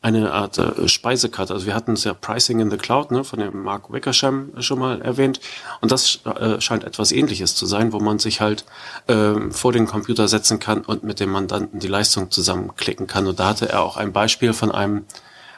eine 0.00 0.32
Art 0.32 0.58
äh, 0.58 0.88
Speisekarte. 0.88 1.52
Also 1.52 1.66
wir 1.66 1.74
hatten 1.74 1.92
es 1.92 2.04
ja 2.04 2.14
Pricing 2.14 2.60
in 2.60 2.70
the 2.70 2.76
Cloud, 2.76 3.10
ne, 3.10 3.24
von 3.24 3.40
dem 3.40 3.62
Mark 3.62 3.92
Wickersham 3.92 4.50
schon 4.60 4.78
mal 4.78 5.02
erwähnt. 5.02 5.40
Und 5.80 5.90
das 5.90 6.20
äh, 6.24 6.60
scheint 6.60 6.84
etwas 6.84 7.10
ähnliches 7.10 7.56
zu 7.56 7.66
sein, 7.66 7.92
wo 7.92 7.98
man 7.98 8.18
sich 8.18 8.40
halt 8.40 8.64
äh, 9.08 9.34
vor 9.50 9.72
den 9.72 9.86
Computer 9.86 10.28
setzen 10.28 10.60
kann 10.60 10.82
und 10.82 11.02
mit 11.02 11.18
dem 11.18 11.30
Mandanten 11.30 11.80
die 11.80 11.88
Leistung 11.88 12.30
zusammenklicken 12.30 13.06
kann. 13.08 13.26
Und 13.26 13.40
da 13.40 13.48
hatte 13.48 13.68
er 13.68 13.82
auch 13.82 13.96
ein 13.96 14.12
Beispiel 14.12 14.52
von 14.52 14.70
einem 14.70 15.04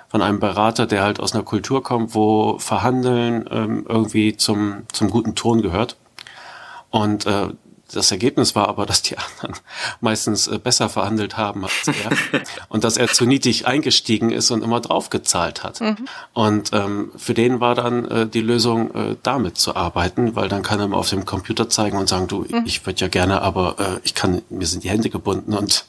von 0.09 0.23
einem 0.23 0.41
Berater, 0.41 0.87
der 0.87 1.05
halt 1.05 1.21
aus 1.21 1.35
einer 1.35 1.45
Kultur 1.45 1.85
kommt, 1.85 2.17
wo 2.17 2.59
Verhandeln 2.59 3.49
ähm, 3.49 3.87
irgendwie 3.89 4.37
zum, 4.37 4.83
zum 4.93 5.09
guten 5.09 5.37
Ton 5.37 5.63
gehört. 5.63 5.97
Und 6.91 7.27
äh, 7.27 7.51
das 7.93 8.11
Ergebnis 8.11 8.55
war 8.55 8.69
aber, 8.69 8.87
dass 8.87 9.03
die 9.03 9.17
anderen 9.17 9.55
meistens 10.01 10.47
äh, 10.49 10.59
besser 10.59 10.89
verhandelt 10.89 11.37
haben 11.37 11.65
als 11.65 11.89
er 11.89 12.43
und 12.69 12.85
dass 12.85 12.97
er 12.97 13.09
zu 13.09 13.27
niedrig 13.27 13.67
eingestiegen 13.67 14.31
ist 14.31 14.51
und 14.51 14.63
immer 14.63 14.81
draufgezahlt 14.81 15.63
hat. 15.63 15.81
Mhm. 15.81 16.09
Und 16.33 16.71
ähm, 16.73 17.13
für 17.17 17.35
den 17.35 17.61
war 17.61 17.75
dann 17.75 18.05
äh, 18.07 18.27
die 18.27 18.41
Lösung, 18.41 18.95
äh, 18.95 19.17
damit 19.23 19.59
zu 19.59 19.77
arbeiten, 19.77 20.37
weil 20.37 20.49
dann 20.49 20.63
kann 20.63 20.81
er 20.81 20.89
mal 20.89 20.97
auf 20.97 21.11
dem 21.11 21.25
Computer 21.25 21.69
zeigen 21.69 21.99
und 21.99 22.09
sagen, 22.09 22.29
du, 22.29 22.47
mhm. 22.49 22.63
ich 22.65 22.85
würde 22.87 23.01
ja 23.01 23.09
gerne, 23.09 23.43
aber 23.43 23.77
äh, 23.79 24.01
ich 24.05 24.15
kann, 24.15 24.43
mir 24.49 24.67
sind 24.67 24.85
die 24.85 24.91
Hände 24.91 25.11
gebunden 25.11 25.55
und 25.55 25.85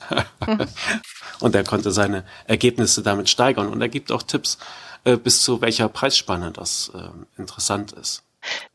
mhm. 0.45 0.67
und 1.39 1.55
er 1.55 1.63
konnte 1.63 1.91
seine 1.91 2.23
Ergebnisse 2.45 3.01
damit 3.01 3.29
steigern. 3.29 3.67
Und 3.67 3.81
er 3.81 3.89
gibt 3.89 4.11
auch 4.11 4.23
Tipps, 4.23 4.57
äh, 5.03 5.17
bis 5.17 5.41
zu 5.41 5.61
welcher 5.61 5.89
Preisspanne 5.89 6.51
das 6.51 6.91
äh, 6.95 7.39
interessant 7.39 7.93
ist. 7.93 8.23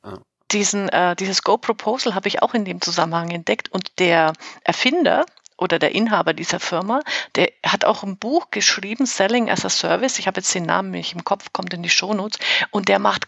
Ja 0.04 0.18
diesen, 0.52 0.88
äh, 0.88 1.16
dieses 1.16 1.42
Go-Proposal 1.42 2.14
habe 2.14 2.28
ich 2.28 2.42
auch 2.42 2.54
in 2.54 2.64
dem 2.64 2.80
Zusammenhang 2.80 3.30
entdeckt 3.30 3.70
und 3.70 3.98
der 3.98 4.32
Erfinder 4.64 5.26
oder 5.58 5.78
der 5.78 5.94
Inhaber 5.94 6.34
dieser 6.34 6.60
Firma, 6.60 7.00
der 7.34 7.50
hat 7.64 7.84
auch 7.84 8.02
ein 8.02 8.18
Buch 8.18 8.50
geschrieben, 8.50 9.06
Selling 9.06 9.50
as 9.50 9.64
a 9.64 9.70
Service. 9.70 10.18
Ich 10.18 10.26
habe 10.26 10.40
jetzt 10.40 10.54
den 10.54 10.64
Namen 10.64 10.90
nicht 10.90 11.14
im 11.14 11.24
Kopf, 11.24 11.52
kommt 11.52 11.72
in 11.72 11.82
die 11.82 11.88
Shownotes. 11.88 12.38
Und 12.70 12.88
der 12.88 12.98
macht 12.98 13.26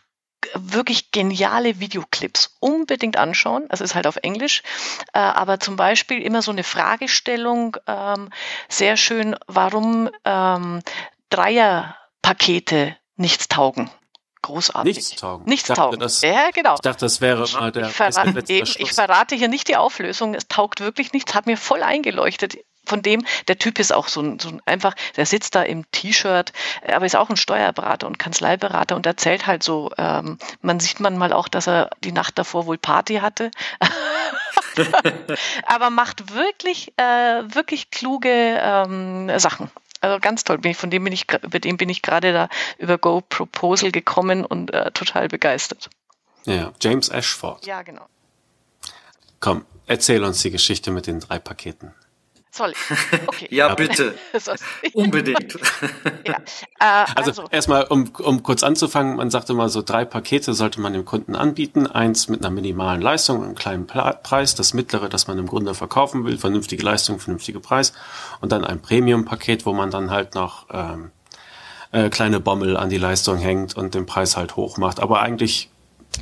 wirklich 0.55 1.11
geniale 1.11 1.81
Videoclips. 1.81 2.57
Unbedingt 2.61 3.17
anschauen. 3.17 3.67
Es 3.71 3.81
ist 3.81 3.95
halt 3.95 4.07
auf 4.07 4.17
Englisch. 4.17 4.63
Äh, 5.13 5.19
aber 5.19 5.59
zum 5.59 5.77
Beispiel 5.77 6.23
immer 6.23 6.43
so 6.43 6.51
eine 6.51 6.65
Fragestellung. 6.65 7.77
Ähm, 7.87 8.31
sehr 8.69 8.97
schön, 8.97 9.37
warum 9.47 10.11
ähm, 10.25 10.83
Dreierpakete 11.31 12.97
nichts 13.17 13.49
taugen. 13.49 13.91
Großartig. 14.43 14.97
Nichts 14.97 15.17
taugen. 15.17 15.45
Nichts 15.49 15.69
taugen. 15.69 15.99
Das, 15.99 16.21
ja, 16.21 16.51
genau. 16.51 16.75
Ich 16.75 16.81
dachte, 16.81 17.05
das 17.05 17.21
wäre 17.21 17.47
mal 17.53 17.73
der 17.73 17.89
ich 17.89 17.95
verrate, 17.95 18.53
eben, 18.53 18.71
ich 18.79 18.93
verrate 18.93 19.35
hier 19.35 19.49
nicht 19.49 19.69
die 19.69 19.77
Auflösung. 19.77 20.35
Es 20.35 20.49
taugt 20.49 20.81
wirklich 20.81 21.13
nichts. 21.13 21.35
Hat 21.35 21.47
mir 21.47 21.57
voll 21.57 21.83
eingeleuchtet. 21.83 22.59
Von 22.87 23.03
dem, 23.03 23.27
der 23.49 23.59
Typ 23.59 23.79
ist 23.79 23.93
auch 23.93 24.09
so 24.09 24.23
ein, 24.23 24.39
so 24.39 24.49
ein 24.49 24.63
einfach, 24.65 24.95
der 25.17 25.27
sitzt 25.27 25.55
da 25.55 25.63
im 25.63 25.85
T-Shirt, 25.91 26.53
aber 26.87 27.05
ist 27.05 27.17
auch 27.17 27.29
ein 27.29 27.37
Steuerberater 27.37 28.07
und 28.07 28.19
Kanzleiberater 28.19 28.97
und 28.97 29.05
erzählt 29.05 29.47
halt 29.47 29.63
so, 29.63 29.91
ähm, 29.99 30.39
man 30.63 30.81
sieht 30.81 30.99
man 30.99 31.19
mal 31.19 31.35
auch, 31.35 31.49
dass 31.49 31.69
er 31.69 31.91
die 32.03 32.13
Nacht 32.13 32.39
davor 32.39 32.65
wohl 32.65 32.79
Party 32.79 33.17
hatte. 33.17 33.51
aber 35.67 35.91
macht 35.91 36.35
wirklich, 36.35 36.93
äh, 36.97 37.03
wirklich 37.03 37.91
kluge 37.91 38.31
ähm, 38.31 39.39
Sachen. 39.39 39.71
Also 40.01 40.21
ganz 40.21 40.45
toll. 40.45 40.61
Von 40.75 40.91
dem 40.91 41.05
bin 41.05 41.13
ich, 41.13 41.27
über 41.43 41.59
den 41.59 41.77
bin 41.77 41.89
ich 41.89 42.03
gerade 42.03 42.33
da 42.33 42.49
über 42.79 42.99
Go 42.99 43.21
Proposal 43.21 43.91
gekommen 43.91 44.45
und 44.45 44.73
äh, 44.73 44.91
total 44.93 45.29
begeistert. 45.29 45.91
Ja, 46.45 46.73
James 46.81 47.11
Ashford. 47.11 47.67
Ja, 47.67 47.83
genau. 47.83 48.07
Komm, 49.41 49.65
erzähl 49.87 50.25
uns 50.25 50.41
die 50.43 50.51
Geschichte 50.51 50.91
mit 50.91 51.07
den 51.07 51.21
drei 51.21 51.39
Paketen. 51.39 51.95
Soll 52.51 52.73
ich? 53.13 53.29
Okay. 53.29 53.49
ja, 53.51 53.75
bitte. 53.75 54.15
Unbedingt. 54.95 55.59
ja. 56.27 56.35
Äh, 56.81 57.07
also, 57.15 57.43
also 57.43 57.45
erstmal, 57.51 57.85
um, 57.85 58.11
um 58.19 58.43
kurz 58.43 58.63
anzufangen, 58.63 59.17
man 59.17 59.31
sagte 59.31 59.55
mal 59.55 59.69
so, 59.69 59.83
drei 59.83 60.05
Pakete 60.05 60.55
sollte 60.55 60.81
man 60.81 60.93
dem 60.93 61.05
Kunden 61.05 61.37
anbieten. 61.37 61.87
Eins 61.87 62.29
mit 62.29 62.45
einer 62.45 62.55
minimalen 62.55 63.01
Leistung, 63.01 63.43
einem 63.43 63.55
kleinen 63.55 63.87
Preis, 63.87 64.55
das 64.55 64.75
mittlere, 64.75 65.09
das 65.09 65.27
man 65.27 65.39
im 65.39 65.47
Grunde 65.47 65.75
verkaufen 65.75 66.25
will, 66.25 66.39
vernünftige 66.39 66.83
Leistung, 66.83 67.21
vernünftiger 67.21 67.61
Preis. 67.61 67.93
Und 68.41 68.53
dann 68.53 68.65
ein 68.65 68.81
Premium-Paket, 68.81 69.67
wo 69.67 69.73
man 69.73 69.91
dann 69.91 70.11
halt 70.11 70.35
noch 70.35 70.67
ähm, 70.73 71.11
äh, 71.93 72.09
kleine 72.09 72.41
Bommel 72.41 72.77
an 72.77 72.91
die 72.91 72.99
Leistung 72.99 73.39
hängt 73.39 73.77
und 73.77 73.95
den 73.95 74.07
Preis 74.07 74.37
halt 74.37 74.57
hoch 74.57 74.79
macht. 74.79 75.01
Aber 75.01 75.21
eigentlich 75.21 75.71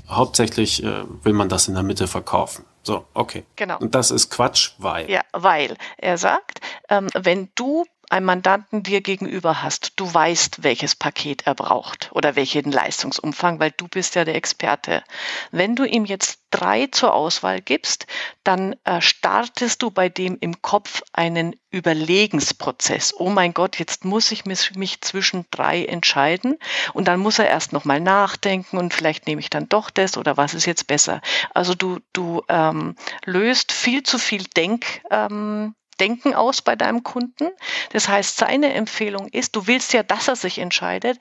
hauptsächlich 0.09 0.83
äh, 0.83 1.05
will 1.23 1.33
man 1.33 1.49
das 1.49 1.69
in 1.69 1.75
der 1.75 1.83
Mitte 1.83 2.07
verkaufen. 2.07 2.65
So, 2.87 3.05
okay. 3.15 3.43
Genau. 3.57 3.79
Und 3.79 3.97
das 3.97 4.13
ist 4.13 4.31
Quatsch, 4.31 4.71
weil. 4.79 5.11
Ja, 5.11 5.23
weil 5.33 5.77
er 5.99 6.19
sagt, 6.19 6.61
ähm, 6.89 7.09
wenn 7.15 7.49
du 7.57 7.85
einen 8.11 8.27
Mandanten 8.27 8.83
dir 8.83 9.01
gegenüber 9.01 9.63
hast, 9.63 9.99
du 9.99 10.13
weißt, 10.13 10.63
welches 10.63 10.95
Paket 10.95 11.47
er 11.47 11.55
braucht 11.55 12.11
oder 12.13 12.37
welchen 12.37 12.71
Leistungsumfang, 12.71 13.59
weil 13.59 13.73
du 13.73 13.89
bist 13.89 14.15
ja 14.15 14.25
der 14.25 14.37
Experte. 14.37 15.03
Wenn 15.51 15.75
du 15.77 15.85
ihm 15.85 16.05
jetzt 16.05 16.41
drei 16.51 16.87
zur 16.87 17.13
Auswahl 17.13 17.61
gibst, 17.61 18.07
dann 18.45 18.77
äh, 18.85 19.01
startest 19.01 19.83
du 19.83 19.91
bei 19.91 20.09
dem 20.09 20.39
im 20.41 20.63
Kopf 20.63 21.03
einen 21.13 21.57
Überlegensprozess. 21.71 23.13
Oh 23.19 23.29
mein 23.29 23.53
Gott, 23.53 23.79
jetzt 23.79 24.05
muss 24.05 24.31
ich 24.31 24.45
mich, 24.47 24.75
mich 24.77 25.01
zwischen 25.01 25.45
drei 25.51 25.85
entscheiden 25.85 26.57
und 26.95 27.09
dann 27.09 27.21
muss 27.21 27.39
er 27.39 27.49
erst 27.49 27.73
noch 27.73 27.85
mal 27.85 28.01
nachdenken 28.01 28.79
und 28.79 28.95
vielleicht 28.95 29.27
nehme 29.27 29.41
ich 29.41 29.51
dann 29.51 29.69
doch 29.69 29.91
das 29.91 30.17
oder 30.17 30.37
was 30.37 30.55
ist 30.55 30.67
jetzt 30.67 30.87
besser. 30.87 31.21
Also 31.53 31.75
du 31.75 31.99
du 32.13 32.43
ähm, 32.49 32.95
löst 33.25 33.73
viel 33.73 34.03
zu 34.03 34.19
viel 34.19 34.45
Denk 34.57 35.03
ähm, 35.11 35.75
Denken 36.01 36.35
aus 36.35 36.63
bei 36.63 36.77
deinem 36.77 37.03
Kunden. 37.03 37.51
Das 37.93 38.09
heißt, 38.09 38.37
seine 38.37 38.73
Empfehlung 38.75 39.29
ist, 39.29 39.57
du 39.57 39.67
willst 39.67 39.93
ja, 39.93 40.03
dass 40.03 40.29
er 40.29 40.37
sich 40.37 40.59
entscheidet, 40.59 41.19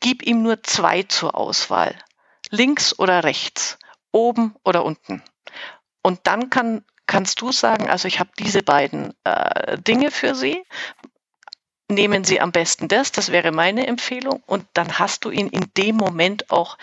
gib 0.00 0.22
ihm 0.22 0.42
nur 0.42 0.62
zwei 0.62 1.02
zur 1.02 1.34
Auswahl. 1.34 1.94
Links 2.50 2.98
oder 2.98 3.24
rechts, 3.24 3.78
oben 4.10 4.54
oder 4.64 4.84
unten. 4.84 5.22
Und 6.02 6.20
dann 6.24 6.50
kann, 6.50 6.84
kannst 7.06 7.40
du 7.40 7.52
sagen, 7.52 7.88
also 7.88 8.08
ich 8.08 8.20
habe 8.20 8.30
diese 8.38 8.62
beiden 8.62 9.14
äh, 9.24 9.78
Dinge 9.78 10.10
für 10.10 10.34
Sie. 10.34 10.62
Nehmen 11.88 12.24
Sie 12.24 12.40
am 12.40 12.52
besten 12.52 12.88
das, 12.88 13.12
das 13.12 13.32
wäre 13.32 13.52
meine 13.52 13.86
Empfehlung. 13.86 14.42
Und 14.46 14.66
dann 14.74 14.98
hast 14.98 15.24
du 15.24 15.30
ihn 15.30 15.48
in 15.48 15.66
dem 15.76 15.96
Moment 15.96 16.50
auch 16.50 16.78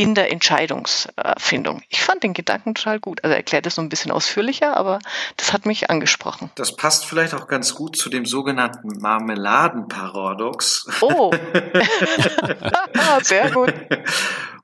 in 0.00 0.14
der 0.14 0.32
Entscheidungsfindung. 0.32 1.82
Ich 1.90 2.00
fand 2.00 2.22
den 2.22 2.32
Gedanken 2.32 2.74
total 2.74 3.00
gut. 3.00 3.22
Also 3.22 3.32
er 3.34 3.36
erklärt 3.36 3.66
es 3.66 3.74
so 3.74 3.82
ein 3.82 3.90
bisschen 3.90 4.10
ausführlicher, 4.12 4.74
aber 4.74 4.98
das 5.36 5.52
hat 5.52 5.66
mich 5.66 5.90
angesprochen. 5.90 6.50
Das 6.54 6.74
passt 6.74 7.04
vielleicht 7.04 7.34
auch 7.34 7.46
ganz 7.48 7.74
gut 7.74 7.96
zu 7.96 8.08
dem 8.08 8.24
sogenannten 8.24 8.98
Marmeladenparadox. 8.98 10.86
Oh, 11.02 11.30
sehr 13.22 13.50
gut. 13.50 13.74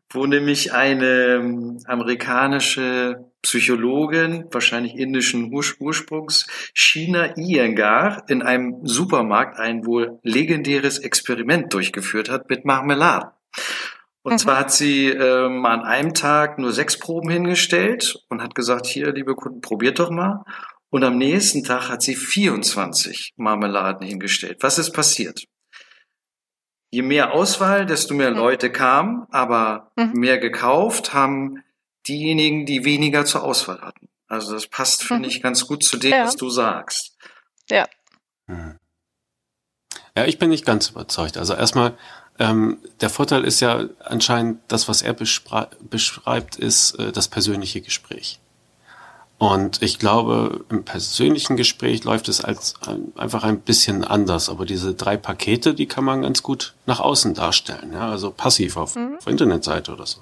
Wo 0.09 0.25
nämlich 0.25 0.73
eine 0.73 1.05
ähm, 1.05 1.81
amerikanische 1.87 3.27
Psychologin, 3.43 4.47
wahrscheinlich 4.51 4.95
indischen 4.97 5.53
Ursprungs, 5.53 6.47
China 6.73 7.37
Iyengar, 7.37 8.25
in 8.29 8.41
einem 8.41 8.87
Supermarkt 8.87 9.61
ein 9.61 9.85
wohl 9.85 10.19
legendäres 10.23 10.99
Experiment 10.99 11.75
durchgeführt 11.75 12.31
hat 12.31 12.49
mit 12.49 12.65
Marmeladen. 12.65 13.29
Und 14.27 14.33
mhm. 14.33 14.39
zwar 14.39 14.59
hat 14.59 14.73
sie 14.73 15.07
ähm, 15.07 15.65
an 15.67 15.83
einem 15.83 16.13
Tag 16.13 16.59
nur 16.59 16.73
sechs 16.73 16.99
Proben 16.99 17.31
hingestellt 17.31 18.19
und 18.29 18.43
hat 18.43 18.57
gesagt, 18.57 18.87
hier, 18.87 19.13
liebe 19.13 19.37
Kunden, 19.37 19.61
probiert 19.61 20.01
doch 20.01 20.11
mal. 20.11 20.43
Und 20.91 21.05
am 21.05 21.17
nächsten 21.17 21.63
Tag 21.63 21.89
hat 21.89 22.03
sie 22.03 22.17
24 22.17 23.35
Marmeladen 23.37 24.05
hingestellt. 24.05 24.65
Was 24.65 24.81
ist 24.81 24.91
passiert? 24.91 25.45
Je 26.91 27.03
mehr 27.03 27.35
Auswahl, 27.35 27.87
desto 27.87 28.15
mehr 28.15 28.33
mhm. 28.33 28.39
Leute 28.39 28.73
kamen, 28.73 29.29
aber 29.31 29.93
mhm. 29.95 30.15
mehr 30.15 30.39
gekauft 30.39 31.15
haben 31.15 31.63
diejenigen, 32.09 32.67
die 32.67 32.85
weniger 32.85 33.27
zur 33.27 33.45
Auswahl 33.45 33.81
hatten. 33.81 34.09
Also 34.27 34.55
das 34.55 34.67
passt, 34.67 35.05
finde 35.05 35.29
mhm. 35.29 35.37
ich, 35.37 35.41
ganz 35.41 35.69
gut 35.69 35.85
zu 35.85 35.99
dem, 35.99 36.11
ja. 36.11 36.25
was 36.25 36.35
du 36.35 36.51
sagst. 36.51 37.17
Ja. 37.71 37.87
Ja, 40.17 40.25
ich 40.25 40.41
bin 40.41 40.51
nicht 40.51 40.67
ganz 40.67 40.91
überzeugt. 40.91 41.37
Also 41.37 41.55
erstmal 41.55 41.97
ähm, 42.39 42.79
der 43.01 43.11
Vorteil 43.11 43.45
ist 43.45 43.61
ja 43.61 43.85
anscheinend, 44.05 44.61
das, 44.69 44.89
was 44.89 45.03
er 45.03 45.15
beschreibt, 45.15 46.57
ist 46.57 46.99
äh, 46.99 47.13
das 47.13 47.29
persönliche 47.29 47.81
Gespräch. 47.81 48.39
Und 49.39 49.83
ich 49.83 49.99
glaube, 49.99 50.65
im 50.71 50.85
persönlichen 50.85 51.57
Gespräch 51.57 52.05
läuft 52.05 52.29
es 52.29 52.41
als 52.41 52.75
ein, 52.87 53.13
einfach 53.17 53.45
ein 53.45 53.61
bisschen 53.61 54.03
anders. 54.03 54.49
Aber 54.49 54.65
diese 54.65 54.95
drei 54.95 55.19
Pakete, 55.19 55.75
die 55.75 55.87
kann 55.87 56.05
man 56.05 56.23
ganz 56.23 56.43
gut 56.43 56.75
nach 56.87 57.01
außen 57.01 57.35
darstellen. 57.35 57.93
Ja, 57.93 58.09
also 58.09 58.31
passiv 58.31 58.79
auf, 58.79 58.97
mhm. 58.97 59.17
auf 59.19 59.27
Internetseite 59.27 59.93
oder 59.93 60.07
so. 60.07 60.21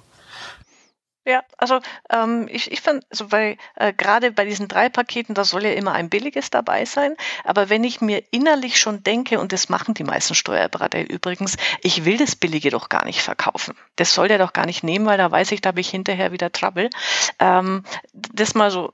Ja, 1.27 1.43
also 1.57 1.81
ähm, 2.11 2.49
ich, 2.51 2.71
ich 2.71 2.83
finde, 2.83 3.07
also 3.11 3.33
weil 3.33 3.57
äh, 3.77 3.95
gerade 3.95 4.31
bei 4.31 4.45
diesen 4.45 4.69
drei 4.69 4.91
Paketen, 4.91 5.35
da 5.35 5.45
soll 5.45 5.65
ja 5.65 5.73
immer 5.73 5.93
ein 5.93 6.11
billiges 6.11 6.51
dabei 6.51 6.85
sein. 6.85 7.17
Aber 7.45 7.71
wenn 7.71 7.83
ich 7.83 8.03
mir 8.03 8.23
innerlich 8.31 8.79
schon 8.79 9.03
denke, 9.03 9.41
und 9.41 9.53
das 9.53 9.71
machen 9.71 9.95
die 9.95 10.05
meisten 10.05 10.35
Steuerberater 10.35 11.09
übrigens, 11.09 11.57
ich 11.81 12.05
will 12.05 12.19
das 12.19 12.37
Billige 12.37 12.69
doch 12.69 12.91
gar 12.91 13.07
nicht 13.07 13.23
verkaufen. 13.23 13.75
Das 13.97 14.13
soll 14.13 14.29
der 14.29 14.37
doch 14.37 14.53
gar 14.53 14.67
nicht 14.67 14.85
nehmen, 14.85 15.07
weil 15.07 15.17
da 15.17 15.31
weiß 15.31 15.53
ich, 15.53 15.63
da 15.63 15.69
habe 15.69 15.81
ich 15.81 15.89
hinterher 15.89 16.31
wieder 16.31 16.53
Trouble. 16.53 16.91
Ähm, 17.39 17.85
das 18.13 18.55
mal 18.55 18.71
so 18.71 18.93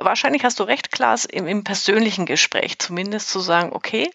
wahrscheinlich 0.00 0.42
hast 0.42 0.58
du 0.58 0.64
recht, 0.64 0.90
Klaas, 0.90 1.24
im, 1.24 1.46
im, 1.46 1.62
persönlichen 1.62 2.26
Gespräch 2.26 2.80
zumindest 2.80 3.28
zu 3.28 3.38
sagen, 3.38 3.70
okay, 3.72 4.10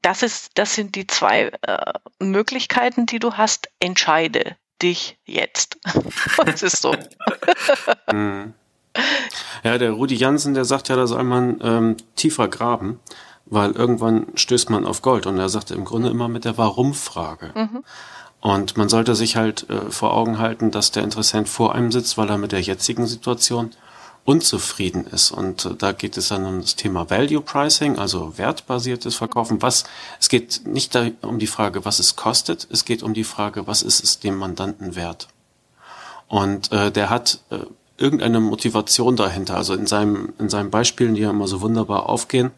das 0.00 0.22
ist, 0.22 0.52
das 0.54 0.74
sind 0.74 0.94
die 0.94 1.06
zwei 1.06 1.50
äh, 1.60 1.92
Möglichkeiten, 2.18 3.04
die 3.04 3.18
du 3.18 3.34
hast. 3.34 3.68
Entscheide 3.80 4.56
dich 4.82 5.18
jetzt. 5.24 5.78
das 6.44 6.62
ist 6.62 6.82
so. 6.82 6.94
Ja, 9.64 9.76
der 9.76 9.90
Rudi 9.92 10.14
Jansen, 10.14 10.54
der 10.54 10.64
sagt 10.64 10.88
ja, 10.88 10.94
da 10.94 11.06
soll 11.06 11.24
man 11.24 11.58
ähm, 11.62 11.96
tiefer 12.14 12.46
graben, 12.46 13.00
weil 13.46 13.72
irgendwann 13.72 14.26
stößt 14.34 14.70
man 14.70 14.86
auf 14.86 15.02
Gold. 15.02 15.26
Und 15.26 15.38
er 15.38 15.48
sagte 15.48 15.74
im 15.74 15.84
Grunde 15.84 16.10
immer 16.10 16.28
mit 16.28 16.44
der 16.44 16.58
Warum-Frage. 16.58 17.50
Mhm. 17.54 17.84
Und 18.40 18.76
man 18.76 18.88
sollte 18.88 19.14
sich 19.14 19.36
halt 19.36 19.68
äh, 19.70 19.90
vor 19.90 20.14
Augen 20.14 20.38
halten, 20.38 20.70
dass 20.70 20.90
der 20.90 21.02
Interessent 21.02 21.48
vor 21.48 21.74
einem 21.74 21.90
sitzt, 21.90 22.18
weil 22.18 22.28
er 22.28 22.38
mit 22.38 22.52
der 22.52 22.60
jetzigen 22.60 23.06
Situation 23.06 23.70
unzufrieden 24.24 25.06
ist. 25.06 25.30
Und 25.30 25.66
äh, 25.66 25.74
da 25.74 25.92
geht 25.92 26.16
es 26.16 26.28
dann 26.28 26.44
um 26.46 26.60
das 26.60 26.76
Thema 26.76 27.10
Value 27.10 27.40
Pricing, 27.40 27.98
also 27.98 28.36
wertbasiertes 28.38 29.14
Verkaufen. 29.14 29.62
Was, 29.62 29.84
es 30.18 30.28
geht 30.28 30.62
nicht 30.66 30.96
um 31.22 31.38
die 31.38 31.46
Frage, 31.46 31.84
was 31.84 31.98
es 31.98 32.16
kostet, 32.16 32.66
es 32.70 32.84
geht 32.84 33.02
um 33.02 33.14
die 33.14 33.24
Frage, 33.24 33.66
was 33.66 33.82
ist 33.82 34.02
es 34.02 34.20
dem 34.20 34.36
Mandanten 34.36 34.96
wert. 34.96 35.28
Und 36.28 36.72
äh, 36.72 36.90
der 36.90 37.10
hat 37.10 37.40
äh, 37.50 37.58
irgendeine 37.98 38.40
Motivation 38.40 39.16
dahinter. 39.16 39.56
Also 39.56 39.74
in 39.74 39.86
seinem, 39.86 40.32
in 40.38 40.48
seinen 40.48 40.70
Beispielen, 40.70 41.14
die 41.14 41.22
ja 41.22 41.30
immer 41.30 41.46
so 41.46 41.60
wunderbar 41.60 42.08
aufgehen, 42.08 42.50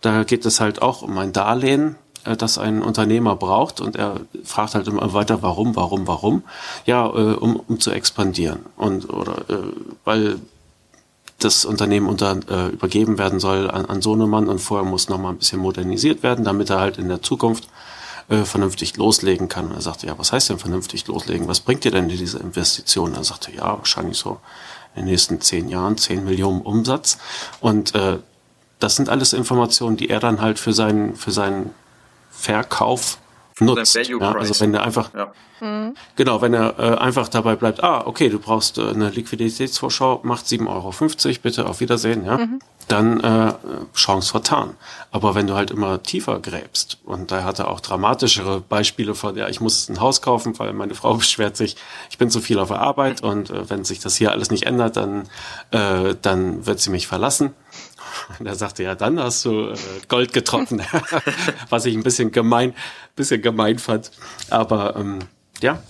da 0.00 0.24
geht 0.24 0.46
es 0.46 0.60
halt 0.60 0.82
auch 0.82 1.02
um 1.02 1.16
ein 1.18 1.32
Darlehen, 1.32 1.96
äh, 2.24 2.36
das 2.36 2.58
ein 2.58 2.82
Unternehmer 2.82 3.36
braucht 3.36 3.80
und 3.80 3.96
er 3.96 4.20
fragt 4.44 4.74
halt 4.74 4.86
immer 4.86 5.12
weiter, 5.14 5.42
warum, 5.42 5.76
warum, 5.76 6.06
warum? 6.06 6.44
Ja, 6.84 7.06
äh, 7.06 7.34
um, 7.34 7.56
um 7.56 7.80
zu 7.80 7.90
expandieren 7.90 8.66
und 8.76 9.08
oder 9.08 9.48
äh, 9.48 9.72
weil 10.04 10.40
das 11.44 11.64
Unternehmen 11.64 12.08
unter, 12.08 12.38
äh, 12.48 12.68
übergeben 12.68 13.18
werden 13.18 13.40
soll 13.40 13.70
an, 13.70 13.86
an 13.86 14.02
Sohnemann 14.02 14.48
und 14.48 14.60
vorher 14.60 14.88
muss 14.88 15.08
noch 15.08 15.18
mal 15.18 15.30
ein 15.30 15.38
bisschen 15.38 15.60
modernisiert 15.60 16.22
werden, 16.22 16.44
damit 16.44 16.70
er 16.70 16.80
halt 16.80 16.98
in 16.98 17.08
der 17.08 17.22
Zukunft 17.22 17.68
äh, 18.28 18.44
vernünftig 18.44 18.96
loslegen 18.96 19.48
kann. 19.48 19.66
Und 19.68 19.74
er 19.74 19.82
sagte, 19.82 20.06
ja, 20.06 20.18
was 20.18 20.32
heißt 20.32 20.50
denn 20.50 20.58
vernünftig 20.58 21.06
loslegen? 21.06 21.48
Was 21.48 21.60
bringt 21.60 21.84
dir 21.84 21.90
denn 21.90 22.08
diese 22.08 22.38
Investition? 22.38 23.14
Er 23.14 23.24
sagte, 23.24 23.52
ja, 23.52 23.76
wahrscheinlich 23.78 24.18
so 24.18 24.40
in 24.94 25.02
den 25.02 25.10
nächsten 25.10 25.40
zehn 25.40 25.68
Jahren 25.68 25.96
zehn 25.98 26.24
Millionen 26.24 26.62
Umsatz. 26.62 27.18
Und 27.60 27.94
äh, 27.94 28.18
das 28.78 28.96
sind 28.96 29.08
alles 29.08 29.32
Informationen, 29.32 29.96
die 29.96 30.10
er 30.10 30.20
dann 30.20 30.40
halt 30.40 30.58
für 30.58 30.72
seinen, 30.72 31.14
für 31.16 31.30
seinen 31.30 31.74
Verkauf 32.30 33.18
nutzt. 33.60 33.94
Ja, 33.94 34.32
also 34.32 34.60
wenn 34.60 34.74
er 34.74 34.82
einfach, 34.82 35.12
ja. 35.14 35.32
mhm. 35.60 35.94
genau, 36.16 36.42
wenn 36.42 36.54
er 36.54 36.78
äh, 36.78 36.96
einfach 36.98 37.28
dabei 37.28 37.56
bleibt, 37.56 37.82
ah, 37.82 38.02
okay, 38.06 38.28
du 38.28 38.38
brauchst 38.38 38.78
äh, 38.78 38.88
eine 38.88 39.10
Liquiditätsvorschau, 39.10 40.20
macht 40.22 40.46
7,50 40.46 40.66
Euro, 40.68 41.38
bitte 41.42 41.66
auf 41.66 41.80
Wiedersehen, 41.80 42.24
ja, 42.24 42.38
mhm. 42.38 42.60
dann 42.88 43.20
äh, 43.20 43.52
Chance 43.94 44.30
vertan. 44.30 44.74
Aber 45.10 45.34
wenn 45.34 45.46
du 45.46 45.54
halt 45.54 45.70
immer 45.70 46.02
tiefer 46.02 46.40
gräbst, 46.40 46.98
und 47.04 47.30
da 47.30 47.44
hat 47.44 47.58
er 47.58 47.68
auch 47.68 47.80
dramatischere 47.80 48.60
Beispiele 48.60 49.14
von, 49.14 49.36
ja, 49.36 49.48
ich 49.48 49.60
muss 49.60 49.88
ein 49.88 50.00
Haus 50.00 50.22
kaufen, 50.22 50.58
weil 50.58 50.72
meine 50.72 50.94
Frau 50.94 51.14
beschwert 51.16 51.56
sich, 51.56 51.76
ich 52.10 52.18
bin 52.18 52.30
zu 52.30 52.40
viel 52.40 52.58
auf 52.58 52.68
der 52.68 52.80
Arbeit 52.80 53.22
und 53.22 53.50
äh, 53.50 53.68
wenn 53.68 53.84
sich 53.84 54.00
das 54.00 54.16
hier 54.16 54.32
alles 54.32 54.50
nicht 54.50 54.66
ändert, 54.66 54.96
dann, 54.96 55.28
äh, 55.70 56.14
dann 56.20 56.66
wird 56.66 56.80
sie 56.80 56.90
mich 56.90 57.06
verlassen. 57.06 57.54
Und 58.38 58.46
er 58.46 58.54
sagte, 58.54 58.82
ja, 58.82 58.94
dann 58.94 59.18
hast 59.20 59.44
du 59.44 59.70
äh, 59.70 59.76
Gold 60.08 60.32
getroffen, 60.32 60.82
was 61.70 61.86
ich 61.86 61.96
ein 61.96 62.02
bisschen 62.02 62.32
gemein, 62.32 62.74
bisschen 63.16 63.42
gemein 63.42 63.78
fand. 63.78 64.10
Aber 64.50 64.96
ähm, 64.96 65.20
ja, 65.60 65.82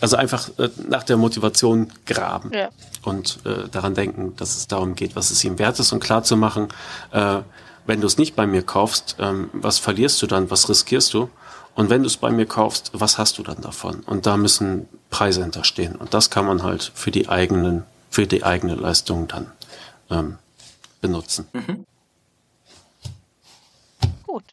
also 0.00 0.16
einfach 0.16 0.50
äh, 0.58 0.68
nach 0.88 1.02
der 1.02 1.16
Motivation 1.16 1.90
graben 2.06 2.50
ja. 2.52 2.68
und 3.02 3.38
äh, 3.44 3.68
daran 3.70 3.94
denken, 3.94 4.36
dass 4.36 4.56
es 4.56 4.66
darum 4.66 4.94
geht, 4.94 5.16
was 5.16 5.30
es 5.30 5.42
ihm 5.44 5.58
wert 5.58 5.78
ist 5.78 5.92
und 5.92 6.00
klar 6.00 6.22
zu 6.22 6.36
machen, 6.36 6.68
äh, 7.12 7.38
wenn 7.86 8.00
du 8.00 8.06
es 8.06 8.18
nicht 8.18 8.34
bei 8.34 8.46
mir 8.46 8.62
kaufst, 8.62 9.16
ähm, 9.18 9.50
was 9.52 9.78
verlierst 9.78 10.20
du 10.22 10.26
dann, 10.26 10.50
was 10.50 10.68
riskierst 10.68 11.12
du? 11.14 11.28
Und 11.74 11.90
wenn 11.90 12.02
du 12.02 12.06
es 12.06 12.16
bei 12.16 12.30
mir 12.30 12.46
kaufst, 12.46 12.90
was 12.92 13.18
hast 13.18 13.38
du 13.38 13.42
dann 13.42 13.60
davon? 13.60 14.00
Und 14.06 14.26
da 14.26 14.36
müssen 14.36 14.88
Preise 15.10 15.42
hinterstehen. 15.42 15.96
Und 15.96 16.14
das 16.14 16.30
kann 16.30 16.46
man 16.46 16.62
halt 16.62 16.92
für 16.94 17.10
die 17.10 17.28
eigenen, 17.28 17.84
für 18.10 18.26
die 18.26 18.44
eigene 18.44 18.74
Leistung 18.74 19.26
dann 19.28 19.50
ähm, 20.10 20.38
benutzen. 21.04 21.46
Mhm. 21.52 21.86
Gut. 24.26 24.44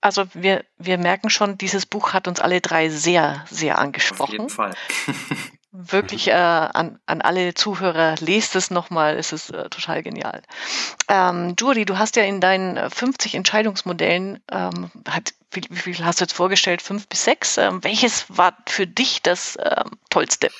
Also 0.00 0.24
wir, 0.32 0.64
wir 0.78 0.96
merken 0.96 1.28
schon, 1.28 1.58
dieses 1.58 1.84
Buch 1.84 2.14
hat 2.14 2.26
uns 2.26 2.40
alle 2.40 2.62
drei 2.62 2.88
sehr, 2.88 3.44
sehr 3.50 3.78
angesprochen. 3.78 4.22
Auf 4.22 4.30
jeden 4.32 4.48
Fall. 4.48 4.74
Wirklich 5.72 6.28
äh, 6.28 6.32
an, 6.32 6.98
an 7.04 7.20
alle 7.20 7.52
Zuhörer, 7.52 8.14
lest 8.20 8.56
es 8.56 8.70
nochmal, 8.70 9.18
es 9.18 9.32
ist 9.32 9.50
äh, 9.50 9.68
total 9.68 10.02
genial. 10.02 10.40
Ähm, 11.08 11.54
Juri, 11.58 11.84
du 11.84 11.98
hast 11.98 12.16
ja 12.16 12.22
in 12.22 12.40
deinen 12.40 12.90
50 12.90 13.34
Entscheidungsmodellen, 13.34 14.40
ähm, 14.50 14.90
hat, 15.06 15.34
wie, 15.50 15.66
wie, 15.68 15.94
viel 15.94 16.04
hast 16.04 16.20
du 16.20 16.24
jetzt 16.24 16.32
vorgestellt? 16.32 16.80
Fünf 16.80 17.08
bis 17.08 17.24
sechs? 17.24 17.58
Ähm, 17.58 17.84
welches 17.84 18.24
war 18.28 18.56
für 18.66 18.86
dich 18.86 19.20
das 19.20 19.58
ähm, 19.62 19.90
Tollste, 20.08 20.50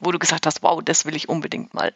wo 0.00 0.12
du 0.12 0.18
gesagt 0.18 0.46
hast, 0.46 0.62
wow, 0.62 0.80
das 0.82 1.04
will 1.04 1.14
ich 1.14 1.28
unbedingt 1.28 1.74
mal 1.74 1.92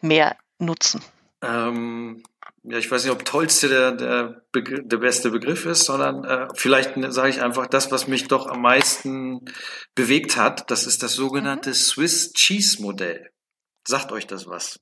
mehr 0.00 0.36
nutzen? 0.58 1.02
Ähm, 1.42 2.22
ja, 2.62 2.78
ich 2.78 2.90
weiß 2.90 3.04
nicht, 3.04 3.12
ob 3.12 3.24
tollste 3.24 3.68
der, 3.68 3.92
der, 3.92 4.42
der 4.54 4.96
beste 4.98 5.30
Begriff 5.30 5.64
ist, 5.64 5.84
sondern 5.84 6.24
äh, 6.24 6.48
vielleicht 6.54 6.94
sage 7.12 7.30
ich 7.30 7.40
einfach 7.40 7.66
das, 7.66 7.90
was 7.90 8.06
mich 8.06 8.28
doch 8.28 8.46
am 8.46 8.60
meisten 8.60 9.46
bewegt 9.94 10.36
hat. 10.36 10.70
Das 10.70 10.86
ist 10.86 11.02
das 11.02 11.14
sogenannte 11.14 11.70
mhm. 11.70 11.74
Swiss 11.74 12.32
Cheese 12.34 12.82
Modell. 12.82 13.30
Sagt 13.86 14.12
euch 14.12 14.26
das 14.26 14.46
was? 14.46 14.78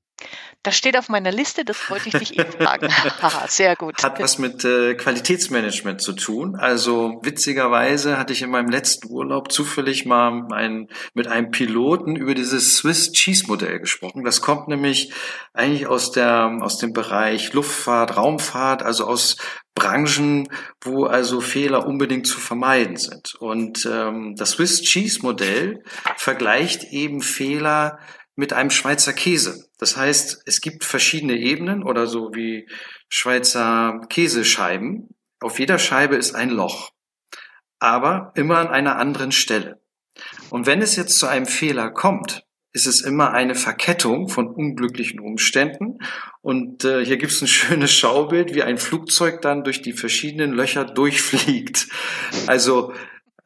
Das 0.65 0.77
steht 0.77 0.99
auf 0.99 1.09
meiner 1.09 1.31
Liste, 1.31 1.65
das 1.65 1.89
wollte 1.89 2.09
ich 2.09 2.15
dich 2.15 2.39
eben 2.39 2.51
fragen. 2.51 2.89
Sehr 3.49 3.77
gut. 3.77 4.03
Hat 4.03 4.21
was 4.21 4.39
mit 4.39 4.65
äh, 4.65 4.95
Qualitätsmanagement 4.97 6.01
zu 6.03 6.13
tun. 6.13 6.57
Also 6.57 7.21
witzigerweise 7.23 8.19
hatte 8.19 8.33
ich 8.33 8.43
in 8.43 8.51
meinem 8.51 8.69
letzten 8.69 9.09
Urlaub 9.09 9.53
zufällig 9.53 10.05
mal 10.05 10.49
ein, 10.53 10.89
mit 11.15 11.29
einem 11.29 11.53
Piloten 11.53 12.17
über 12.17 12.35
dieses 12.35 12.77
Swiss 12.77 13.13
Cheese 13.13 13.47
Modell 13.47 13.79
gesprochen. 13.79 14.25
Das 14.25 14.43
kommt 14.43 14.67
nämlich 14.67 15.13
eigentlich 15.55 15.87
aus 15.87 16.11
der 16.11 16.59
aus 16.61 16.79
dem 16.79 16.93
Bereich 16.93 17.53
Luftfahrt, 17.53 18.17
Raumfahrt, 18.17 18.83
also 18.83 19.07
aus 19.07 19.37
Branchen, 19.79 20.49
wo 20.81 21.05
also 21.05 21.41
Fehler 21.41 21.87
unbedingt 21.87 22.27
zu 22.27 22.41
vermeiden 22.41 22.97
sind. 22.97 23.37
Und 23.39 23.89
ähm, 23.91 24.35
das 24.37 24.53
Swiss 24.53 24.83
Cheese 24.83 25.21
Modell 25.23 25.85
vergleicht 26.17 26.85
eben 26.91 27.21
Fehler 27.21 27.99
mit 28.39 28.53
einem 28.53 28.71
Schweizer 28.71 29.13
Käse. 29.13 29.69
Das 29.79 29.97
heißt, 29.97 30.43
es 30.47 30.61
gibt 30.61 30.85
verschiedene 30.85 31.37
Ebenen 31.37 31.83
oder 31.83 32.07
so 32.07 32.31
wie 32.35 32.69
Schweizer 33.09 34.01
Käsescheiben. 34.09 35.09
Auf 35.41 35.59
jeder 35.59 35.81
Scheibe 35.81 36.15
ist 36.15 36.37
ein 36.37 36.51
Loch, 36.51 36.93
aber 37.81 38.33
immer 38.37 38.59
an 38.59 38.69
einer 38.69 38.97
anderen 38.97 39.33
Stelle. 39.33 39.81
Und 40.51 40.67
wenn 40.67 40.83
es 40.83 40.95
jetzt 40.95 41.19
zu 41.19 41.27
einem 41.27 41.47
Fehler 41.47 41.91
kommt, 41.91 42.45
ist 42.73 42.87
es 42.87 43.01
immer 43.01 43.33
eine 43.33 43.57
Verkettung 43.57 44.29
von 44.29 44.47
unglücklichen 44.47 45.19
Umständen. 45.19 45.99
Und 46.41 46.85
äh, 46.85 47.05
hier 47.05 47.17
gibt 47.17 47.33
es 47.33 47.43
ein 47.43 47.49
schönes 47.49 47.91
Schaubild, 47.93 48.55
wie 48.55 48.63
ein 48.63 48.79
Flugzeug 48.79 49.43
dann 49.43 49.65
durch 49.65 49.83
die 49.83 49.95
verschiedenen 49.95 50.53
Löcher 50.53 50.85
durchfliegt. 50.85 51.89
Also 52.47 52.93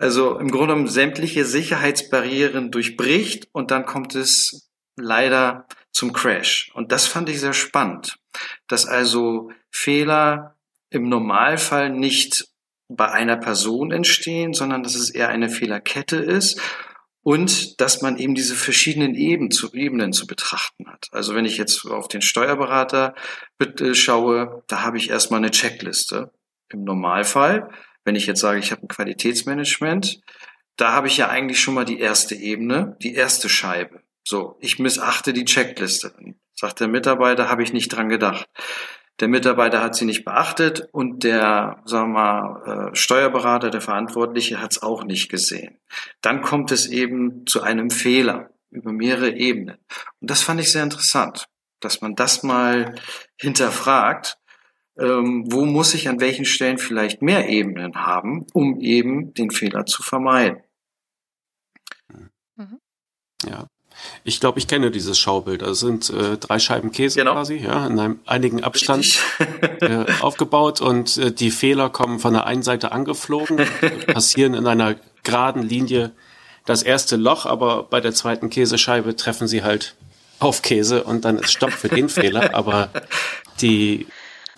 also 0.03 0.37
im 0.37 0.51
Grunde 0.51 0.75
genommen 0.75 0.89
sämtliche 0.89 1.45
Sicherheitsbarrieren 1.45 2.73
durchbricht 2.73 3.49
und 3.53 3.71
dann 3.71 3.87
kommt 3.87 4.17
es 4.17 4.72
leider 5.03 5.67
zum 5.91 6.13
Crash. 6.13 6.71
Und 6.75 6.93
das 6.93 7.07
fand 7.07 7.29
ich 7.29 7.41
sehr 7.41 7.53
spannend, 7.53 8.19
dass 8.69 8.87
also 8.87 9.51
Fehler 9.71 10.57
im 10.91 11.09
Normalfall 11.09 11.91
nicht 11.91 12.47
bei 12.89 13.11
einer 13.11 13.37
Person 13.37 13.91
entstehen, 13.91 14.53
sondern 14.53 14.83
dass 14.83 14.95
es 14.95 15.11
eher 15.11 15.29
eine 15.29 15.49
Fehlerkette 15.49 16.17
ist 16.17 16.61
und 17.23 17.81
dass 17.81 18.03
man 18.03 18.17
eben 18.17 18.35
diese 18.35 18.55
verschiedenen 18.55 19.15
Eben 19.15 19.51
zu, 19.51 19.73
Ebenen 19.73 20.13
zu 20.13 20.27
betrachten 20.27 20.89
hat. 20.89 21.09
Also 21.13 21.35
wenn 21.35 21.45
ich 21.45 21.57
jetzt 21.57 21.85
auf 21.87 22.09
den 22.09 22.23
Steuerberater 22.23 23.15
schaue, 23.93 24.65
da 24.67 24.83
habe 24.83 24.99
ich 24.99 25.11
erstmal 25.11 25.39
eine 25.39 25.51
Checkliste. 25.51 26.33
Im 26.69 26.85
Normalfall, 26.85 27.71
wenn 28.05 28.17
ich 28.17 28.27
jetzt 28.27 28.41
sage, 28.41 28.59
ich 28.59 28.73
habe 28.73 28.83
ein 28.83 28.89
Qualitätsmanagement, 28.89 30.21
da 30.77 30.93
habe 30.93 31.07
ich 31.07 31.17
ja 31.17 31.29
eigentlich 31.29 31.61
schon 31.61 31.75
mal 31.75 31.85
die 31.85 32.01
erste 32.01 32.35
Ebene, 32.35 32.97
die 33.03 33.15
erste 33.15 33.49
Scheibe. 33.49 34.03
So, 34.25 34.57
ich 34.61 34.79
missachte 34.79 35.33
die 35.33 35.45
Checkliste. 35.45 36.15
Sagt 36.55 36.81
der 36.81 36.89
Mitarbeiter, 36.89 37.49
habe 37.49 37.63
ich 37.63 37.73
nicht 37.73 37.89
dran 37.89 38.09
gedacht. 38.09 38.47
Der 39.21 39.29
Mitarbeiter 39.29 39.83
hat 39.83 39.95
sie 39.95 40.05
nicht 40.05 40.25
beachtet 40.25 40.89
und 40.93 41.23
der, 41.23 41.83
sagen 41.85 42.13
wir 42.13 42.21
mal, 42.21 42.91
äh, 42.91 42.97
Steuerberater, 42.97 43.71
der 43.71 43.81
Verantwortliche, 43.81 44.61
hat 44.61 44.73
es 44.73 44.83
auch 44.83 45.05
nicht 45.05 45.29
gesehen. 45.29 45.79
Dann 46.23 46.43
kommt 46.43 46.73
es 46.73 46.87
eben 46.87 47.47
zu 47.47 47.63
einem 47.63 47.91
Fehler 47.91 48.51
über 48.71 48.93
mehrere 48.93 49.31
Ebenen. 49.31 49.77
Und 50.21 50.31
das 50.31 50.43
fand 50.43 50.61
ich 50.61 50.73
sehr 50.73 50.83
interessant, 50.83 51.47
dass 51.81 52.01
man 52.01 52.17
das 52.17 52.43
mal 52.43 52.95
hinterfragt. 53.37 54.39
Ähm, 54.99 55.45
wo 55.51 55.65
muss 55.67 55.95
ich 55.95 56.09
an 56.09 56.21
welchen 56.21 56.45
Stellen 56.45 56.79
vielleicht 56.79 57.23
mehr 57.23 57.49
Ebenen 57.49 57.95
haben, 57.95 58.47
um 58.53 58.81
eben 58.81 59.35
den 59.35 59.51
Fehler 59.51 59.87
zu 59.87 60.03
vermeiden? 60.03 60.63
Mhm. 62.57 62.79
Ja, 63.45 63.69
ich 64.25 64.41
glaube, 64.41 64.59
ich 64.59 64.69
kenne 64.69 64.91
dieses 64.91 65.19
Schaubild. 65.19 65.63
Das 65.63 65.81
sind 65.81 66.11
äh, 66.11 66.37
drei 66.37 66.59
Scheiben 66.59 66.93
Käse 66.93 67.19
genau. 67.19 67.33
quasi, 67.33 67.57
ja, 67.57 67.87
in 67.87 67.99
einem 67.99 68.21
einigen 68.27 68.63
Abstand 68.63 69.19
äh, 69.81 70.05
aufgebaut 70.21 70.81
und 70.81 71.17
äh, 71.19 71.33
die 71.33 71.51
Fehler 71.51 71.91
kommen 71.91 72.19
von 72.19 72.33
der 72.33 72.47
einen 72.47 72.63
Seite 72.63 72.93
angeflogen, 72.93 73.61
passieren 74.07 74.55
in 74.55 74.67
einer 74.67 74.97
geraden 75.23 75.63
Linie 75.63 76.13
das 76.65 76.83
erste 76.83 77.17
Loch, 77.17 77.47
aber 77.47 77.85
bei 77.85 78.01
der 78.01 78.15
zweiten 78.15 78.51
Käsescheibe 78.51 79.17
treffen 79.17 79.49
sie 79.49 79.63
halt 79.63 79.95
auf 80.39 80.63
Käse 80.63 81.05
und 81.05 81.25
dann 81.25 81.39
ist 81.39 81.53
Stopp 81.53 81.73
für 81.73 81.89
den 81.89 82.09
Fehler, 82.09 82.55
aber 82.55 82.91
die 83.61 84.07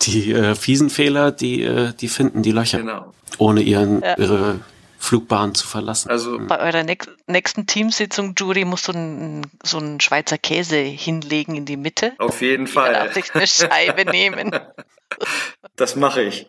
die 0.01 0.33
äh, 0.33 0.55
fiesen 0.55 0.89
Fehler, 0.89 1.31
die 1.31 1.63
äh, 1.63 1.93
die 1.93 2.09
finden 2.09 2.41
die 2.41 2.51
Löcher, 2.51 2.79
genau. 2.79 3.13
ohne 3.37 3.61
ihren 3.61 4.01
ja. 4.01 4.17
ihre 4.17 4.59
Flugbahn 5.05 5.53
zu 5.53 5.67
verlassen. 5.67 6.09
Also 6.09 6.39
bei 6.39 6.59
eurer 6.59 6.83
nächsten 7.27 7.67
Teamsitzung, 7.67 8.33
Jury, 8.37 8.65
musst 8.65 8.87
du 8.87 8.93
einen, 8.93 9.45
so 9.63 9.77
einen 9.77 9.99
Schweizer 9.99 10.37
Käse 10.39 10.77
hinlegen 10.77 11.55
in 11.55 11.65
die 11.65 11.77
Mitte. 11.77 12.13
Auf 12.17 12.41
jeden 12.41 12.65
Fall. 12.65 12.93
Dann 12.93 13.07
darf 13.07 13.17
ich 13.17 13.35
eine 13.35 13.47
Scheibe 13.47 14.09
nehmen. 14.09 14.51
Das 15.77 15.95
mache 15.95 16.23
ich. 16.23 16.47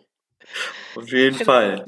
Auf 0.95 1.09
jeden 1.11 1.37
genau. 1.37 1.51
Fall. 1.51 1.85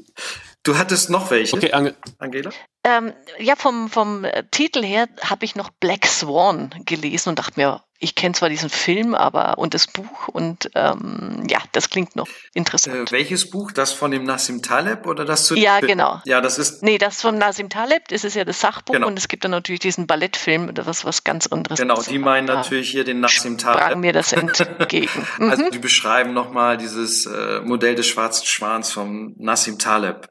Du 0.62 0.78
hattest 0.78 1.10
noch 1.10 1.30
welche. 1.30 1.56
Okay, 1.56 1.72
Ange 1.72 1.94
Angela? 2.18 2.50
Ähm, 2.82 3.12
ja, 3.38 3.56
vom, 3.56 3.90
vom 3.90 4.26
Titel 4.50 4.82
her 4.82 5.08
habe 5.22 5.44
ich 5.44 5.54
noch 5.54 5.70
Black 5.70 6.06
Swan 6.06 6.74
gelesen 6.86 7.30
und 7.30 7.38
dachte 7.38 7.60
mir, 7.60 7.82
ich 8.02 8.14
kenne 8.14 8.34
zwar 8.34 8.48
diesen 8.48 8.70
Film, 8.70 9.14
aber 9.14 9.58
und 9.58 9.74
das 9.74 9.86
Buch 9.86 10.28
und 10.28 10.70
ähm, 10.74 11.44
ja, 11.48 11.58
das 11.72 11.90
klingt 11.90 12.16
noch 12.16 12.28
interessant. 12.54 13.10
Äh, 13.10 13.12
welches 13.12 13.50
Buch? 13.50 13.72
Das 13.72 13.92
von 13.92 14.10
dem 14.10 14.24
Nassim 14.24 14.62
Taleb 14.62 15.06
oder 15.06 15.26
das 15.26 15.44
zu 15.44 15.54
Ja, 15.54 15.80
genau. 15.80 16.20
Ja, 16.24 16.40
das 16.40 16.58
ist. 16.58 16.82
Nee, 16.82 16.96
das 16.96 17.20
von 17.20 17.36
Nassim 17.36 17.68
Taleb, 17.68 18.08
das 18.08 18.24
ist 18.24 18.34
ja 18.34 18.46
das 18.46 18.58
Sachbuch 18.58 18.94
genau. 18.94 19.06
und 19.06 19.18
es 19.18 19.28
gibt 19.28 19.44
dann 19.44 19.50
natürlich 19.50 19.80
diesen 19.80 20.06
Ballettfilm, 20.06 20.70
was 20.74 21.04
was 21.04 21.24
ganz 21.24 21.46
anderes. 21.48 21.78
Genau, 21.78 22.00
die 22.00 22.18
meinen 22.18 22.46
natürlich 22.46 22.90
hier 22.90 23.04
den 23.04 23.20
Nassim 23.20 23.58
Taleb. 23.58 23.82
Sprang 23.82 24.00
mir 24.00 24.14
das 24.14 24.32
entgegen. 24.32 25.26
also 25.38 25.68
die 25.68 25.78
beschreiben 25.78 26.32
nochmal 26.32 26.78
dieses 26.78 27.26
äh, 27.26 27.60
Modell 27.60 27.96
des 27.96 28.06
schwarzen 28.06 28.46
Schwans 28.46 28.90
von 28.90 29.34
Nassim 29.36 29.78
Taleb. 29.78 30.30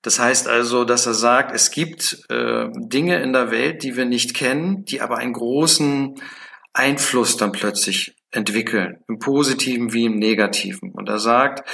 Das 0.00 0.18
heißt 0.18 0.48
also, 0.48 0.84
dass 0.84 1.06
er 1.06 1.14
sagt, 1.14 1.54
es 1.54 1.70
gibt 1.84 2.30
äh, 2.30 2.68
Dinge 2.76 3.20
in 3.22 3.32
der 3.32 3.50
Welt, 3.50 3.82
die 3.82 3.96
wir 3.96 4.04
nicht 4.04 4.34
kennen, 4.34 4.84
die 4.84 5.00
aber 5.00 5.16
einen 5.18 5.32
großen 5.32 6.14
Einfluss 6.72 7.36
dann 7.36 7.50
plötzlich 7.50 8.14
entwickeln, 8.30 8.98
im 9.08 9.18
Positiven 9.18 9.92
wie 9.92 10.04
im 10.04 10.16
Negativen. 10.16 10.92
Und 10.92 11.08
er 11.08 11.18
sagt, 11.18 11.68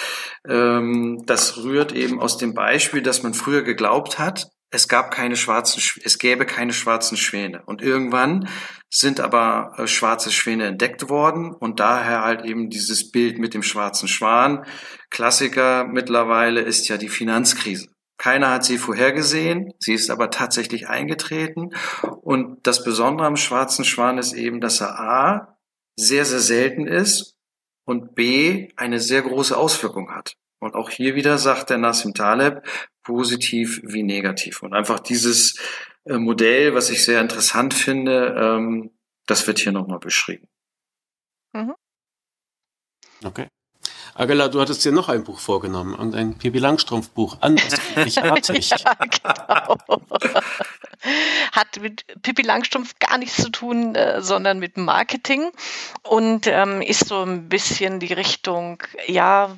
ähm, 0.48 1.22
das 1.26 1.58
rührt 1.58 1.92
eben 1.92 2.20
aus 2.20 2.38
dem 2.38 2.54
Beispiel, 2.54 3.02
dass 3.02 3.22
man 3.22 3.34
früher 3.34 3.62
geglaubt 3.62 4.18
hat, 4.18 4.48
es 4.70 4.88
gab 4.88 5.10
keine 5.10 5.36
schwarzen, 5.36 5.82
es 6.04 6.18
gäbe 6.18 6.46
keine 6.46 6.72
schwarzen 6.72 7.18
Schwäne. 7.18 7.62
Und 7.66 7.82
irgendwann 7.82 8.48
sind 8.88 9.20
aber 9.20 9.74
äh, 9.76 9.86
schwarze 9.86 10.32
Schwäne 10.32 10.66
entdeckt 10.66 11.10
worden 11.10 11.52
und 11.52 11.80
daher 11.80 12.22
halt 12.22 12.44
eben 12.46 12.70
dieses 12.70 13.10
Bild 13.10 13.38
mit 13.38 13.52
dem 13.52 13.62
schwarzen 13.62 14.08
Schwan. 14.08 14.64
Klassiker 15.10 15.84
mittlerweile 15.84 16.60
ist 16.60 16.88
ja 16.88 16.96
die 16.96 17.10
Finanzkrise. 17.10 17.88
Keiner 18.18 18.50
hat 18.50 18.64
sie 18.64 18.78
vorhergesehen, 18.78 19.72
sie 19.78 19.94
ist 19.94 20.10
aber 20.10 20.30
tatsächlich 20.30 20.88
eingetreten. 20.88 21.70
Und 22.20 22.66
das 22.66 22.84
Besondere 22.84 23.26
am 23.26 23.36
schwarzen 23.36 23.84
Schwan 23.84 24.18
ist 24.18 24.32
eben, 24.32 24.60
dass 24.60 24.80
er 24.80 24.98
A 24.98 25.58
sehr, 25.96 26.24
sehr 26.24 26.40
selten 26.40 26.86
ist 26.86 27.36
und 27.84 28.14
B 28.14 28.68
eine 28.76 29.00
sehr 29.00 29.22
große 29.22 29.56
Auswirkung 29.56 30.10
hat. 30.10 30.36
Und 30.60 30.74
auch 30.74 30.90
hier 30.90 31.14
wieder 31.14 31.38
sagt 31.38 31.70
der 31.70 31.78
Nassim 31.78 32.14
Taleb, 32.14 32.62
positiv 33.04 33.80
wie 33.84 34.02
negativ. 34.02 34.62
Und 34.62 34.74
einfach 34.74 34.98
dieses 34.98 35.56
äh, 36.04 36.18
Modell, 36.18 36.74
was 36.74 36.90
ich 36.90 37.04
sehr 37.04 37.20
interessant 37.20 37.72
finde, 37.72 38.34
ähm, 38.36 38.90
das 39.26 39.46
wird 39.46 39.60
hier 39.60 39.72
nochmal 39.72 40.00
beschrieben. 40.00 40.48
Mhm. 41.52 41.74
Okay. 43.24 43.48
Agela, 44.18 44.48
du 44.48 44.60
hattest 44.60 44.84
dir 44.84 44.90
noch 44.90 45.08
ein 45.08 45.22
Buch 45.22 45.38
vorgenommen 45.38 45.94
und 45.94 46.16
ein 46.16 46.36
Pippi 46.36 46.58
Langstrumpf 46.58 47.10
Buch. 47.10 47.36
Andersartig. 47.40 48.70
ja, 48.70 48.94
genau. 48.94 49.76
Hat 51.52 51.80
mit 51.80 52.04
Pippi 52.22 52.42
Langstrumpf 52.42 52.98
gar 52.98 53.16
nichts 53.18 53.36
zu 53.40 53.48
tun, 53.48 53.94
äh, 53.94 54.20
sondern 54.20 54.58
mit 54.58 54.76
Marketing 54.76 55.52
und 56.02 56.48
ähm, 56.48 56.82
ist 56.82 57.06
so 57.06 57.22
ein 57.22 57.48
bisschen 57.48 58.00
die 58.00 58.12
Richtung, 58.12 58.82
ja, 59.06 59.56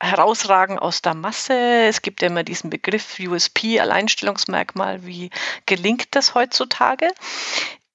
herausragen 0.00 0.78
aus 0.78 1.02
der 1.02 1.12
Masse. 1.12 1.52
Es 1.52 2.00
gibt 2.00 2.22
ja 2.22 2.28
immer 2.28 2.42
diesen 2.42 2.70
Begriff 2.70 3.18
USP, 3.20 3.80
Alleinstellungsmerkmal. 3.80 5.04
Wie 5.04 5.28
gelingt 5.66 6.06
das 6.12 6.34
heutzutage? 6.34 7.08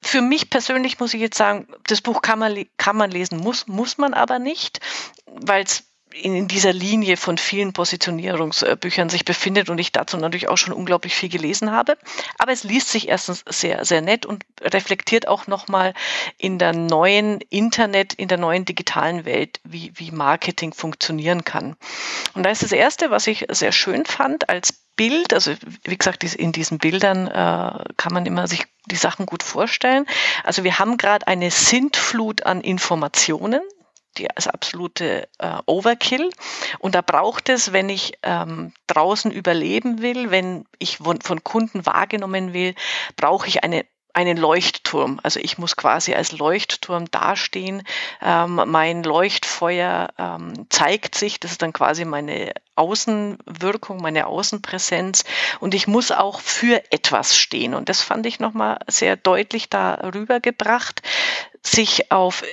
für 0.03 0.22
mich 0.22 0.51
persönlich 0.51 0.99
muss 0.99 1.16
ich 1.16 1.20
jetzt 1.22 1.38
sagen, 1.38 1.68
das 1.88 1.99
Buch 1.99 2.22
kann 2.22 2.38
man, 2.38 2.64
kann 2.78 2.95
man 2.95 3.10
lesen, 3.10 3.39
muss, 3.39 3.66
muss 3.66 3.97
man 3.97 4.14
aber 4.14 4.38
nicht, 4.38 4.80
weil 5.26 5.64
es 5.64 5.84
in 6.22 6.47
dieser 6.47 6.72
Linie 6.72 7.18
von 7.18 7.38
vielen 7.38 7.74
Positionierungsbüchern 7.74 9.09
sich 9.09 9.26
befindet 9.26 9.70
und 9.70 9.80
ich 9.80 9.91
dazu 9.91 10.18
natürlich 10.18 10.47
auch 10.47 10.57
schon 10.57 10.74
unglaublich 10.74 11.13
viel 11.16 11.30
gelesen 11.30 11.72
habe. 11.72 11.97
Aber 12.38 12.51
es 12.51 12.63
liest 12.63 12.89
sich 12.89 13.09
erstens 13.09 13.43
sehr, 13.47 13.84
sehr 13.86 14.01
nett 14.01 14.26
und 14.26 14.45
reflektiert 14.61 15.28
auch 15.28 15.47
nochmal 15.47 15.93
in 16.38 16.57
der 16.57 16.74
neuen 16.74 17.41
Internet, 17.49 18.13
in 18.13 18.28
der 18.28 18.38
neuen 18.38 18.66
digitalen 18.66 19.26
Welt, 19.26 19.59
wie, 19.63 19.91
wie 19.95 20.11
Marketing 20.11 20.74
funktionieren 20.74 21.43
kann. 21.43 21.76
Und 22.34 22.43
da 22.43 22.49
ist 22.49 22.63
das 22.63 22.72
Erste, 22.72 23.11
was 23.11 23.28
ich 23.28 23.45
sehr 23.49 23.72
schön 23.72 24.05
fand 24.05 24.49
als 24.49 24.74
Bild, 24.95 25.34
also 25.34 25.53
wie 25.84 25.97
gesagt, 25.97 26.24
in 26.24 26.53
diesen 26.53 26.78
Bildern 26.78 27.28
äh, 27.28 27.32
kann 27.97 28.13
man 28.13 28.26
immer 28.26 28.47
sich 28.47 28.63
die 28.86 28.95
Sachen 28.95 29.26
gut 29.26 29.43
vorstellen. 29.43 30.05
Also 30.45 30.63
wir 30.63 30.80
haben 30.80 30.95
gerade 30.95 31.28
eine 31.28 31.51
Sintflut 31.51 32.45
an 32.45 32.61
Informationen, 32.61 33.61
die 34.18 34.30
als 34.30 34.47
absolute 34.47 35.28
äh, 35.39 35.57
Overkill. 35.66 36.30
Und 36.80 36.95
da 36.95 37.01
braucht 37.01 37.49
es, 37.49 37.74
wenn 37.74 37.89
ich 37.89 38.13
ähm, 38.24 38.74
draußen 38.88 39.32
überleben 39.32 40.01
will, 40.01 40.32
wenn 40.32 40.66
ich 40.80 40.97
von, 40.97 41.22
von 41.22 41.43
Kunden 41.43 41.86
wahrgenommen 41.86 42.53
will, 42.53 42.76
brauche 43.16 43.47
ich 43.47 43.63
eine 43.63 43.86
einen 44.16 44.38
Leuchtturm. 44.38 45.20
Also 45.24 45.41
ich 45.41 45.57
muss 45.57 45.76
quasi 45.76 46.13
als 46.13 46.32
Leuchtturm 46.32 47.11
dastehen. 47.11 47.84
Ähm, 48.22 48.61
mein 48.66 49.03
Leuchtfeuer 49.03 50.07
ähm, 50.18 50.68
zeigt 50.70 51.16
sich, 51.16 51.39
das 51.41 51.51
ist 51.51 51.61
dann 51.61 51.74
quasi 51.74 52.05
meine 52.05 52.53
Außenwirkung, 52.76 54.01
meine 54.01 54.28
Außenpräsenz. 54.28 55.26
Und 55.59 55.74
ich 55.74 55.88
muss 55.88 56.11
auch 56.11 56.39
für 56.39 56.82
etwas 56.91 57.38
stehen. 57.38 57.74
Und 57.74 57.89
das 57.89 58.01
fand 58.01 58.26
ich 58.26 58.39
nochmal 58.39 58.80
sehr 58.88 59.18
deutlich 59.18 59.70
darüber 59.70 60.39
gebracht, 60.39 61.01
sich 61.61 62.09
auf 62.11 62.43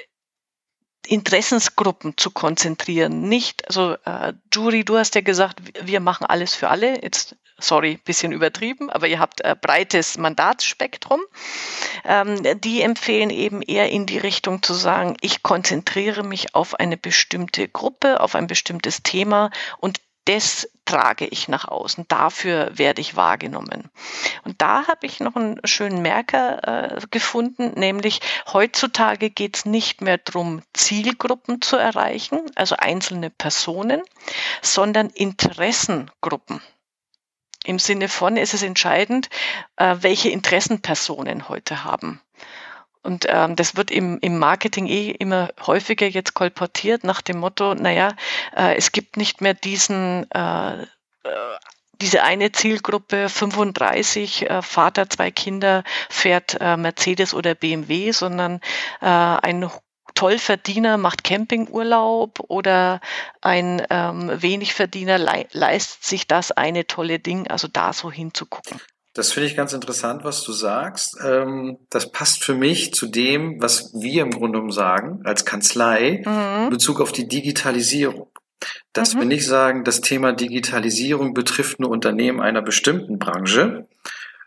Interessensgruppen 1.07 2.17
zu 2.17 2.31
konzentrieren. 2.31 3.23
Nicht, 3.23 3.67
also 3.67 3.97
äh, 4.05 4.33
Jury, 4.53 4.85
du 4.85 4.97
hast 4.97 5.15
ja 5.15 5.21
gesagt, 5.21 5.61
wir 5.85 6.01
machen 6.01 6.27
alles 6.27 6.55
für 6.55 6.69
alle. 6.69 7.03
Jetzt, 7.03 7.37
sorry, 7.59 7.99
bisschen 8.05 8.33
übertrieben, 8.33 8.89
aber 8.89 9.09
ihr 9.09 9.19
habt 9.19 9.41
äh, 9.41 9.57
breites 9.61 10.17
Mandatsspektrum. 10.17 11.21
Ähm, 12.05 12.61
die 12.61 12.83
empfehlen 12.83 13.31
eben 13.31 13.63
eher 13.63 13.91
in 13.91 14.07
die 14.07 14.19
Richtung 14.19 14.63
zu 14.63 14.75
sagen, 14.75 15.17
ich 15.21 15.43
konzentriere 15.43 16.23
mich 16.23 16.55
auf 16.55 16.79
eine 16.79 16.97
bestimmte 16.97 17.69
Gruppe, 17.69 18.21
auf 18.21 18.35
ein 18.35 18.47
bestimmtes 18.47 19.03
Thema 19.03 19.51
und 19.79 20.01
das 20.25 20.69
trage 20.85 21.27
ich 21.27 21.49
nach 21.49 21.67
außen. 21.67 22.07
Dafür 22.09 22.71
werde 22.77 23.01
ich 23.01 23.17
wahrgenommen. 23.17 23.91
Und 24.45 24.61
da 24.61 24.87
habe 24.89 25.07
ich 25.07 25.21
noch 25.21 25.37
einen 25.37 25.61
schönen 25.65 26.03
Merker 26.03 26.97
äh, 26.97 27.01
gefunden, 27.11 27.73
nämlich 27.79 28.21
heutzutage 28.53 29.31
geht 29.31 29.57
es 29.57 29.65
nicht 29.65 30.01
mehr 30.01 30.19
darum, 30.19 30.63
Zielgruppen 30.75 31.63
zu 31.63 31.77
erreichen, 31.77 32.41
also 32.55 32.77
einzelne 32.77 33.31
Personen, 33.31 34.03
sondern 34.61 35.09
Interessengruppen. 35.09 36.61
Im 37.65 37.79
Sinne 37.79 38.09
von 38.09 38.37
ist 38.37 38.55
es 38.55 38.63
entscheidend, 38.63 39.29
äh, 39.77 39.97
welche 40.01 40.31
Interessenpersonen 40.31 41.49
heute 41.49 41.85
haben. 41.85 42.21
Und 43.03 43.27
ähm, 43.29 43.57
das 43.57 43.77
wird 43.77 43.91
im, 43.91 44.19
im 44.21 44.39
Marketing 44.39 44.87
eh 44.87 45.11
immer 45.11 45.51
häufiger 45.67 46.07
jetzt 46.07 46.35
kolportiert 46.35 47.05
nach 47.05 47.21
dem 47.21 47.39
Motto, 47.39 47.75
naja, 47.75 48.15
äh, 48.57 48.77
es 48.77 48.93
gibt 48.93 49.17
nicht 49.17 49.41
mehr 49.41 49.55
diesen 49.55 50.31
äh, 50.31 50.83
äh 50.83 50.87
diese 52.01 52.25
eine 52.25 52.51
Zielgruppe 52.51 53.29
35, 53.29 54.51
äh, 54.51 54.61
Vater, 54.61 55.09
zwei 55.09 55.31
Kinder, 55.31 55.85
fährt 56.09 56.57
äh, 56.61 56.77
Mercedes 56.77 57.33
oder 57.33 57.55
BMW, 57.55 58.11
sondern 58.11 58.61
äh, 59.01 59.07
ein 59.07 59.71
Tollverdiener 60.15 60.99
macht 60.99 61.25
Campingurlaub 61.25 62.41
oder 62.49 63.01
ein 63.41 63.87
ähm, 63.89 64.31
Wenigverdiener 64.43 65.19
le 65.19 65.47
leistet 65.53 66.05
sich 66.05 66.27
das 66.27 66.53
eine 66.53 66.87
tolle 66.87 67.19
Ding, 67.19 67.49
also 67.49 67.69
da 67.69 67.93
so 67.93 68.11
hinzugucken. 68.11 68.81
Das 69.15 69.33
finde 69.33 69.47
ich 69.47 69.57
ganz 69.57 69.75
interessant, 69.75 70.25
was 70.25 70.43
du 70.43 70.53
sagst. 70.53 71.19
Ähm, 71.23 71.79
das 71.91 72.11
passt 72.11 72.45
für 72.45 72.55
mich 72.55 72.95
zu 72.95 73.07
dem, 73.07 73.61
was 73.61 73.93
wir 73.95 74.23
im 74.23 74.31
Grunde 74.31 74.53
genommen 74.53 74.73
sagen 74.73 75.21
als 75.25 75.45
Kanzlei 75.45 76.23
mhm. 76.25 76.65
in 76.65 76.71
Bezug 76.71 77.01
auf 77.01 77.13
die 77.13 77.29
Digitalisierung. 77.29 78.29
Dass 78.93 79.15
mhm. 79.15 79.19
wir 79.21 79.27
nicht 79.27 79.47
sagen, 79.47 79.85
das 79.85 80.01
Thema 80.01 80.33
Digitalisierung 80.33 81.35
betrifft 81.35 81.79
nur 81.79 81.91
Unternehmen 81.91 82.41
einer 82.41 82.63
bestimmten 82.63 83.19
Branche, 83.19 83.87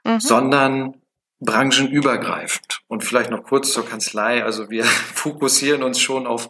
mhm. 0.03 0.20
sondern 0.20 0.95
branchenübergreifend. 1.40 2.82
Und 2.88 3.04
vielleicht 3.04 3.30
noch 3.30 3.44
kurz 3.44 3.74
zur 3.74 3.86
Kanzlei. 3.86 4.44
Also 4.44 4.70
wir 4.70 4.84
fokussieren 5.14 5.84
uns 5.84 6.00
schon 6.00 6.28
auf 6.28 6.50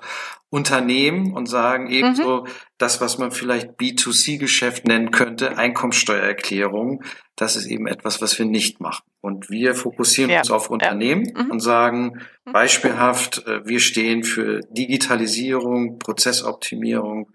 Unternehmen 0.49 1.33
und 1.33 1.47
sagen 1.47 1.87
ebenso 1.87 2.43
mhm. 2.43 2.49
das, 2.77 3.01
was 3.01 3.17
man 3.17 3.31
vielleicht 3.31 3.71
B2C-Geschäft 3.71 4.87
nennen 4.87 5.11
könnte, 5.11 5.57
Einkommensteuererklärung, 5.57 7.03
das 7.35 7.57
ist 7.57 7.65
eben 7.65 7.87
etwas, 7.87 8.21
was 8.21 8.37
wir 8.39 8.45
nicht 8.45 8.79
machen. 8.79 9.03
Und 9.19 9.49
wir 9.49 9.75
fokussieren 9.75 10.31
ja. 10.31 10.39
uns 10.39 10.51
auf 10.51 10.69
Unternehmen 10.69 11.25
ja. 11.25 11.43
mhm. 11.43 11.51
und 11.51 11.59
sagen 11.59 12.21
mhm. 12.45 12.53
beispielhaft, 12.53 13.45
äh, 13.47 13.65
wir 13.65 13.79
stehen 13.79 14.23
für 14.23 14.61
Digitalisierung, 14.69 15.99
Prozessoptimierung. 15.99 17.31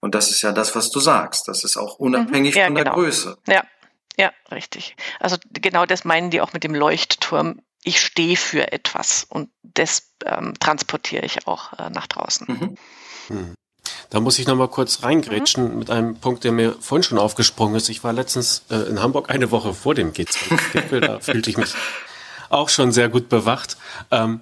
Und 0.00 0.14
das 0.14 0.30
ist 0.30 0.42
ja 0.42 0.52
das, 0.52 0.76
was 0.76 0.90
du 0.90 1.00
sagst. 1.00 1.48
Das 1.48 1.64
ist 1.64 1.76
auch 1.76 1.98
unabhängig 1.98 2.54
mhm. 2.54 2.58
ja, 2.58 2.66
von 2.66 2.74
der 2.74 2.84
genau. 2.84 2.96
Größe. 2.96 3.38
Ja. 3.48 3.64
Ja, 4.16 4.32
richtig. 4.50 4.96
Also 5.18 5.36
genau 5.52 5.86
das 5.86 6.04
meinen 6.04 6.30
die 6.30 6.40
auch 6.40 6.52
mit 6.52 6.64
dem 6.64 6.74
Leuchtturm. 6.74 7.60
Ich 7.82 8.00
stehe 8.00 8.36
für 8.36 8.72
etwas 8.72 9.24
und 9.24 9.50
das 9.62 10.12
ähm, 10.26 10.54
transportiere 10.60 11.24
ich 11.24 11.46
auch 11.46 11.72
äh, 11.78 11.90
nach 11.90 12.06
draußen. 12.06 12.46
Mhm. 12.48 12.76
Hm. 13.28 13.54
Da 14.10 14.20
muss 14.20 14.38
ich 14.38 14.46
noch 14.46 14.56
mal 14.56 14.68
kurz 14.68 15.02
reingrätschen 15.02 15.72
mhm. 15.72 15.78
mit 15.78 15.90
einem 15.90 16.16
Punkt, 16.16 16.44
der 16.44 16.52
mir 16.52 16.76
vorhin 16.80 17.02
schon 17.02 17.18
aufgesprungen 17.18 17.76
ist. 17.76 17.88
Ich 17.88 18.04
war 18.04 18.12
letztens 18.12 18.64
äh, 18.70 18.76
in 18.88 19.00
Hamburg 19.00 19.30
eine 19.30 19.50
Woche 19.50 19.72
vor 19.72 19.94
dem 19.94 20.12
G20-Gipfel. 20.12 21.00
da 21.00 21.20
fühlte 21.20 21.48
ich 21.48 21.56
mich 21.56 21.72
auch 22.50 22.68
schon 22.68 22.92
sehr 22.92 23.08
gut 23.08 23.28
bewacht. 23.28 23.76
Ähm, 24.10 24.40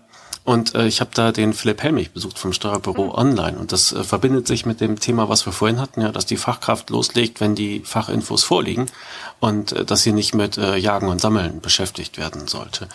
und 0.48 0.74
äh, 0.74 0.86
ich 0.86 1.02
habe 1.02 1.10
da 1.12 1.30
den 1.30 1.52
Philipp 1.52 1.82
Helmich 1.82 2.12
besucht 2.12 2.38
vom 2.38 2.54
Steuerbüro 2.54 3.04
mhm. 3.04 3.10
Online. 3.10 3.58
Und 3.58 3.70
das 3.70 3.92
äh, 3.92 4.02
verbindet 4.02 4.46
sich 4.46 4.64
mit 4.64 4.80
dem 4.80 4.98
Thema, 4.98 5.28
was 5.28 5.44
wir 5.44 5.52
vorhin 5.52 5.78
hatten, 5.78 6.00
ja, 6.00 6.10
dass 6.10 6.24
die 6.24 6.38
Fachkraft 6.38 6.88
loslegt, 6.88 7.42
wenn 7.42 7.54
die 7.54 7.80
Fachinfos 7.80 8.44
vorliegen 8.44 8.86
und 9.40 9.72
äh, 9.72 9.84
dass 9.84 10.04
sie 10.04 10.12
nicht 10.12 10.34
mit 10.34 10.56
äh, 10.56 10.76
Jagen 10.76 11.08
und 11.08 11.20
Sammeln 11.20 11.60
beschäftigt 11.60 12.16
werden 12.16 12.48
sollte. 12.48 12.88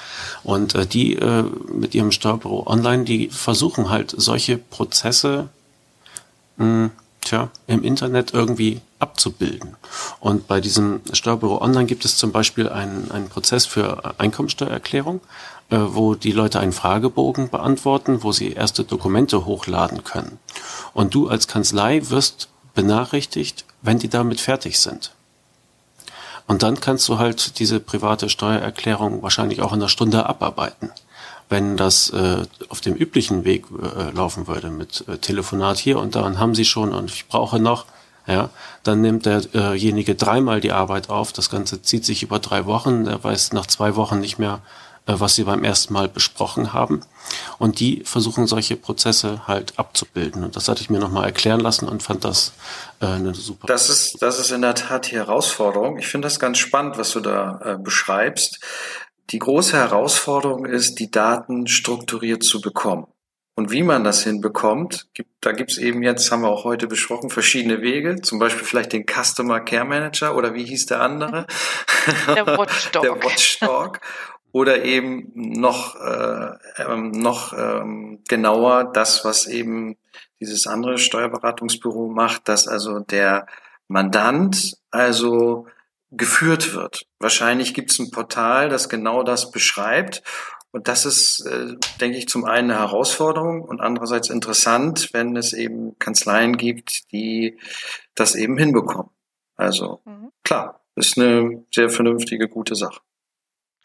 Und 0.43 0.73
äh, 0.73 0.87
die 0.87 1.13
äh, 1.13 1.43
mit 1.71 1.93
ihrem 1.93 2.11
Steuerbüro 2.11 2.65
Online, 2.65 3.03
die 3.03 3.29
versuchen 3.29 3.91
halt 3.91 4.15
solche 4.17 4.57
Prozesse 4.57 5.49
mh, 6.57 6.65
hm, 6.65 6.91
tja, 7.21 7.49
im 7.67 7.83
Internet 7.83 8.33
irgendwie 8.33 8.81
abzubilden. 8.97 9.75
Und 10.19 10.47
bei 10.47 10.59
diesem 10.59 11.01
Steuerbüro 11.11 11.61
Online 11.61 11.85
gibt 11.85 12.03
es 12.03 12.17
zum 12.17 12.31
Beispiel 12.31 12.67
einen, 12.67 13.11
einen 13.11 13.29
Prozess 13.29 13.67
für 13.67 14.19
Einkommensteuererklärung. 14.19 15.21
Äh, 15.70 15.95
wo 15.95 16.14
die 16.14 16.34
Leute 16.34 16.59
einen 16.59 16.74
Fragebogen 16.74 17.49
beantworten, 17.49 18.22
wo 18.22 18.32
sie 18.32 18.51
erste 18.51 18.84
Dokumente 18.84 19.45
hochladen 19.45 20.03
können. 20.03 20.38
Und 20.93 21.16
du 21.16 21.30
als 21.30 21.47
Kanzlei 21.47 22.01
wirst 22.09 22.49
benachrichtigt, 22.76 23.66
wenn 23.82 23.97
die 23.97 24.09
damit 24.09 24.41
fertig 24.41 24.80
sind. 24.80 25.11
Und 26.47 26.64
dann 26.64 26.80
kannst 26.80 27.07
du 27.07 27.18
halt 27.18 27.59
diese 27.59 27.80
private 27.80 28.30
Steuererklärung 28.30 29.24
wahrscheinlich 29.24 29.61
auch 29.61 29.72
in 29.72 29.80
einer 29.80 29.89
Stunde 29.89 30.28
abarbeiten. 30.28 30.91
Wenn 31.47 31.78
das 31.78 32.09
äh, 32.09 32.43
auf 32.68 32.82
dem 32.82 32.95
üblichen 32.95 33.45
Weg 33.45 33.66
äh, 33.72 34.11
laufen 34.11 34.47
würde, 34.47 34.70
mit 34.70 35.05
äh, 35.07 35.18
Telefonat 35.18 35.78
hier 35.78 35.97
und 35.97 36.16
da 36.16 36.22
und 36.22 36.39
haben 36.39 36.55
sie 36.55 36.66
schon 36.66 36.93
und 36.93 37.09
ich 37.09 37.28
brauche 37.28 37.59
noch, 37.59 37.86
ja, 38.28 38.49
dann 38.84 39.01
nimmt 39.01 39.26
derjenige 39.26 40.16
dreimal 40.16 40.61
die 40.61 40.72
Arbeit 40.72 41.09
auf. 41.09 41.34
Das 41.34 41.49
Ganze 41.49 41.82
zieht 41.82 42.05
sich 42.05 42.24
über 42.24 42.39
drei 42.39 42.66
Wochen. 42.66 43.05
Er 43.05 43.24
weiß 43.24 43.53
nach 43.53 43.66
zwei 43.66 43.95
Wochen 43.95 44.20
nicht 44.20 44.39
mehr, 44.39 44.55
äh, 44.55 44.84
was 45.05 45.35
sie 45.35 45.43
beim 45.43 45.63
ersten 45.63 45.93
Mal 45.93 46.07
besprochen 46.07 46.73
haben. 46.73 47.01
Und 47.57 47.79
die 47.79 48.03
versuchen 48.05 48.47
solche 48.47 48.77
Prozesse 48.77 49.47
halt 49.47 49.77
abzubilden. 49.77 50.43
Und 50.43 50.55
das 50.55 50.67
hatte 50.67 50.81
ich 50.81 50.89
mir 50.89 50.99
nochmal 50.99 51.25
erklären 51.25 51.59
lassen 51.59 51.87
und 51.87 52.03
fand 52.03 52.23
das 52.23 52.53
äh, 53.01 53.07
eine 53.07 53.33
super. 53.33 53.67
Das 53.67 53.89
ist, 53.89 54.21
das 54.21 54.39
ist 54.39 54.51
in 54.51 54.61
der 54.61 54.75
Tat 54.75 55.11
die 55.11 55.15
Herausforderung. 55.15 55.97
Ich 55.97 56.07
finde 56.07 56.27
das 56.27 56.39
ganz 56.39 56.57
spannend, 56.57 56.97
was 56.97 57.11
du 57.11 57.19
da 57.19 57.59
äh, 57.63 57.77
beschreibst. 57.77 58.59
Die 59.31 59.39
große 59.39 59.77
Herausforderung 59.77 60.65
ist, 60.65 60.99
die 60.99 61.09
Daten 61.09 61.67
strukturiert 61.67 62.43
zu 62.43 62.61
bekommen. 62.61 63.07
Und 63.55 63.71
wie 63.71 63.83
man 63.83 64.03
das 64.03 64.23
hinbekommt, 64.23 65.09
gibt, 65.13 65.29
da 65.41 65.51
gibt's 65.51 65.77
eben 65.77 66.01
jetzt, 66.01 66.31
haben 66.31 66.41
wir 66.41 66.49
auch 66.49 66.63
heute 66.63 66.87
besprochen, 66.87 67.29
verschiedene 67.29 67.81
Wege. 67.81 68.19
Zum 68.21 68.39
Beispiel 68.39 68.65
vielleicht 68.65 68.93
den 68.93 69.05
Customer 69.05 69.59
Care 69.59 69.85
Manager 69.85 70.35
oder 70.35 70.55
wie 70.55 70.65
hieß 70.65 70.87
der 70.87 71.01
andere? 71.01 71.45
Der 72.27 72.47
Watchdog. 72.47 73.03
der 73.03 73.23
Watchdog 73.23 73.99
oder 74.53 74.85
eben 74.85 75.31
noch, 75.33 75.99
äh, 75.99 76.51
ähm, 76.77 77.11
noch 77.11 77.53
ähm, 77.57 78.19
genauer 78.29 78.91
das, 78.93 79.25
was 79.25 79.47
eben 79.47 79.97
dieses 80.39 80.67
andere 80.67 80.99
Steuerberatungsbüro 80.99 82.07
macht, 82.07 82.47
dass 82.47 82.67
also 82.67 82.99
der 82.99 83.47
Mandant 83.87 84.77
also 84.91 85.65
geführt 86.11 86.75
wird. 86.75 87.07
Wahrscheinlich 87.19 87.73
gibt 87.73 87.91
es 87.91 87.97
ein 87.97 88.11
Portal, 88.11 88.69
das 88.69 88.89
genau 88.89 89.23
das 89.23 89.49
beschreibt 89.49 90.21
Und 90.71 90.87
das 90.87 91.07
ist, 91.07 91.45
äh, 91.47 91.75
denke 91.99 92.17
ich, 92.19 92.27
zum 92.27 92.45
einen 92.45 92.69
eine 92.69 92.79
Herausforderung 92.79 93.63
und 93.63 93.81
andererseits 93.81 94.29
interessant, 94.29 95.09
wenn 95.13 95.35
es 95.35 95.53
eben 95.53 95.97
Kanzleien 95.97 96.57
gibt, 96.57 97.11
die 97.11 97.57
das 98.13 98.35
eben 98.35 98.57
hinbekommen. 98.57 99.09
Also 99.55 100.01
mhm. 100.05 100.31
klar, 100.43 100.81
ist 100.95 101.17
eine 101.17 101.65
sehr 101.71 101.89
vernünftige, 101.89 102.47
gute 102.47 102.75
Sache. 102.75 103.01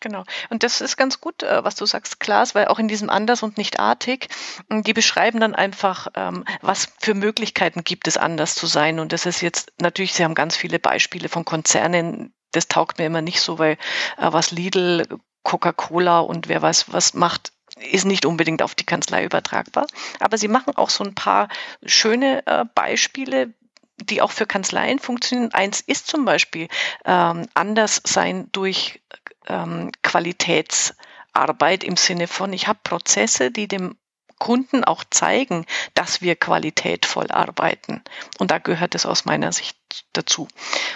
Genau. 0.00 0.24
Und 0.48 0.62
das 0.62 0.80
ist 0.80 0.96
ganz 0.96 1.20
gut, 1.20 1.42
äh, 1.42 1.64
was 1.64 1.74
du 1.74 1.84
sagst, 1.84 2.20
Klaas, 2.20 2.54
weil 2.54 2.68
auch 2.68 2.78
in 2.78 2.88
diesem 2.88 3.10
anders 3.10 3.42
und 3.42 3.58
nicht 3.58 3.80
artig, 3.80 4.28
hm, 4.70 4.82
die 4.82 4.92
beschreiben 4.92 5.40
dann 5.40 5.54
einfach, 5.54 6.08
ähm, 6.14 6.44
was 6.60 6.88
für 7.00 7.14
Möglichkeiten 7.14 7.82
gibt 7.82 8.06
es, 8.06 8.16
anders 8.16 8.54
zu 8.54 8.66
sein. 8.66 9.00
Und 9.00 9.12
das 9.12 9.26
ist 9.26 9.40
jetzt 9.40 9.72
natürlich, 9.80 10.14
sie 10.14 10.24
haben 10.24 10.34
ganz 10.34 10.56
viele 10.56 10.78
Beispiele 10.78 11.28
von 11.28 11.44
Konzernen, 11.44 12.32
das 12.52 12.68
taugt 12.68 12.98
mir 12.98 13.06
immer 13.06 13.22
nicht 13.22 13.40
so, 13.40 13.58
weil 13.58 13.72
äh, 13.72 14.32
was 14.32 14.52
Lidl, 14.52 15.06
Coca-Cola 15.42 16.20
und 16.20 16.48
wer 16.48 16.62
weiß 16.62 16.92
was 16.92 17.14
macht, 17.14 17.52
ist 17.90 18.04
nicht 18.04 18.26
unbedingt 18.26 18.62
auf 18.62 18.74
die 18.74 18.86
Kanzlei 18.86 19.24
übertragbar. 19.24 19.86
Aber 20.20 20.38
sie 20.38 20.48
machen 20.48 20.76
auch 20.76 20.90
so 20.90 21.04
ein 21.04 21.14
paar 21.14 21.48
schöne 21.84 22.46
äh, 22.46 22.64
Beispiele, 22.74 23.54
die 24.02 24.22
auch 24.22 24.32
für 24.32 24.46
Kanzleien 24.46 24.98
funktionieren. 24.98 25.52
Eins 25.52 25.80
ist 25.80 26.06
zum 26.06 26.24
Beispiel 26.24 26.68
ähm, 27.04 27.46
anders 27.54 28.00
sein 28.04 28.48
durch 28.52 29.00
ähm, 29.46 29.90
Qualitätsarbeit 30.02 31.84
im 31.84 31.96
Sinne 31.96 32.28
von, 32.28 32.52
ich 32.52 32.68
habe 32.68 32.78
Prozesse, 32.82 33.50
die 33.50 33.68
dem 33.68 33.96
Kunden 34.38 34.84
auch 34.84 35.04
zeigen, 35.10 35.66
dass 35.94 36.22
wir 36.22 36.36
qualitätvoll 36.36 37.30
arbeiten. 37.30 38.02
Und 38.38 38.50
da 38.50 38.58
gehört 38.58 38.94
es 38.94 39.04
aus 39.04 39.24
meiner 39.24 39.52
Sicht 39.52 39.76
dazu. 40.12 40.48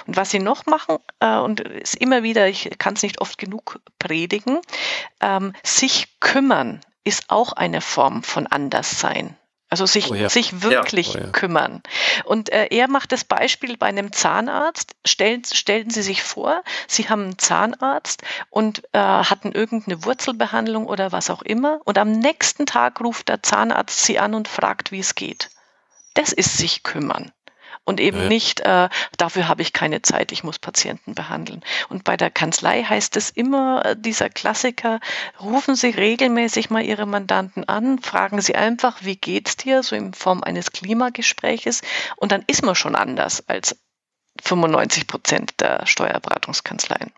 Und 0.07 0.17
was 0.17 0.31
sie 0.31 0.39
noch 0.39 0.67
machen, 0.67 0.99
äh, 1.21 1.39
und 1.39 1.61
ist 1.61 1.97
immer 1.97 2.23
wieder, 2.23 2.49
ich 2.49 2.71
kann 2.79 2.95
es 2.95 3.03
nicht 3.03 3.21
oft 3.21 3.39
genug 3.39 3.81
predigen, 3.99 4.61
ähm, 5.21 5.53
sich 5.65 6.21
kümmern 6.21 6.81
ist 7.05 7.31
auch 7.31 7.53
eine 7.53 7.81
Form 7.81 8.23
von 8.23 8.47
Anderssein. 8.47 9.37
Also 9.73 9.87
sich, 9.87 10.11
oh 10.11 10.15
ja. 10.15 10.29
sich 10.29 10.61
wirklich 10.61 11.15
ja. 11.15 11.21
Oh 11.21 11.25
ja. 11.25 11.31
kümmern. 11.31 11.83
Und 12.25 12.51
äh, 12.51 12.67
er 12.67 12.89
macht 12.89 13.11
das 13.11 13.25
Beispiel 13.25 13.79
bei 13.79 13.87
einem 13.87 14.13
Zahnarzt. 14.13 14.95
Stellen, 15.03 15.45
stellen 15.51 15.89
Sie 15.89 16.03
sich 16.03 16.23
vor, 16.23 16.63
Sie 16.87 17.09
haben 17.09 17.23
einen 17.23 17.39
Zahnarzt 17.39 18.23
und 18.51 18.83
äh, 18.93 18.99
hatten 18.99 19.51
irgendeine 19.53 20.05
Wurzelbehandlung 20.05 20.85
oder 20.85 21.11
was 21.11 21.31
auch 21.31 21.41
immer. 21.41 21.81
Und 21.87 21.97
am 21.97 22.13
nächsten 22.13 22.67
Tag 22.67 23.01
ruft 23.01 23.31
der 23.31 23.43
Zahnarzt 23.43 24.05
Sie 24.05 24.19
an 24.19 24.35
und 24.35 24.47
fragt, 24.47 24.93
wie 24.93 25.01
es 25.01 25.15
geht. 25.15 25.49
Das 26.13 26.35
ist 26.35 26.59
sich 26.59 26.83
kümmern 26.83 27.33
und 27.85 28.01
eben 28.01 28.23
ja. 28.23 28.29
nicht, 28.29 28.61
äh, 28.61 28.89
dafür 29.19 29.49
habe 29.49 29.63
ich 29.63 29.73
keine 29.73 30.03
Zeit, 30.03 30.33
ich 30.33 30.45
muss 30.45 30.59
Patienten 30.59 31.15
behandeln. 31.15 31.63
Und 31.89 32.05
bei 32.05 32.17
der 32.17 32.31
Kanzlei 32.31 32.83
heißt 32.83 33.17
es 33.17 33.31
immer, 33.31 33.85
äh, 33.85 33.97
dieser 33.99 34.29
Klassiker, 34.29 35.01
rufen 35.41 35.75
Sie 35.75 35.91
regelmäßig 35.91 36.71
mal 36.71 36.85
Ihre 36.85 37.07
Mandanten 37.07 37.69
an, 37.69 37.99
fragen 38.01 38.41
Sie 38.41 38.55
einfach, 38.55 38.99
wie 39.03 39.17
geht's 39.17 39.57
dir, 39.57 39.83
so 39.83 39.97
in 39.97 40.15
Form 40.15 40.43
eines 40.43 40.73
Klimagespräches 40.73 41.83
und 42.17 42.33
dann 42.33 42.45
ist 42.47 42.63
man 42.63 42.75
schon 42.75 42.95
anders 42.95 43.49
als 43.49 43.77
95 44.41 45.07
Prozent 45.07 45.61
der 45.61 45.87
Steuerberatungskanzleien. 45.87 47.13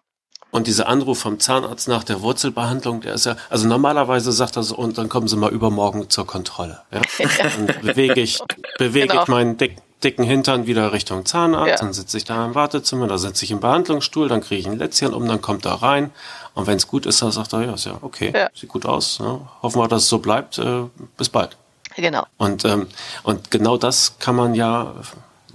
Und 0.55 0.69
dieser 0.69 0.87
Anruf 0.87 1.19
vom 1.19 1.41
Zahnarzt 1.41 1.89
nach 1.89 2.05
der 2.05 2.23
Wurzelbehandlung, 2.23 3.01
der 3.01 3.15
ist 3.15 3.27
ja, 3.27 3.35
also 3.51 3.67
normalerweise 3.67 4.31
sagt 4.31 4.55
er 4.55 4.63
so, 4.63 4.77
und 4.77 4.97
dann 4.97 5.09
kommen 5.09 5.27
Sie 5.27 5.37
mal 5.37 5.51
übermorgen 5.51 6.09
zur 6.11 6.29
Kontrolle. 6.29 6.81
Ja? 6.93 7.01
Dann 7.43 7.67
bewege 7.83 8.21
ich, 8.21 8.39
bewege 8.79 9.09
genau. 9.09 9.23
ich 9.23 9.29
meinen 9.29 9.57
dicken 9.57 9.83
dicken 10.05 10.23
Hintern 10.23 10.69
wieder 10.69 10.93
Richtung 10.93 11.25
Zahnarzt, 11.25 11.71
ja. 11.71 11.77
dann 11.77 11.93
sitze 11.93 12.19
ich 12.19 12.25
da 12.25 12.45
im 12.45 12.55
Wartezimmer, 12.55 13.09
da 13.09 13.19
sitze 13.19 13.45
ich 13.45 13.51
im 13.51 13.59
Behandlungsstuhl, 13.59 14.29
dann 14.29 14.43
kriege 14.43 14.61
ich 14.61 14.67
ein 14.67 14.79
Lätzchen 14.79 15.13
um, 15.13 15.27
dann 15.27 15.41
kommt 15.41 15.65
er 15.65 15.83
rein 15.83 16.13
und 16.55 16.69
wenn 16.69 16.77
es 16.77 16.87
gut 16.87 17.07
ist, 17.07 17.21
dann 17.23 17.33
sagt 17.33 17.53
er, 17.55 17.63
ja, 17.63 17.73
ist 17.73 17.87
ja 17.87 17.97
okay, 18.03 18.31
ja. 18.33 18.49
sieht 18.55 18.69
gut 18.69 18.87
aus, 18.87 19.19
ne? 19.19 19.41
hoffen 19.63 19.81
wir, 19.81 19.89
dass 19.89 20.03
es 20.03 20.09
so 20.09 20.19
bleibt, 20.19 20.59
äh, 20.59 20.83
bis 21.17 21.31
bald. 21.31 21.57
Genau. 21.97 22.27
Und, 22.37 22.65
ähm, 22.65 22.87
und 23.23 23.51
genau 23.51 23.77
das 23.77 24.19
kann 24.19 24.37
man 24.37 24.55
ja, 24.55 24.95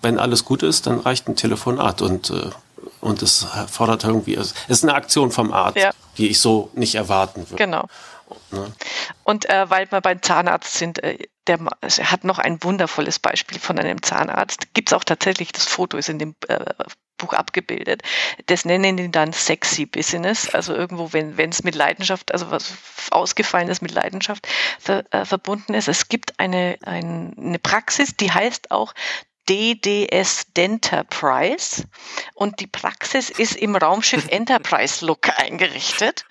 wenn 0.02 0.20
alles 0.20 0.46
gut 0.46 0.64
ist, 0.64 0.88
dann 0.88 1.00
reicht 1.00 1.28
ein 1.28 1.36
Telefonat 1.36 2.02
und 2.02 2.32
äh, 2.32 2.50
und 3.02 3.22
es 3.22 3.46
fordert 3.70 4.04
irgendwie, 4.04 4.36
es 4.36 4.54
ist 4.68 4.84
eine 4.84 4.94
Aktion 4.94 5.32
vom 5.32 5.54
Arzt, 5.54 5.78
ja. 5.78 5.92
die 6.18 6.30
ich 6.30 6.40
so 6.40 6.70
nicht 6.74 6.96
erwarten 6.96 7.50
würde. 7.50 7.64
Genau. 7.64 7.88
Ne? 8.52 8.72
Und 9.24 9.50
äh, 9.50 9.70
weil 9.70 9.92
wir 9.92 10.02
beim 10.02 10.22
Zahnarzt 10.22 10.76
sind, 10.76 11.04
äh, 11.04 11.18
der 11.48 11.60
er 11.82 12.12
hat 12.12 12.24
noch 12.24 12.38
ein 12.38 12.64
wundervolles 12.64 13.20
Beispiel 13.20 13.60
von 13.60 13.80
einem 13.80 14.04
Zahnarzt. 14.04 14.74
Gibt 14.74 14.90
es 14.90 14.94
auch 14.94 15.04
tatsächlich, 15.04 15.52
das 15.52 15.66
Foto 15.66 15.98
ist 15.98 16.10
in 16.10 16.20
dem 16.20 16.36
äh, 16.48 16.60
Buch 17.18 17.34
abgebildet. 17.34 18.02
Das 18.48 18.66
nennen 18.66 18.98
die 18.98 19.12
dann 19.12 19.34
Sexy 19.34 19.86
Business. 19.86 20.50
Also 20.50 20.74
irgendwo, 20.74 21.12
wenn 21.12 21.50
es 21.50 21.64
mit 21.64 21.76
Leidenschaft, 21.76 22.32
also 22.32 22.50
was 22.50 22.74
Ausgefallenes 23.12 23.82
mit 23.82 23.92
Leidenschaft 23.92 24.48
ver, 24.80 25.04
äh, 25.12 25.26
verbunden 25.26 25.74
ist. 25.74 25.88
Es 25.88 26.08
gibt 26.08 26.40
eine, 26.40 26.78
ein, 26.84 27.36
eine 27.38 27.60
Praxis, 27.60 28.16
die 28.16 28.32
heißt 28.32 28.72
auch 28.72 28.94
DDS 29.50 30.54
Denterprise 30.56 31.86
und 32.36 32.60
die 32.60 32.68
Praxis 32.68 33.32
ist 33.32 33.56
im 33.56 33.76
Raumschiff 33.76 34.28
Enterprise 34.30 35.04
Look 35.04 35.30
eingerichtet 35.40 36.26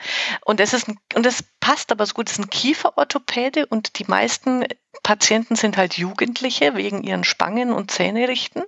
und 0.45 0.61
es 0.61 0.73
ist 0.73 0.89
ein, 0.89 0.99
und 1.15 1.27
es 1.27 1.43
passt 1.59 1.91
aber 1.91 2.07
so 2.07 2.15
gut, 2.15 2.29
es 2.29 2.39
ist 2.39 2.45
ein 2.45 2.51
Kieferorthopäde 2.51 3.67
und 3.67 3.99
die 3.99 4.05
meisten 4.07 4.65
Patienten 5.03 5.57
sind 5.57 5.77
halt 5.77 5.95
Jugendliche 5.95 6.75
wegen 6.75 7.03
ihren 7.03 7.25
Spangen 7.25 7.73
und 7.73 7.91
Zähnerichten. 7.91 8.65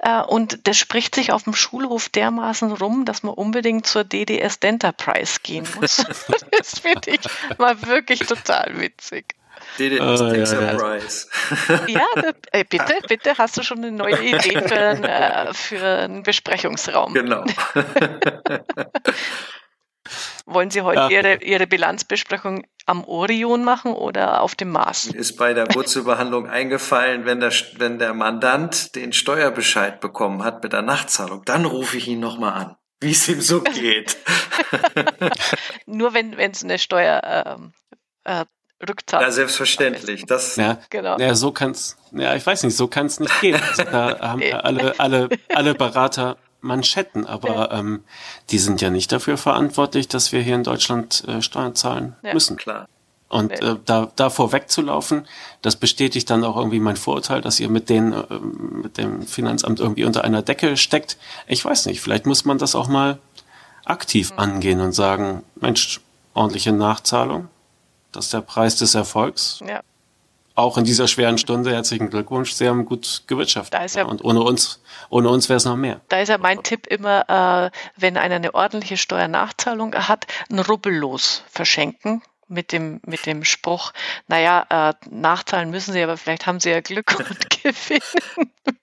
Äh, 0.00 0.22
und 0.22 0.66
das 0.66 0.78
spricht 0.78 1.14
sich 1.14 1.32
auf 1.32 1.44
dem 1.44 1.54
Schulhof 1.54 2.08
dermaßen 2.08 2.72
rum, 2.72 3.04
dass 3.04 3.22
man 3.22 3.34
unbedingt 3.34 3.86
zur 3.86 4.04
DDS 4.04 4.60
Denterprise 4.60 5.40
gehen 5.42 5.66
muss. 5.76 5.96
das 6.50 6.78
finde 6.78 7.10
ich 7.10 7.20
mal 7.58 7.82
wirklich 7.86 8.20
total 8.20 8.80
witzig. 8.80 9.34
Did 9.78 9.92
it 9.92 10.00
oh, 10.00 10.16
take 10.16 10.38
ja, 10.38 10.46
surprise. 10.46 11.26
Ja, 11.88 12.06
äh, 12.52 12.64
bitte, 12.64 12.94
bitte, 13.08 13.38
hast 13.38 13.56
du 13.56 13.62
schon 13.62 13.78
eine 13.78 13.92
neue 13.92 14.22
Idee 14.22 14.60
für, 14.60 14.78
ein, 14.78 15.04
äh, 15.04 15.54
für 15.54 15.84
einen 15.84 16.22
Besprechungsraum? 16.22 17.14
Genau. 17.14 17.44
Wollen 20.46 20.70
Sie 20.70 20.82
heute 20.82 21.00
ja. 21.00 21.08
Ihre, 21.08 21.42
Ihre 21.42 21.66
Bilanzbesprechung 21.66 22.64
am 22.86 23.04
Orion 23.04 23.64
machen 23.64 23.92
oder 23.92 24.42
auf 24.42 24.54
dem 24.54 24.70
Mars? 24.70 25.12
Mir 25.12 25.18
ist 25.18 25.36
bei 25.36 25.54
der 25.54 25.72
Wurzelbehandlung 25.74 26.48
eingefallen, 26.48 27.24
wenn 27.24 27.40
der, 27.40 27.52
wenn 27.76 27.98
der 27.98 28.12
Mandant 28.12 28.94
den 28.96 29.12
Steuerbescheid 29.12 30.00
bekommen 30.00 30.42
hat 30.44 30.62
mit 30.62 30.72
der 30.72 30.82
Nachzahlung, 30.82 31.44
dann 31.44 31.64
rufe 31.64 31.96
ich 31.96 32.08
ihn 32.08 32.20
nochmal 32.20 32.52
an, 32.54 32.76
wie 33.00 33.12
es 33.12 33.28
ihm 33.28 33.40
so 33.40 33.62
geht. 33.62 34.18
Nur 35.86 36.12
wenn 36.12 36.32
es 36.38 36.64
eine 36.64 36.78
Steuer 36.78 37.70
äh, 38.26 38.40
äh, 38.40 38.44
Rückzahlung. 38.88 39.26
Ja, 39.26 39.32
selbstverständlich. 39.32 40.26
Das 40.26 40.56
ja, 40.56 40.78
genau. 40.90 41.18
Ja, 41.18 41.34
so 41.34 41.52
kann's. 41.52 41.96
Ja, 42.12 42.34
ich 42.34 42.44
weiß 42.44 42.62
nicht, 42.64 42.76
so 42.76 42.88
kann's 42.88 43.20
nicht 43.20 43.40
gehen. 43.40 43.60
Also 43.60 43.84
da 43.90 44.18
haben 44.20 44.42
alle, 44.52 44.98
alle, 44.98 45.28
alle 45.48 45.74
Berater 45.74 46.36
Manschetten, 46.60 47.26
aber 47.26 47.54
ja. 47.54 47.78
ähm, 47.78 48.04
die 48.50 48.58
sind 48.58 48.80
ja 48.80 48.90
nicht 48.90 49.10
dafür 49.10 49.36
verantwortlich, 49.36 50.08
dass 50.08 50.32
wir 50.32 50.40
hier 50.40 50.54
in 50.54 50.62
Deutschland 50.62 51.24
äh, 51.26 51.42
Steuern 51.42 51.74
zahlen 51.74 52.16
ja, 52.22 52.32
müssen. 52.32 52.56
Klar. 52.56 52.88
Und 53.28 53.50
äh, 53.62 53.76
da, 53.84 54.12
davor 54.14 54.52
wegzulaufen, 54.52 55.26
das 55.62 55.76
bestätigt 55.76 56.28
dann 56.28 56.44
auch 56.44 56.56
irgendwie 56.56 56.80
mein 56.80 56.96
Vorurteil, 56.96 57.40
dass 57.40 57.58
ihr 57.60 57.68
mit, 57.68 57.88
den, 57.88 58.12
äh, 58.12 58.24
mit 58.38 58.98
dem 58.98 59.22
Finanzamt 59.22 59.80
irgendwie 59.80 60.04
unter 60.04 60.22
einer 60.22 60.42
Decke 60.42 60.76
steckt. 60.76 61.16
Ich 61.46 61.64
weiß 61.64 61.86
nicht, 61.86 62.00
vielleicht 62.00 62.26
muss 62.26 62.44
man 62.44 62.58
das 62.58 62.74
auch 62.74 62.88
mal 62.88 63.18
aktiv 63.84 64.32
mhm. 64.32 64.38
angehen 64.38 64.80
und 64.80 64.92
sagen, 64.92 65.42
Mensch, 65.56 66.00
ordentliche 66.34 66.72
Nachzahlung, 66.72 67.48
das 68.12 68.26
ist 68.26 68.34
der 68.34 68.40
Preis 68.42 68.76
des 68.76 68.94
Erfolgs. 68.94 69.60
Ja. 69.66 69.80
Auch 70.54 70.76
in 70.76 70.84
dieser 70.84 71.08
schweren 71.08 71.38
Stunde 71.38 71.72
herzlichen 71.72 72.10
Glückwunsch. 72.10 72.52
Sie 72.52 72.68
haben 72.68 72.84
gut 72.84 73.24
gewirtschaftet. 73.26 73.94
Ja, 73.94 74.04
und 74.04 74.22
ohne 74.22 74.42
uns, 74.42 74.82
ohne 75.08 75.30
uns 75.30 75.48
wäre 75.48 75.56
es 75.56 75.64
noch 75.64 75.76
mehr. 75.76 76.02
Da 76.08 76.20
ist 76.20 76.28
ja 76.28 76.36
mein 76.36 76.62
Tipp 76.62 76.86
immer, 76.86 77.70
äh, 77.70 77.70
wenn 77.96 78.18
einer 78.18 78.34
eine 78.34 78.54
ordentliche 78.54 78.98
Steuernachzahlung 78.98 79.94
hat, 79.94 80.26
ein 80.50 80.58
Rubbellos 80.58 81.42
verschenken 81.50 82.22
mit 82.52 82.70
dem, 82.70 83.00
mit 83.06 83.26
dem 83.26 83.44
Spruch, 83.44 83.92
naja, 84.28 84.66
äh, 84.68 84.94
nachzahlen 85.10 85.70
müssen 85.70 85.92
sie, 85.92 86.02
aber 86.02 86.16
vielleicht 86.16 86.46
haben 86.46 86.60
sie 86.60 86.70
ja 86.70 86.80
Glück 86.80 87.18
und 87.18 87.50
gewinnen, 87.62 88.00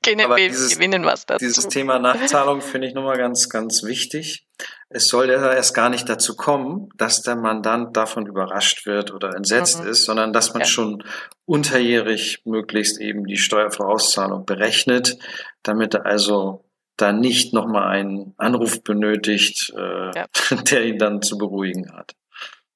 gewinnen, 0.01 0.37
dieses, 0.37 0.73
gewinnen 0.75 1.05
was 1.05 1.25
dazu. 1.25 1.45
Dieses 1.45 1.67
Thema 1.67 1.99
Nachzahlung 1.99 2.61
finde 2.61 2.87
ich 2.87 2.93
nochmal 2.93 3.17
ganz, 3.17 3.47
ganz 3.47 3.83
wichtig. 3.83 4.47
Es 4.89 5.07
soll 5.07 5.29
ja 5.29 5.53
erst 5.53 5.75
gar 5.75 5.89
nicht 5.89 6.09
dazu 6.09 6.35
kommen, 6.35 6.89
dass 6.97 7.21
der 7.21 7.35
Mandant 7.35 7.95
davon 7.95 8.25
überrascht 8.25 8.87
wird 8.87 9.13
oder 9.13 9.35
entsetzt 9.35 9.83
mhm. 9.83 9.89
ist, 9.89 10.03
sondern 10.03 10.33
dass 10.33 10.53
man 10.53 10.61
ja. 10.61 10.67
schon 10.67 11.03
unterjährig 11.45 12.41
möglichst 12.45 12.99
eben 12.99 13.25
die 13.25 13.37
Steuervorauszahlung 13.37 14.45
berechnet, 14.45 15.17
damit 15.61 15.93
er 15.93 16.05
also 16.07 16.65
da 16.97 17.13
nicht 17.13 17.53
nochmal 17.53 17.87
einen 17.87 18.33
Anruf 18.37 18.83
benötigt, 18.83 19.71
äh, 19.77 20.11
ja. 20.15 20.25
der 20.71 20.85
ihn 20.85 20.97
dann 20.97 21.21
zu 21.21 21.37
beruhigen 21.37 21.93
hat. 21.93 22.15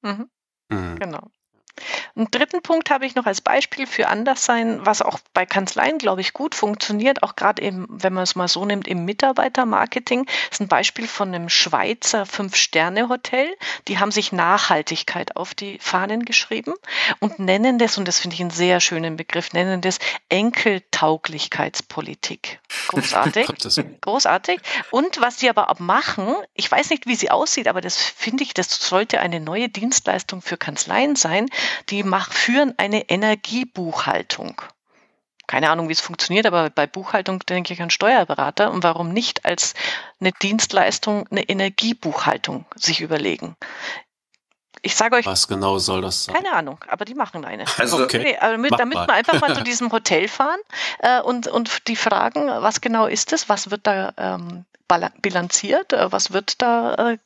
Mhm. 0.02 0.30
Mhm. 0.74 0.98
Genau. 1.00 1.32
Einen 2.16 2.30
dritten 2.30 2.62
Punkt 2.62 2.92
habe 2.92 3.08
ich 3.08 3.16
noch 3.16 3.26
als 3.26 3.42
Beispiel 3.42 3.88
für 3.88 4.08
Anderssein, 4.08 4.86
was 4.86 5.02
auch 5.02 5.18
bei 5.34 5.48
Kanzleien, 5.48 5.98
glaube 5.98 6.22
ich, 6.22 6.34
gut 6.34 6.54
funktioniert, 6.54 7.24
auch 7.24 7.36
gerade 7.36 7.64
eben, 7.64 7.88
wenn 7.90 8.14
man 8.14 8.22
es 8.24 8.36
mal 8.36 8.48
so 8.48 8.64
nimmt, 8.66 8.88
im 8.88 9.04
Mitarbeitermarketing. 9.06 10.26
Das 10.26 10.36
ist 10.52 10.62
ein 10.62 10.68
Beispiel 10.68 11.08
von 11.08 11.30
einem 11.30 11.50
Schweizer 11.50 12.28
Fünf-Sterne-Hotel. 12.28 13.48
Die 13.88 13.98
haben 13.98 14.12
sich 14.12 14.32
Nachhaltigkeit 14.32 15.36
auf 15.36 15.56
die 15.56 15.80
Fahnen 15.80 16.26
geschrieben 16.26 16.76
und 17.20 17.40
nennen 17.40 17.80
das, 17.80 17.98
und 17.98 18.08
das 18.08 18.20
finde 18.20 18.36
ich 18.36 18.42
einen 18.42 18.52
sehr 18.52 18.80
schönen 18.80 19.18
Begriff, 19.18 19.54
nennen 19.54 19.82
das 19.82 19.98
Enkeltauglichkeitspolitik. 20.30 22.60
Großartig. 22.90 23.48
Großartig. 24.02 24.60
Und 24.92 25.20
was 25.20 25.40
sie 25.40 25.50
aber 25.50 25.72
auch 25.72 25.80
machen, 25.80 26.36
ich 26.54 26.72
weiß 26.72 26.92
nicht, 26.92 27.08
wie 27.08 27.16
sie 27.16 27.32
aussieht, 27.32 27.68
aber 27.68 27.82
das 27.82 27.98
finde 27.98 28.44
ich, 28.44 28.54
das 28.54 28.70
sollte 28.70 29.20
eine 29.20 29.40
neue 29.40 29.70
Dienstleistung 29.70 30.44
für 30.44 30.58
Kanzleien 30.58 31.16
sein 31.16 31.50
die 31.90 32.04
mach, 32.04 32.32
führen 32.32 32.74
eine 32.78 33.10
Energiebuchhaltung. 33.10 34.62
Keine 35.46 35.70
Ahnung, 35.70 35.90
wie 35.90 35.94
es 35.94 36.00
funktioniert, 36.00 36.46
aber 36.46 36.70
bei 36.70 36.88
Buchhaltung 36.88 37.40
denke 37.40 37.74
ich 37.74 37.82
an 37.82 37.90
Steuerberater 37.90 38.72
und 38.72 38.84
warum 38.84 39.10
nicht 39.10 39.46
als 39.46 39.74
eine 40.20 40.32
Dienstleistung 40.32 41.28
eine 41.30 41.44
Energiebuchhaltung 41.44 42.66
sich 42.76 43.02
überlegen. 43.02 43.58
Ich 44.82 44.96
sage 44.96 45.16
euch. 45.16 45.26
Was 45.26 45.48
genau 45.48 45.80
soll 45.80 46.02
das 46.02 46.26
sein? 46.26 46.36
Keine 46.36 46.54
Ahnung, 46.54 46.84
aber 46.88 47.06
die 47.06 47.14
machen 47.14 47.46
eine. 47.46 47.66
Also, 47.78 48.04
okay. 48.04 48.20
Nee, 48.20 48.38
damit, 48.40 48.72
damit 48.78 48.98
wir 48.98 49.14
einfach 49.14 49.40
mal 49.40 49.56
zu 49.56 49.64
diesem 49.64 49.92
Hotel 49.92 50.28
fahren 50.28 50.60
äh, 51.00 51.22
und, 51.22 51.48
und 51.48 51.88
die 51.88 51.96
fragen, 51.96 52.48
was 52.48 52.82
genau 52.82 53.08
ist 53.08 53.32
es, 53.32 53.48
was 53.48 53.72
wird 53.72 53.88
da 53.88 54.14
ähm, 54.18 54.66
bilanziert, 55.22 55.94
äh, 55.94 56.12
was 56.12 56.34
wird 56.34 56.62
da 56.62 57.12
äh, 57.12 57.18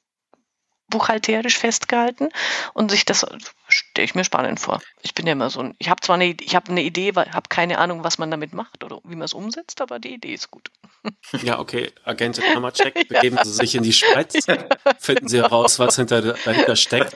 buchhalterisch 0.90 1.58
festgehalten 1.58 2.30
und 2.74 2.92
sich 2.92 3.06
das 3.06 3.26
stelle 3.68 4.06
ich 4.06 4.16
mir 4.16 4.24
spannend 4.24 4.60
vor. 4.60 4.82
Ich 5.02 5.14
bin 5.14 5.26
ja 5.26 5.34
immer 5.34 5.50
so 5.50 5.60
ein, 5.60 5.76
ich 5.80 5.90
habe 5.90 6.02
zwar 6.02 6.16
eine, 6.16 6.36
ich 6.40 6.56
habe 6.56 6.72
eine 6.72 6.82
Idee, 6.82 7.12
habe 7.14 7.50
keine 7.50 7.78
Ahnung, 7.78 8.04
was 8.04 8.18
man 8.18 8.32
damit 8.32 8.54
macht 8.54 8.84
oder 8.84 9.00
wie 9.04 9.16
man 9.16 9.24
es 9.24 9.34
umsetzt, 9.34 9.82
aber 9.82 10.00
die 10.00 10.14
Idee 10.14 10.34
ist 10.34 10.52
gut. 10.52 10.72
Ja, 11.44 11.60
okay, 11.60 11.92
Agentin 12.04 12.44
Hammercheck, 12.56 12.94
begeben 13.10 13.38
ja. 13.38 13.46
Sie 13.46 13.54
sich 13.54 13.76
in 13.76 13.84
die 13.84 13.94
Schweiz, 13.94 14.46
finden 15.00 15.28
Sie 15.28 15.38
heraus, 15.38 15.80
was 15.80 15.96
hinter, 15.96 16.22
dahinter 16.22 16.76
steckt. 16.76 17.16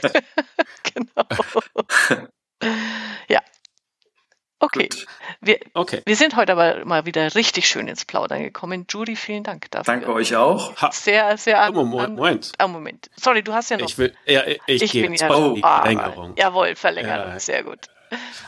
Genau. 0.84 1.26
ja, 3.28 3.42
Okay. 4.62 4.90
Wir, 5.42 5.60
okay. 5.74 6.04
wir 6.06 6.16
sind 6.16 6.36
heute 6.36 6.52
aber 6.52 6.86
mal 6.86 7.06
wieder 7.08 7.34
richtig 7.34 7.68
schön 7.68 7.88
ins 7.88 8.06
Plaudern 8.06 8.44
gekommen. 8.44 8.86
Judy, 8.88 9.16
vielen 9.16 9.44
Dank 9.44 9.72
dafür. 9.72 9.94
Danke 9.94 10.14
euch 10.14 10.36
auch. 10.36 10.76
Ha. 10.78 10.92
Sehr, 10.92 11.36
sehr 11.38 11.62
an, 11.62 11.74
Moment. 11.74 12.16
Moment. 12.16 12.52
An, 12.60 12.72
Moment. 12.72 13.10
Sorry, 13.16 13.42
du 13.42 13.54
hast 13.54 13.72
ja 13.72 13.78
noch. 13.78 13.88
Ich 13.88 13.98
will, 13.98 14.14
ja, 14.28 14.44
ich, 14.46 14.84
ich 14.84 14.92
gehe 14.92 15.10
jetzt 15.10 15.22
ja, 15.22 15.36
oh, 15.36 15.56
die 15.56 15.62
Verlängerung. 15.62 16.36
jawohl, 16.38 16.76
Verlängerung. 16.76 17.32
Ja. 17.32 17.40
Sehr 17.40 17.64
gut. 17.64 17.80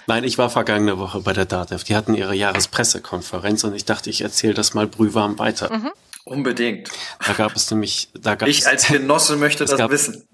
Nein, 0.05 0.23
ich 0.23 0.37
war 0.37 0.49
vergangene 0.49 0.99
Woche 0.99 1.21
bei 1.21 1.33
der 1.33 1.45
DATEV. 1.45 1.83
Die 1.83 1.95
hatten 1.95 2.13
ihre 2.13 2.35
Jahrespressekonferenz 2.35 3.63
und 3.63 3.73
ich 3.73 3.85
dachte, 3.85 4.09
ich 4.09 4.21
erzähle 4.21 4.53
das 4.53 4.75
mal 4.75 4.85
brühwarm 4.85 5.39
weiter. 5.39 5.73
Mhm. 5.73 5.91
Unbedingt. 6.25 6.89
Da 7.25 7.33
gab 7.33 7.55
es 7.55 7.69
nämlich, 7.71 8.09
da 8.13 8.35
gab 8.35 8.47
Ich 8.47 8.67
als 8.67 8.87
Genosse 8.87 9.35
möchte 9.35 9.65
das 9.65 9.77
wissen. 9.89 10.27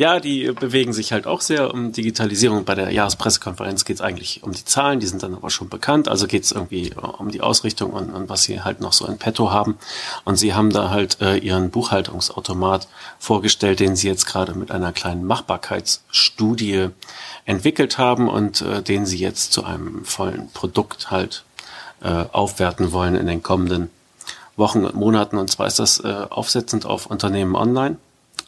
Ja, 0.00 0.18
die 0.18 0.50
bewegen 0.52 0.94
sich 0.94 1.12
halt 1.12 1.26
auch 1.26 1.42
sehr 1.42 1.74
um 1.74 1.92
Digitalisierung. 1.92 2.64
Bei 2.64 2.74
der 2.74 2.90
Jahrespressekonferenz 2.90 3.84
geht 3.84 3.96
es 3.96 4.00
eigentlich 4.00 4.42
um 4.42 4.52
die 4.52 4.64
Zahlen, 4.64 4.98
die 4.98 5.06
sind 5.06 5.22
dann 5.22 5.34
aber 5.34 5.50
schon 5.50 5.68
bekannt. 5.68 6.08
Also 6.08 6.26
geht 6.26 6.44
es 6.44 6.52
irgendwie 6.52 6.92
um 7.18 7.30
die 7.30 7.42
Ausrichtung 7.42 7.90
und, 7.90 8.08
und, 8.08 8.30
was 8.30 8.44
sie 8.44 8.62
halt 8.62 8.80
noch 8.80 8.94
so 8.94 9.06
in 9.06 9.18
petto 9.18 9.50
haben. 9.50 9.76
Und 10.24 10.36
sie 10.36 10.54
haben 10.54 10.70
da 10.70 10.88
halt 10.88 11.20
äh, 11.20 11.36
ihren 11.36 11.68
Buchhaltungsautomat 11.68 12.88
vorgestellt, 13.18 13.80
den 13.80 13.94
sie 13.94 14.08
jetzt 14.08 14.24
gerade 14.24 14.54
mit 14.54 14.70
einer 14.70 14.92
kleinen 14.92 15.26
Machbarkeitsstudie 15.26 16.88
entwickelt 17.44 17.98
haben 17.98 18.28
und 18.28 18.62
äh, 18.62 18.82
den 18.82 19.04
sie 19.04 19.18
jetzt 19.18 19.52
zu 19.52 19.64
einem 19.64 20.06
vollen 20.06 20.50
Produkt 20.52 21.10
halt 21.10 21.44
äh, 22.02 22.24
aufwerten 22.32 22.92
wollen 22.92 23.16
in 23.16 23.26
den 23.26 23.42
kommenden 23.42 23.90
Wochen 24.60 24.84
und 24.84 24.94
Monaten. 24.94 25.36
Und 25.36 25.50
zwar 25.50 25.66
ist 25.66 25.80
das 25.80 25.98
äh, 25.98 26.26
aufsetzend 26.30 26.86
auf 26.86 27.06
Unternehmen 27.06 27.56
online 27.56 27.96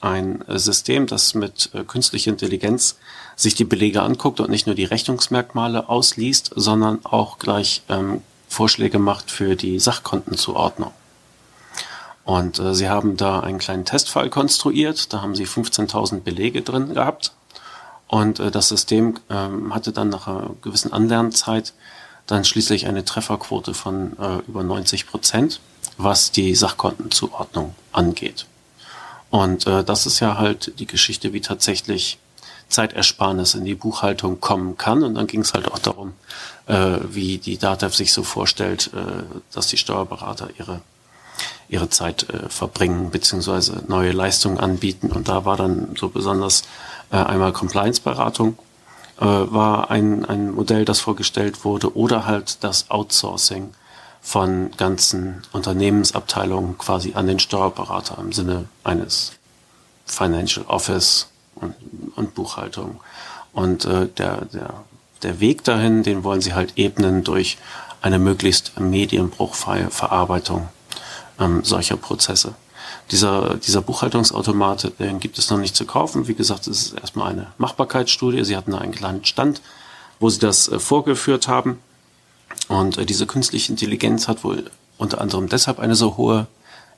ein 0.00 0.46
äh, 0.48 0.58
System, 0.58 1.06
das 1.06 1.34
mit 1.34 1.70
äh, 1.74 1.84
künstlicher 1.84 2.30
Intelligenz 2.30 2.98
sich 3.36 3.54
die 3.54 3.64
Belege 3.64 4.02
anguckt 4.02 4.40
und 4.40 4.50
nicht 4.50 4.66
nur 4.66 4.76
die 4.76 4.84
Rechnungsmerkmale 4.84 5.88
ausliest, 5.88 6.52
sondern 6.54 7.04
auch 7.04 7.38
gleich 7.38 7.82
ähm, 7.88 8.22
Vorschläge 8.48 8.98
macht 8.98 9.30
für 9.30 9.56
die 9.56 9.78
Sachkontenzuordnung. 9.78 10.92
Und 12.24 12.58
äh, 12.58 12.74
sie 12.74 12.88
haben 12.88 13.16
da 13.16 13.40
einen 13.40 13.58
kleinen 13.58 13.84
Testfall 13.84 14.30
konstruiert, 14.30 15.12
da 15.12 15.22
haben 15.22 15.34
sie 15.34 15.46
15.000 15.46 16.20
Belege 16.20 16.62
drin 16.62 16.94
gehabt 16.94 17.32
und 18.06 18.38
äh, 18.40 18.50
das 18.50 18.68
System 18.68 19.18
ähm, 19.30 19.74
hatte 19.74 19.92
dann 19.92 20.10
nach 20.10 20.26
einer 20.28 20.50
gewissen 20.62 20.92
Anlernzeit 20.92 21.72
dann 22.26 22.44
schließlich 22.44 22.86
eine 22.86 23.04
Trefferquote 23.04 23.74
von 23.74 24.16
äh, 24.18 24.38
über 24.46 24.62
90 24.62 25.08
Prozent, 25.08 25.60
was 25.96 26.32
die 26.32 26.54
Sachkontenzuordnung 26.54 27.74
angeht. 27.92 28.46
Und 29.30 29.66
äh, 29.66 29.84
das 29.84 30.06
ist 30.06 30.20
ja 30.20 30.36
halt 30.36 30.78
die 30.78 30.86
Geschichte, 30.86 31.32
wie 31.32 31.40
tatsächlich 31.40 32.18
Zeitersparnis 32.68 33.54
in 33.54 33.64
die 33.64 33.74
Buchhaltung 33.74 34.40
kommen 34.40 34.76
kann. 34.76 35.02
Und 35.02 35.14
dann 35.14 35.26
ging 35.26 35.40
es 35.40 35.54
halt 35.54 35.70
auch 35.70 35.78
darum, 35.78 36.14
äh, 36.66 36.98
wie 37.08 37.38
die 37.38 37.58
DATEV 37.58 37.94
sich 37.94 38.12
so 38.12 38.22
vorstellt, 38.22 38.90
äh, 38.94 39.22
dass 39.52 39.68
die 39.68 39.78
Steuerberater 39.78 40.48
ihre 40.58 40.80
ihre 41.68 41.88
Zeit 41.88 42.28
äh, 42.28 42.50
verbringen 42.50 43.10
beziehungsweise 43.10 43.82
neue 43.88 44.12
Leistungen 44.12 44.58
anbieten. 44.58 45.10
Und 45.10 45.28
da 45.28 45.46
war 45.46 45.56
dann 45.56 45.96
so 45.98 46.10
besonders 46.10 46.64
äh, 47.10 47.16
einmal 47.16 47.52
Compliance-Beratung 47.52 48.58
äh, 49.18 49.24
war 49.24 49.90
ein, 49.90 50.24
ein 50.24 50.52
Modell, 50.52 50.84
das 50.84 51.00
vorgestellt 51.00 51.64
wurde, 51.64 51.96
oder 51.96 52.26
halt 52.26 52.62
das 52.62 52.90
Outsourcing 52.90 53.70
von 54.22 54.70
ganzen 54.76 55.42
Unternehmensabteilungen 55.52 56.78
quasi 56.78 57.12
an 57.14 57.26
den 57.26 57.40
Steuerberater 57.40 58.18
im 58.18 58.32
Sinne 58.32 58.66
eines 58.84 59.32
Financial 60.06 60.64
Office 60.66 61.28
und, 61.56 61.74
und 62.14 62.34
Buchhaltung. 62.34 63.00
Und 63.52 63.84
äh, 63.84 64.06
der, 64.06 64.44
der, 64.46 64.84
der 65.22 65.40
Weg 65.40 65.64
dahin, 65.64 66.04
den 66.04 66.22
wollen 66.24 66.40
sie 66.40 66.54
halt 66.54 66.74
ebnen 66.76 67.24
durch 67.24 67.58
eine 68.00 68.18
möglichst 68.18 68.78
medienbruchfreie 68.78 69.90
Verarbeitung 69.90 70.68
ähm, 71.38 71.64
solcher 71.64 71.96
Prozesse. 71.96 72.54
Dieser, 73.10 73.56
dieser 73.56 73.82
Buchhaltungsautomat, 73.82 74.92
den 74.98 75.20
gibt 75.20 75.38
es 75.38 75.50
noch 75.50 75.58
nicht 75.58 75.76
zu 75.76 75.84
kaufen. 75.84 76.28
Wie 76.28 76.34
gesagt, 76.34 76.66
es 76.66 76.86
ist 76.86 76.98
erstmal 76.98 77.32
eine 77.32 77.48
Machbarkeitsstudie. 77.58 78.44
Sie 78.44 78.56
hatten 78.56 78.74
einen 78.74 78.92
kleinen 78.92 79.24
Stand, 79.24 79.60
wo 80.20 80.30
sie 80.30 80.38
das 80.38 80.68
äh, 80.68 80.78
vorgeführt 80.78 81.48
haben. 81.48 81.80
Und 82.68 82.98
äh, 82.98 83.06
diese 83.06 83.26
künstliche 83.26 83.72
Intelligenz 83.72 84.28
hat 84.28 84.44
wohl 84.44 84.70
unter 84.98 85.20
anderem 85.20 85.48
deshalb 85.48 85.78
eine 85.78 85.94
so 85.94 86.16
hohe 86.16 86.46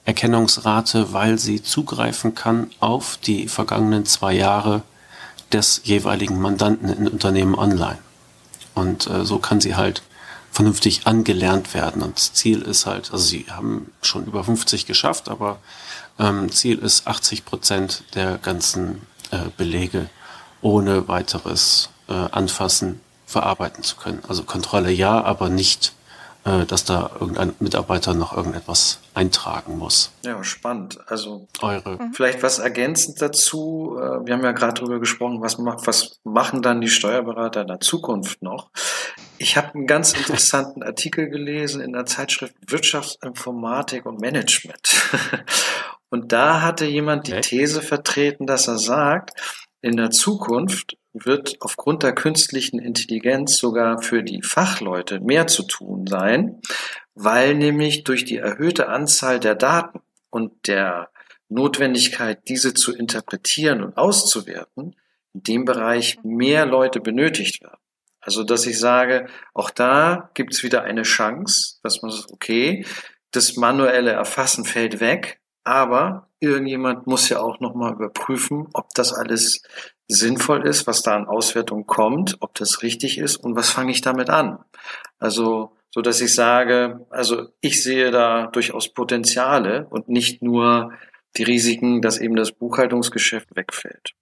Erkennungsrate, 0.04 1.12
weil 1.12 1.38
sie 1.38 1.62
zugreifen 1.62 2.34
kann 2.34 2.70
auf 2.80 3.16
die 3.16 3.48
vergangenen 3.48 4.04
zwei 4.04 4.34
Jahre 4.34 4.82
des 5.52 5.80
jeweiligen 5.84 6.40
Mandanten 6.40 6.88
in 6.88 7.08
Unternehmen 7.08 7.54
online. 7.54 7.98
Und 8.74 9.06
äh, 9.06 9.24
so 9.24 9.38
kann 9.38 9.60
sie 9.60 9.76
halt 9.76 10.02
vernünftig 10.50 11.06
angelernt 11.06 11.74
werden. 11.74 12.02
Und 12.02 12.16
das 12.16 12.32
Ziel 12.32 12.62
ist 12.62 12.86
halt, 12.86 13.12
also 13.12 13.24
sie 13.24 13.46
haben 13.50 13.90
schon 14.02 14.26
über 14.26 14.44
50 14.44 14.86
geschafft, 14.86 15.28
aber 15.28 15.58
ähm, 16.18 16.50
Ziel 16.52 16.78
ist 16.78 17.06
80 17.06 17.44
Prozent 17.44 18.04
der 18.14 18.38
ganzen 18.38 19.02
äh, 19.30 19.38
Belege 19.56 20.08
ohne 20.60 21.08
weiteres 21.08 21.90
äh, 22.08 22.12
Anfassen 22.12 23.00
verarbeiten 23.26 23.82
zu 23.82 23.96
können. 23.96 24.22
Also 24.28 24.44
Kontrolle 24.44 24.90
ja, 24.90 25.22
aber 25.22 25.48
nicht, 25.48 25.94
äh, 26.44 26.66
dass 26.66 26.84
da 26.84 27.10
irgendein 27.18 27.54
Mitarbeiter 27.58 28.14
noch 28.14 28.36
irgendetwas 28.36 29.00
eintragen 29.14 29.78
muss. 29.78 30.12
Ja, 30.24 30.42
spannend. 30.44 30.98
Also 31.06 31.48
eure. 31.62 31.96
Mhm. 31.96 32.12
Vielleicht 32.12 32.42
was 32.42 32.58
ergänzend 32.58 33.22
dazu. 33.22 33.96
Äh, 33.98 34.26
wir 34.26 34.34
haben 34.34 34.44
ja 34.44 34.52
gerade 34.52 34.74
darüber 34.74 35.00
gesprochen, 35.00 35.40
was, 35.40 35.58
macht, 35.58 35.86
was 35.86 36.20
machen 36.24 36.62
dann 36.62 36.80
die 36.80 36.88
Steuerberater 36.88 37.62
in 37.62 37.68
der 37.68 37.80
Zukunft 37.80 38.42
noch? 38.42 38.70
Ich 39.38 39.56
habe 39.56 39.74
einen 39.74 39.86
ganz 39.86 40.12
interessanten 40.16 40.82
Artikel 40.82 41.28
gelesen 41.28 41.80
in 41.80 41.92
der 41.92 42.06
Zeitschrift 42.06 42.54
Wirtschaftsinformatik 42.66 44.04
und 44.06 44.20
Management. 44.20 45.10
Und 46.10 46.30
da 46.30 46.62
hatte 46.62 46.84
jemand 46.84 47.26
die 47.26 47.40
These 47.40 47.82
vertreten, 47.82 48.46
dass 48.46 48.68
er 48.68 48.78
sagt, 48.78 49.32
in 49.80 49.96
der 49.96 50.10
Zukunft 50.10 50.96
wird 51.14 51.56
aufgrund 51.60 52.02
der 52.02 52.12
künstlichen 52.12 52.78
Intelligenz 52.78 53.56
sogar 53.56 54.02
für 54.02 54.22
die 54.22 54.42
Fachleute 54.42 55.20
mehr 55.20 55.46
zu 55.46 55.62
tun 55.62 56.06
sein, 56.06 56.60
weil 57.14 57.54
nämlich 57.54 58.04
durch 58.04 58.24
die 58.24 58.36
erhöhte 58.36 58.88
Anzahl 58.88 59.38
der 59.38 59.54
Daten 59.54 60.00
und 60.30 60.66
der 60.66 61.10
Notwendigkeit, 61.48 62.48
diese 62.48 62.74
zu 62.74 62.92
interpretieren 62.92 63.82
und 63.82 63.96
auszuwerten, 63.96 64.96
in 65.32 65.42
dem 65.42 65.64
Bereich 65.64 66.18
mehr 66.24 66.66
Leute 66.66 67.00
benötigt 67.00 67.62
werden. 67.62 67.78
Also, 68.20 68.42
dass 68.42 68.66
ich 68.66 68.78
sage, 68.78 69.28
auch 69.52 69.70
da 69.70 70.30
gibt 70.34 70.54
es 70.54 70.62
wieder 70.62 70.82
eine 70.82 71.02
Chance, 71.02 71.78
dass 71.82 72.02
man 72.02 72.10
sagt, 72.10 72.32
okay, 72.32 72.84
das 73.30 73.56
manuelle 73.56 74.12
Erfassen 74.12 74.64
fällt 74.64 74.98
weg, 75.00 75.40
aber 75.62 76.28
irgendjemand 76.40 77.06
muss 77.06 77.28
ja 77.28 77.40
auch 77.40 77.60
nochmal 77.60 77.92
überprüfen, 77.92 78.68
ob 78.72 78.88
das 78.94 79.12
alles 79.12 79.62
sinnvoll 80.08 80.66
ist, 80.66 80.86
was 80.86 81.02
da 81.02 81.16
an 81.16 81.26
Auswertung 81.26 81.86
kommt, 81.86 82.36
ob 82.40 82.54
das 82.54 82.82
richtig 82.82 83.18
ist 83.18 83.36
und 83.36 83.56
was 83.56 83.70
fange 83.70 83.90
ich 83.92 84.00
damit 84.00 84.30
an. 84.30 84.58
Also, 85.18 85.76
so 85.90 86.02
dass 86.02 86.20
ich 86.20 86.34
sage, 86.34 87.06
also 87.10 87.48
ich 87.60 87.82
sehe 87.82 88.10
da 88.10 88.48
durchaus 88.48 88.92
Potenziale 88.92 89.86
und 89.88 90.08
nicht 90.08 90.42
nur 90.42 90.92
die 91.36 91.44
Risiken, 91.44 92.02
dass 92.02 92.18
eben 92.18 92.36
das 92.36 92.52
Buchhaltungsgeschäft 92.52 93.56
wegfällt. 93.56 94.14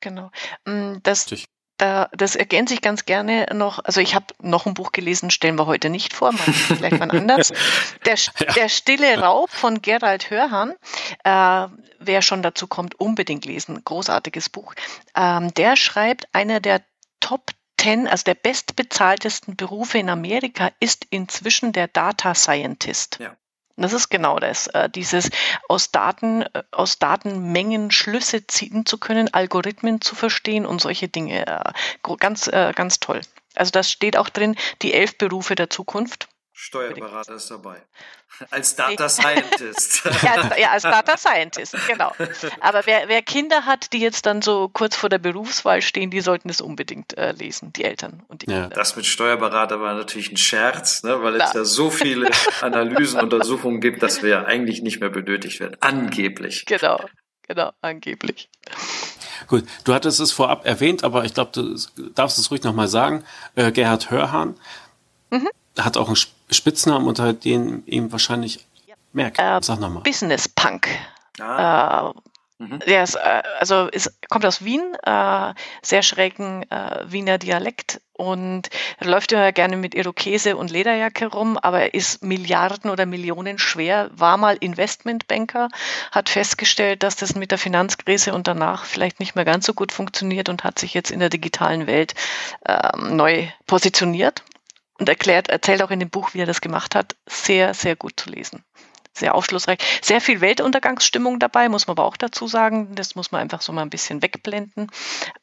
Genau. 0.00 0.30
Mm, 0.66 0.96
das, 1.02 1.26
da, 1.76 2.08
das 2.12 2.36
ergänze 2.36 2.74
ich 2.74 2.82
ganz 2.82 3.04
gerne 3.04 3.46
noch. 3.52 3.80
Also 3.84 4.00
ich 4.00 4.14
habe 4.14 4.26
noch 4.40 4.66
ein 4.66 4.74
Buch 4.74 4.92
gelesen, 4.92 5.30
stellen 5.30 5.58
wir 5.58 5.66
heute 5.66 5.90
nicht 5.90 6.12
vor, 6.12 6.32
mal 6.32 6.52
vielleicht 6.52 6.98
mal 6.98 7.10
anders. 7.10 7.52
Der, 8.04 8.16
der 8.54 8.68
stille 8.68 9.18
Raub 9.18 9.50
von 9.50 9.80
Gerald 9.80 10.30
Hörhan. 10.30 10.74
Äh, 11.24 11.68
wer 11.98 12.22
schon 12.22 12.42
dazu 12.42 12.66
kommt, 12.66 13.00
unbedingt 13.00 13.46
lesen. 13.46 13.82
Großartiges 13.82 14.50
Buch. 14.50 14.74
Ähm, 15.16 15.54
der 15.54 15.76
schreibt, 15.76 16.28
einer 16.32 16.60
der 16.60 16.82
Top 17.20 17.50
10, 17.78 18.06
also 18.06 18.24
der 18.24 18.34
bestbezahltesten 18.34 19.56
Berufe 19.56 19.98
in 19.98 20.10
Amerika 20.10 20.70
ist 20.80 21.06
inzwischen 21.10 21.72
der 21.72 21.88
Data 21.88 22.34
Scientist. 22.34 23.18
Ja. 23.20 23.36
Das 23.76 23.92
ist 23.92 24.08
genau 24.08 24.38
das, 24.38 24.68
äh, 24.68 24.88
dieses 24.88 25.30
aus 25.68 25.90
Daten, 25.90 26.42
äh, 26.42 26.62
aus 26.70 26.98
Datenmengen 26.98 27.90
Schlüsse 27.90 28.46
ziehen 28.46 28.86
zu 28.86 28.98
können, 28.98 29.34
Algorithmen 29.34 30.00
zu 30.00 30.14
verstehen 30.14 30.64
und 30.64 30.80
solche 30.80 31.08
Dinge. 31.08 31.46
Äh, 31.46 31.72
ganz, 32.18 32.50
ganz 32.50 33.00
toll. 33.00 33.20
Also 33.54 33.70
das 33.70 33.90
steht 33.90 34.16
auch 34.16 34.28
drin, 34.28 34.56
die 34.82 34.92
elf 34.94 35.18
Berufe 35.18 35.54
der 35.54 35.70
Zukunft. 35.70 36.28
Steuerberater 36.56 37.34
ist 37.34 37.50
dabei. 37.50 37.82
Als 38.50 38.76
Data 38.76 39.08
Scientist. 39.08 40.04
ja, 40.22 40.56
ja, 40.56 40.70
als 40.70 40.84
Data 40.84 41.16
Scientist, 41.16 41.76
genau. 41.86 42.12
Aber 42.60 42.86
wer, 42.86 43.08
wer, 43.08 43.22
Kinder 43.22 43.64
hat, 43.64 43.92
die 43.92 44.00
jetzt 44.00 44.26
dann 44.26 44.40
so 44.40 44.68
kurz 44.68 44.96
vor 44.96 45.08
der 45.08 45.18
Berufswahl 45.18 45.82
stehen, 45.82 46.10
die 46.10 46.20
sollten 46.20 46.48
es 46.48 46.60
unbedingt 46.60 47.16
äh, 47.16 47.32
lesen, 47.32 47.72
die 47.72 47.84
Eltern 47.84 48.22
und 48.28 48.42
die 48.42 48.50
ja. 48.50 48.62
Kinder. 48.62 48.76
Das 48.76 48.96
mit 48.96 49.06
Steuerberater 49.06 49.80
war 49.80 49.94
natürlich 49.94 50.30
ein 50.30 50.36
Scherz, 50.36 51.02
ne, 51.02 51.22
weil 51.22 51.34
Klar. 51.34 51.48
es 51.48 51.54
ja 51.54 51.64
so 51.64 51.90
viele 51.90 52.30
Analysen, 52.60 53.20
Untersuchungen 53.20 53.80
gibt, 53.80 54.02
dass 54.02 54.22
wir 54.22 54.30
ja 54.30 54.44
eigentlich 54.44 54.82
nicht 54.82 55.00
mehr 55.00 55.10
benötigt 55.10 55.60
werden. 55.60 55.76
Angeblich. 55.80 56.66
Genau, 56.66 57.04
genau, 57.46 57.72
angeblich. 57.82 58.48
Gut, 59.48 59.64
du 59.84 59.94
hattest 59.94 60.20
es 60.20 60.32
vorab 60.32 60.66
erwähnt, 60.66 61.04
aber 61.04 61.24
ich 61.24 61.34
glaube, 61.34 61.50
du 61.52 61.76
darfst 62.14 62.38
es 62.38 62.50
ruhig 62.50 62.62
nochmal 62.62 62.88
sagen. 62.88 63.24
Äh, 63.54 63.70
Gerhard 63.72 64.10
Hörhahn 64.10 64.56
mhm. 65.30 65.48
Hat 65.78 65.96
auch 65.96 66.08
einen 66.08 66.18
Spitznamen, 66.50 67.06
unter 67.06 67.32
denen 67.32 67.86
ihm 67.86 68.12
wahrscheinlich 68.12 68.66
merkt. 69.12 69.38
Äh, 69.38 69.60
Sag 69.62 69.80
nochmal. 69.80 70.02
Business 70.02 70.48
Punk. 70.48 70.88
Ah. 71.40 72.12
Äh, 72.60 72.64
mhm. 72.64 72.78
Der 72.86 73.02
ist, 73.02 73.14
äh, 73.14 73.42
also 73.58 73.86
ist, 73.88 74.12
kommt 74.28 74.44
aus 74.46 74.64
Wien, 74.64 74.94
äh, 75.02 75.54
sehr 75.82 76.02
schrägen 76.02 76.70
äh, 76.70 77.04
Wiener 77.06 77.38
Dialekt 77.38 78.00
und 78.12 78.70
läuft 79.00 79.32
ja 79.32 79.50
gerne 79.50 79.76
mit 79.76 79.94
Irokese 79.94 80.56
und 80.56 80.70
Lederjacke 80.70 81.26
rum, 81.26 81.58
aber 81.58 81.80
er 81.80 81.94
ist 81.94 82.22
Milliarden 82.22 82.90
oder 82.90 83.06
Millionen 83.06 83.58
schwer, 83.58 84.08
war 84.14 84.36
mal 84.36 84.56
Investmentbanker, 84.56 85.68
hat 86.12 86.28
festgestellt, 86.28 87.02
dass 87.02 87.16
das 87.16 87.34
mit 87.34 87.50
der 87.50 87.58
Finanzkrise 87.58 88.32
und 88.32 88.46
danach 88.46 88.84
vielleicht 88.84 89.18
nicht 89.18 89.34
mehr 89.34 89.44
ganz 89.44 89.66
so 89.66 89.74
gut 89.74 89.90
funktioniert 89.90 90.48
und 90.48 90.62
hat 90.62 90.78
sich 90.78 90.94
jetzt 90.94 91.10
in 91.10 91.18
der 91.18 91.28
digitalen 91.28 91.88
Welt 91.88 92.14
ähm, 92.66 93.16
neu 93.16 93.48
positioniert 93.66 94.44
und 94.98 95.08
erklärt, 95.08 95.48
erzählt 95.48 95.82
auch 95.82 95.90
in 95.90 96.00
dem 96.00 96.10
Buch, 96.10 96.34
wie 96.34 96.40
er 96.40 96.46
das 96.46 96.60
gemacht 96.60 96.94
hat, 96.94 97.16
sehr, 97.26 97.74
sehr 97.74 97.96
gut 97.96 98.18
zu 98.18 98.30
lesen. 98.30 98.64
Sehr 99.16 99.36
aufschlussreich. 99.36 99.78
Sehr 100.02 100.20
viel 100.20 100.40
Weltuntergangsstimmung 100.40 101.38
dabei, 101.38 101.68
muss 101.68 101.86
man 101.86 101.96
aber 101.96 102.04
auch 102.04 102.16
dazu 102.16 102.48
sagen. 102.48 102.96
Das 102.96 103.14
muss 103.14 103.30
man 103.30 103.42
einfach 103.42 103.62
so 103.62 103.72
mal 103.72 103.82
ein 103.82 103.90
bisschen 103.90 104.22
wegblenden. 104.22 104.88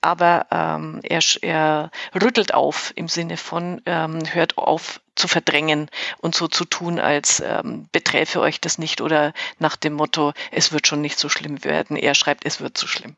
Aber 0.01 0.47
ähm, 0.51 0.99
er, 1.03 1.21
er 1.41 1.89
rüttelt 2.13 2.53
auf 2.53 2.91
im 2.95 3.07
Sinne 3.07 3.37
von, 3.37 3.81
ähm, 3.85 4.19
hört 4.29 4.57
auf 4.57 4.99
zu 5.15 5.29
verdrängen 5.29 5.89
und 6.19 6.35
so 6.35 6.49
zu 6.49 6.65
tun, 6.65 6.99
als 6.99 7.39
ähm, 7.39 7.87
beträfe 7.93 8.41
euch 8.41 8.59
das 8.59 8.77
nicht 8.77 8.99
oder 8.99 9.33
nach 9.59 9.77
dem 9.77 9.93
Motto, 9.93 10.33
es 10.51 10.73
wird 10.73 10.87
schon 10.87 10.99
nicht 10.99 11.17
so 11.17 11.29
schlimm 11.29 11.63
werden. 11.63 11.95
Er 11.95 12.13
schreibt, 12.13 12.45
es 12.45 12.59
wird 12.59 12.77
so 12.77 12.87
schlimm. 12.87 13.15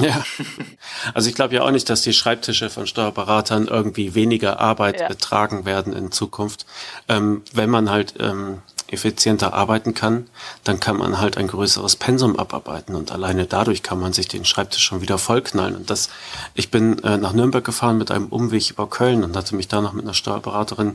Ja, 0.00 0.24
also 1.14 1.28
ich 1.28 1.34
glaube 1.34 1.54
ja 1.54 1.62
auch 1.62 1.70
nicht, 1.70 1.90
dass 1.90 2.02
die 2.02 2.12
Schreibtische 2.12 2.70
von 2.70 2.86
Steuerberatern 2.86 3.66
irgendwie 3.66 4.14
weniger 4.14 4.60
Arbeit 4.60 5.00
ja. 5.00 5.08
betragen 5.08 5.64
werden 5.64 5.92
in 5.92 6.12
Zukunft, 6.12 6.66
ähm, 7.08 7.42
wenn 7.52 7.70
man 7.70 7.90
halt 7.90 8.14
ähm, 8.20 8.62
effizienter 8.90 9.52
arbeiten 9.52 9.94
kann, 9.94 10.26
dann 10.64 10.80
kann 10.80 10.96
man 10.96 11.20
halt 11.20 11.36
ein 11.36 11.48
größeres 11.48 11.96
Pensum 11.96 12.38
abarbeiten 12.38 12.94
und 12.94 13.12
alleine 13.12 13.46
dadurch 13.46 13.82
kann 13.82 14.00
man 14.00 14.12
sich 14.12 14.28
den 14.28 14.44
Schreibtisch 14.44 14.82
schon 14.82 15.00
wieder 15.00 15.18
vollknallen. 15.18 15.76
Und 15.76 15.90
das, 15.90 16.08
ich 16.54 16.70
bin 16.70 17.02
äh, 17.04 17.18
nach 17.18 17.32
Nürnberg 17.32 17.64
gefahren 17.64 17.98
mit 17.98 18.10
einem 18.10 18.26
Umweg 18.26 18.70
über 18.70 18.88
Köln 18.88 19.24
und 19.24 19.36
hatte 19.36 19.54
mich 19.54 19.68
da 19.68 19.80
noch 19.80 19.92
mit 19.92 20.04
einer 20.04 20.14
Steuerberaterin 20.14 20.94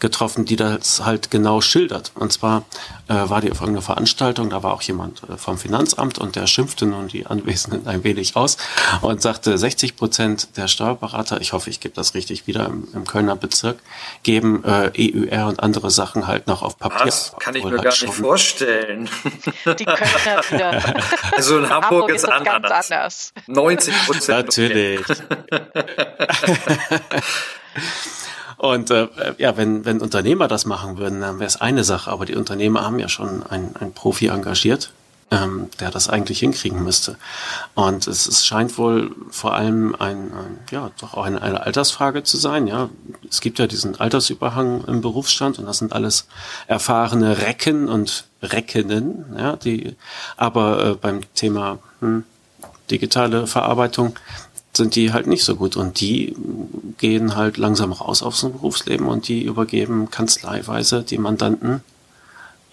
getroffen, 0.00 0.44
die 0.44 0.56
das 0.56 1.04
halt 1.04 1.30
genau 1.30 1.60
schildert. 1.60 2.12
Und 2.14 2.32
zwar 2.32 2.64
äh, 3.08 3.14
war 3.14 3.40
die 3.40 3.50
auf 3.50 3.60
irgendeiner 3.60 3.82
Veranstaltung, 3.82 4.50
da 4.50 4.62
war 4.62 4.72
auch 4.72 4.82
jemand 4.82 5.22
äh, 5.28 5.36
vom 5.36 5.58
Finanzamt 5.58 6.18
und 6.18 6.36
der 6.36 6.46
schimpfte 6.46 6.86
nun 6.86 7.08
die 7.08 7.26
Anwesenden 7.26 7.86
ein 7.86 8.04
wenig 8.04 8.36
aus 8.36 8.56
und 9.02 9.20
sagte, 9.20 9.56
60 9.56 9.96
Prozent 9.96 10.56
der 10.56 10.68
Steuerberater, 10.68 11.40
ich 11.40 11.52
hoffe, 11.52 11.70
ich 11.70 11.80
gebe 11.80 11.94
das 11.94 12.14
richtig 12.14 12.46
wieder 12.46 12.66
im, 12.66 12.88
im 12.94 13.06
Kölner 13.06 13.36
Bezirk, 13.36 13.78
geben 14.22 14.64
äh, 14.64 14.90
EUR 14.96 15.48
und 15.48 15.62
andere 15.62 15.90
Sachen 15.90 16.26
halt 16.26 16.46
noch 16.46 16.62
auf 16.62 16.78
Papier. 16.78 17.06
Was? 17.06 17.33
Kann 17.38 17.54
ich 17.56 17.64
mir 17.64 17.76
gar 17.76 17.84
nicht 17.84 18.12
vorstellen. 18.12 19.08
Die 19.78 19.84
Kölner 19.84 20.42
wieder. 20.50 20.94
Also 21.36 21.58
in 21.58 21.68
Hamburg, 21.68 21.90
Hamburg 21.90 22.10
ist 22.10 22.24
es 22.24 22.28
anders. 22.28 22.62
ganz 22.62 22.92
anders. 22.92 23.32
90 23.46 24.06
Prozent. 24.06 24.46
Natürlich. 24.46 25.00
Und 28.56 28.90
äh, 28.90 29.08
ja, 29.38 29.56
wenn, 29.56 29.84
wenn 29.84 30.00
Unternehmer 30.00 30.48
das 30.48 30.64
machen 30.64 30.96
würden, 30.96 31.20
dann 31.20 31.38
wäre 31.38 31.46
es 31.46 31.60
eine 31.60 31.84
Sache, 31.84 32.10
aber 32.10 32.24
die 32.24 32.34
Unternehmer 32.34 32.84
haben 32.84 32.98
ja 32.98 33.08
schon 33.08 33.44
einen, 33.46 33.76
einen 33.76 33.92
Profi 33.92 34.28
engagiert 34.28 34.92
ähm, 35.30 35.68
der 35.80 35.90
das 35.90 36.08
eigentlich 36.08 36.38
hinkriegen 36.38 36.82
müsste. 36.82 37.16
Und 37.74 38.06
es, 38.06 38.26
es 38.26 38.46
scheint 38.46 38.78
wohl 38.78 39.14
vor 39.30 39.54
allem 39.54 39.94
ein, 39.94 40.32
ein 40.32 40.58
ja, 40.70 40.90
doch 41.00 41.14
auch 41.14 41.24
eine, 41.24 41.40
eine 41.42 41.62
Altersfrage 41.62 42.22
zu 42.22 42.36
sein. 42.36 42.66
Ja, 42.66 42.90
es 43.28 43.40
gibt 43.40 43.58
ja 43.58 43.66
diesen 43.66 43.98
Altersüberhang 43.98 44.84
im 44.84 45.00
Berufsstand 45.00 45.58
und 45.58 45.66
das 45.66 45.78
sind 45.78 45.92
alles 45.92 46.26
erfahrene 46.66 47.38
Recken 47.38 47.88
und 47.88 48.24
Reckenen, 48.42 49.24
ja, 49.38 49.56
die 49.56 49.96
aber 50.36 50.84
äh, 50.84 50.94
beim 50.94 51.20
Thema 51.34 51.78
hm, 52.00 52.24
digitale 52.90 53.46
Verarbeitung 53.46 54.16
sind 54.76 54.96
die 54.96 55.12
halt 55.12 55.26
nicht 55.26 55.44
so 55.44 55.56
gut 55.56 55.76
und 55.76 56.00
die 56.00 56.34
gehen 56.98 57.36
halt 57.36 57.56
langsam 57.56 57.92
raus 57.92 58.22
aus 58.22 58.40
dem 58.40 58.52
Berufsleben 58.52 59.06
und 59.06 59.28
die 59.28 59.44
übergeben 59.44 60.10
kanzleiweise 60.10 61.02
die 61.02 61.18
Mandanten 61.18 61.82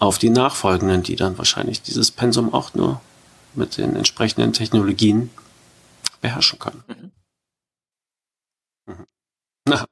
auf 0.02 0.18
die 0.18 0.28
Nachfolgenden, 0.30 1.04
die 1.04 1.14
dann 1.14 1.38
wahrscheinlich 1.38 1.80
dieses 1.80 2.10
Pensum 2.10 2.52
auch 2.52 2.74
nur 2.74 3.00
mit 3.54 3.78
den 3.78 3.94
entsprechenden 3.94 4.52
Technologien 4.52 5.30
beherrschen 6.20 6.58
können. 6.58 6.82
Mhm. 6.88 7.12
Mhm. 8.92 9.06
Na, 9.68 9.84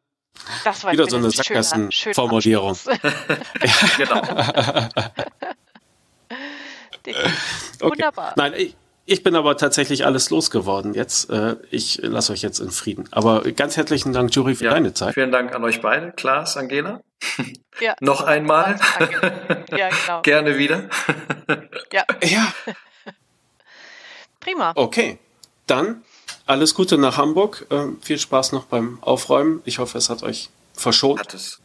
das 0.64 0.82
war 0.82 0.92
wieder 0.92 1.08
so 1.08 1.16
eine 1.16 1.30
Sackgassenformulierung. 1.30 2.76
ja, 2.84 2.96
genau. 3.96 4.20
Wunderbar. 7.78 8.32
Okay. 8.32 8.34
Nein, 8.36 8.52
ich, 8.56 8.74
ich 9.11 9.24
bin 9.24 9.34
aber 9.34 9.56
tatsächlich 9.56 10.06
alles 10.06 10.30
losgeworden 10.30 10.94
jetzt. 10.94 11.30
Äh, 11.30 11.56
ich 11.70 11.98
lasse 12.00 12.32
euch 12.32 12.42
jetzt 12.42 12.61
in 12.61 12.70
Frieden. 12.70 13.08
Aber 13.11 13.42
ganz 13.52 13.76
herzlichen 13.76 14.12
Dank, 14.12 14.32
Jury, 14.32 14.54
für 14.54 14.66
ja, 14.66 14.70
deine 14.70 14.94
Zeit. 14.94 15.14
Vielen 15.14 15.32
Dank 15.32 15.52
an 15.52 15.64
euch 15.64 15.80
beide, 15.80 16.12
Klaas, 16.12 16.56
Angela. 16.56 17.00
Ja. 17.80 17.96
Noch 18.00 18.20
einmal. 18.20 18.78
Ja, 19.76 19.88
genau. 19.88 20.20
Gerne 20.22 20.58
wieder. 20.58 20.88
ja. 21.92 22.04
ja. 22.22 22.54
Prima. 24.38 24.72
Okay. 24.76 25.18
Dann 25.66 26.04
alles 26.46 26.76
Gute 26.76 26.96
nach 26.96 27.16
Hamburg. 27.16 27.66
Ähm, 27.70 27.98
viel 28.02 28.18
Spaß 28.18 28.52
noch 28.52 28.66
beim 28.66 29.02
Aufräumen. 29.02 29.61
Ich 29.64 29.80
hoffe, 29.80 29.98
es 29.98 30.08
hat 30.08 30.22
euch 30.22 30.50
verschont. 30.72 31.18
Hat 31.18 31.34
es. 31.34 31.61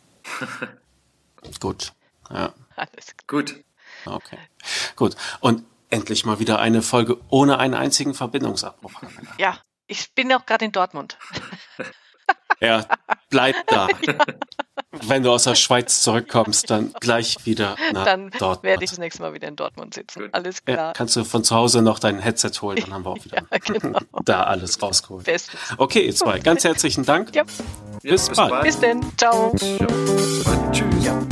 Gut. 1.60 1.94
Ja. 2.32 2.54
Alles 2.76 3.16
gut. 3.28 3.56
Okay. 4.06 4.40
Gut. 4.96 5.16
Und 5.42 5.64
endlich 5.90 6.26
mal 6.26 6.40
wieder 6.40 6.60
eine 6.60 6.82
Folge 6.82 7.18
ohne 7.30 7.60
einen 7.60 7.74
einzigen 7.74 8.14
Verbindungsabbruch. 8.14 8.92
Ja, 9.38 9.60
ich 9.88 10.14
bin 10.14 10.32
auch 10.34 10.46
gerade 10.46 10.66
in 10.66 10.72
Dortmund. 10.72 11.18
Ja, 12.62 12.86
bleib 13.30 13.56
da. 13.68 13.88
Ja. 14.08 14.16
Wenn 15.10 15.24
du 15.24 15.32
aus 15.32 15.44
der 15.44 15.56
Schweiz 15.56 16.02
zurückkommst, 16.02 16.70
dann 16.70 16.94
gleich 17.02 17.46
wieder 17.46 17.76
nach 17.92 18.06
Dann 18.06 18.30
Dortmund. 18.32 18.64
werde 18.64 18.84
ich 18.86 18.92
das 18.92 19.00
nächste 19.00 19.22
Mal 19.22 19.34
wieder 19.34 19.48
in 19.48 19.58
Dortmund 19.58 19.94
sitzen. 19.94 20.30
Alles 20.32 20.64
klar. 20.64 20.78
Ja, 20.78 20.94
kannst 20.94 21.18
du 21.18 21.26
von 21.26 21.44
zu 21.44 21.54
Hause 21.54 21.82
noch 21.82 22.00
dein 22.00 22.20
Headset 22.20 22.52
holen, 22.62 22.78
dann 22.80 22.94
haben 22.94 23.06
wir 23.06 23.12
auch 23.12 23.26
wieder 23.26 23.44
ja, 23.52 23.58
genau. 23.58 24.00
da 24.24 24.44
alles 24.44 24.82
rausgeholt. 24.82 25.26
Bestes. 25.26 25.60
Okay, 25.78 26.06
ihr 26.06 26.16
zwei, 26.16 26.40
ganz 26.40 26.64
herzlichen 26.64 27.04
Dank. 27.06 27.36
Ja. 27.36 27.44
Bis, 28.02 28.30
bis 28.30 28.38
bald. 28.38 28.52
bald. 28.52 28.64
Bis 28.64 28.80
denn. 28.80 29.02
Ciao. 29.18 29.54
Tschüss. 30.72 31.26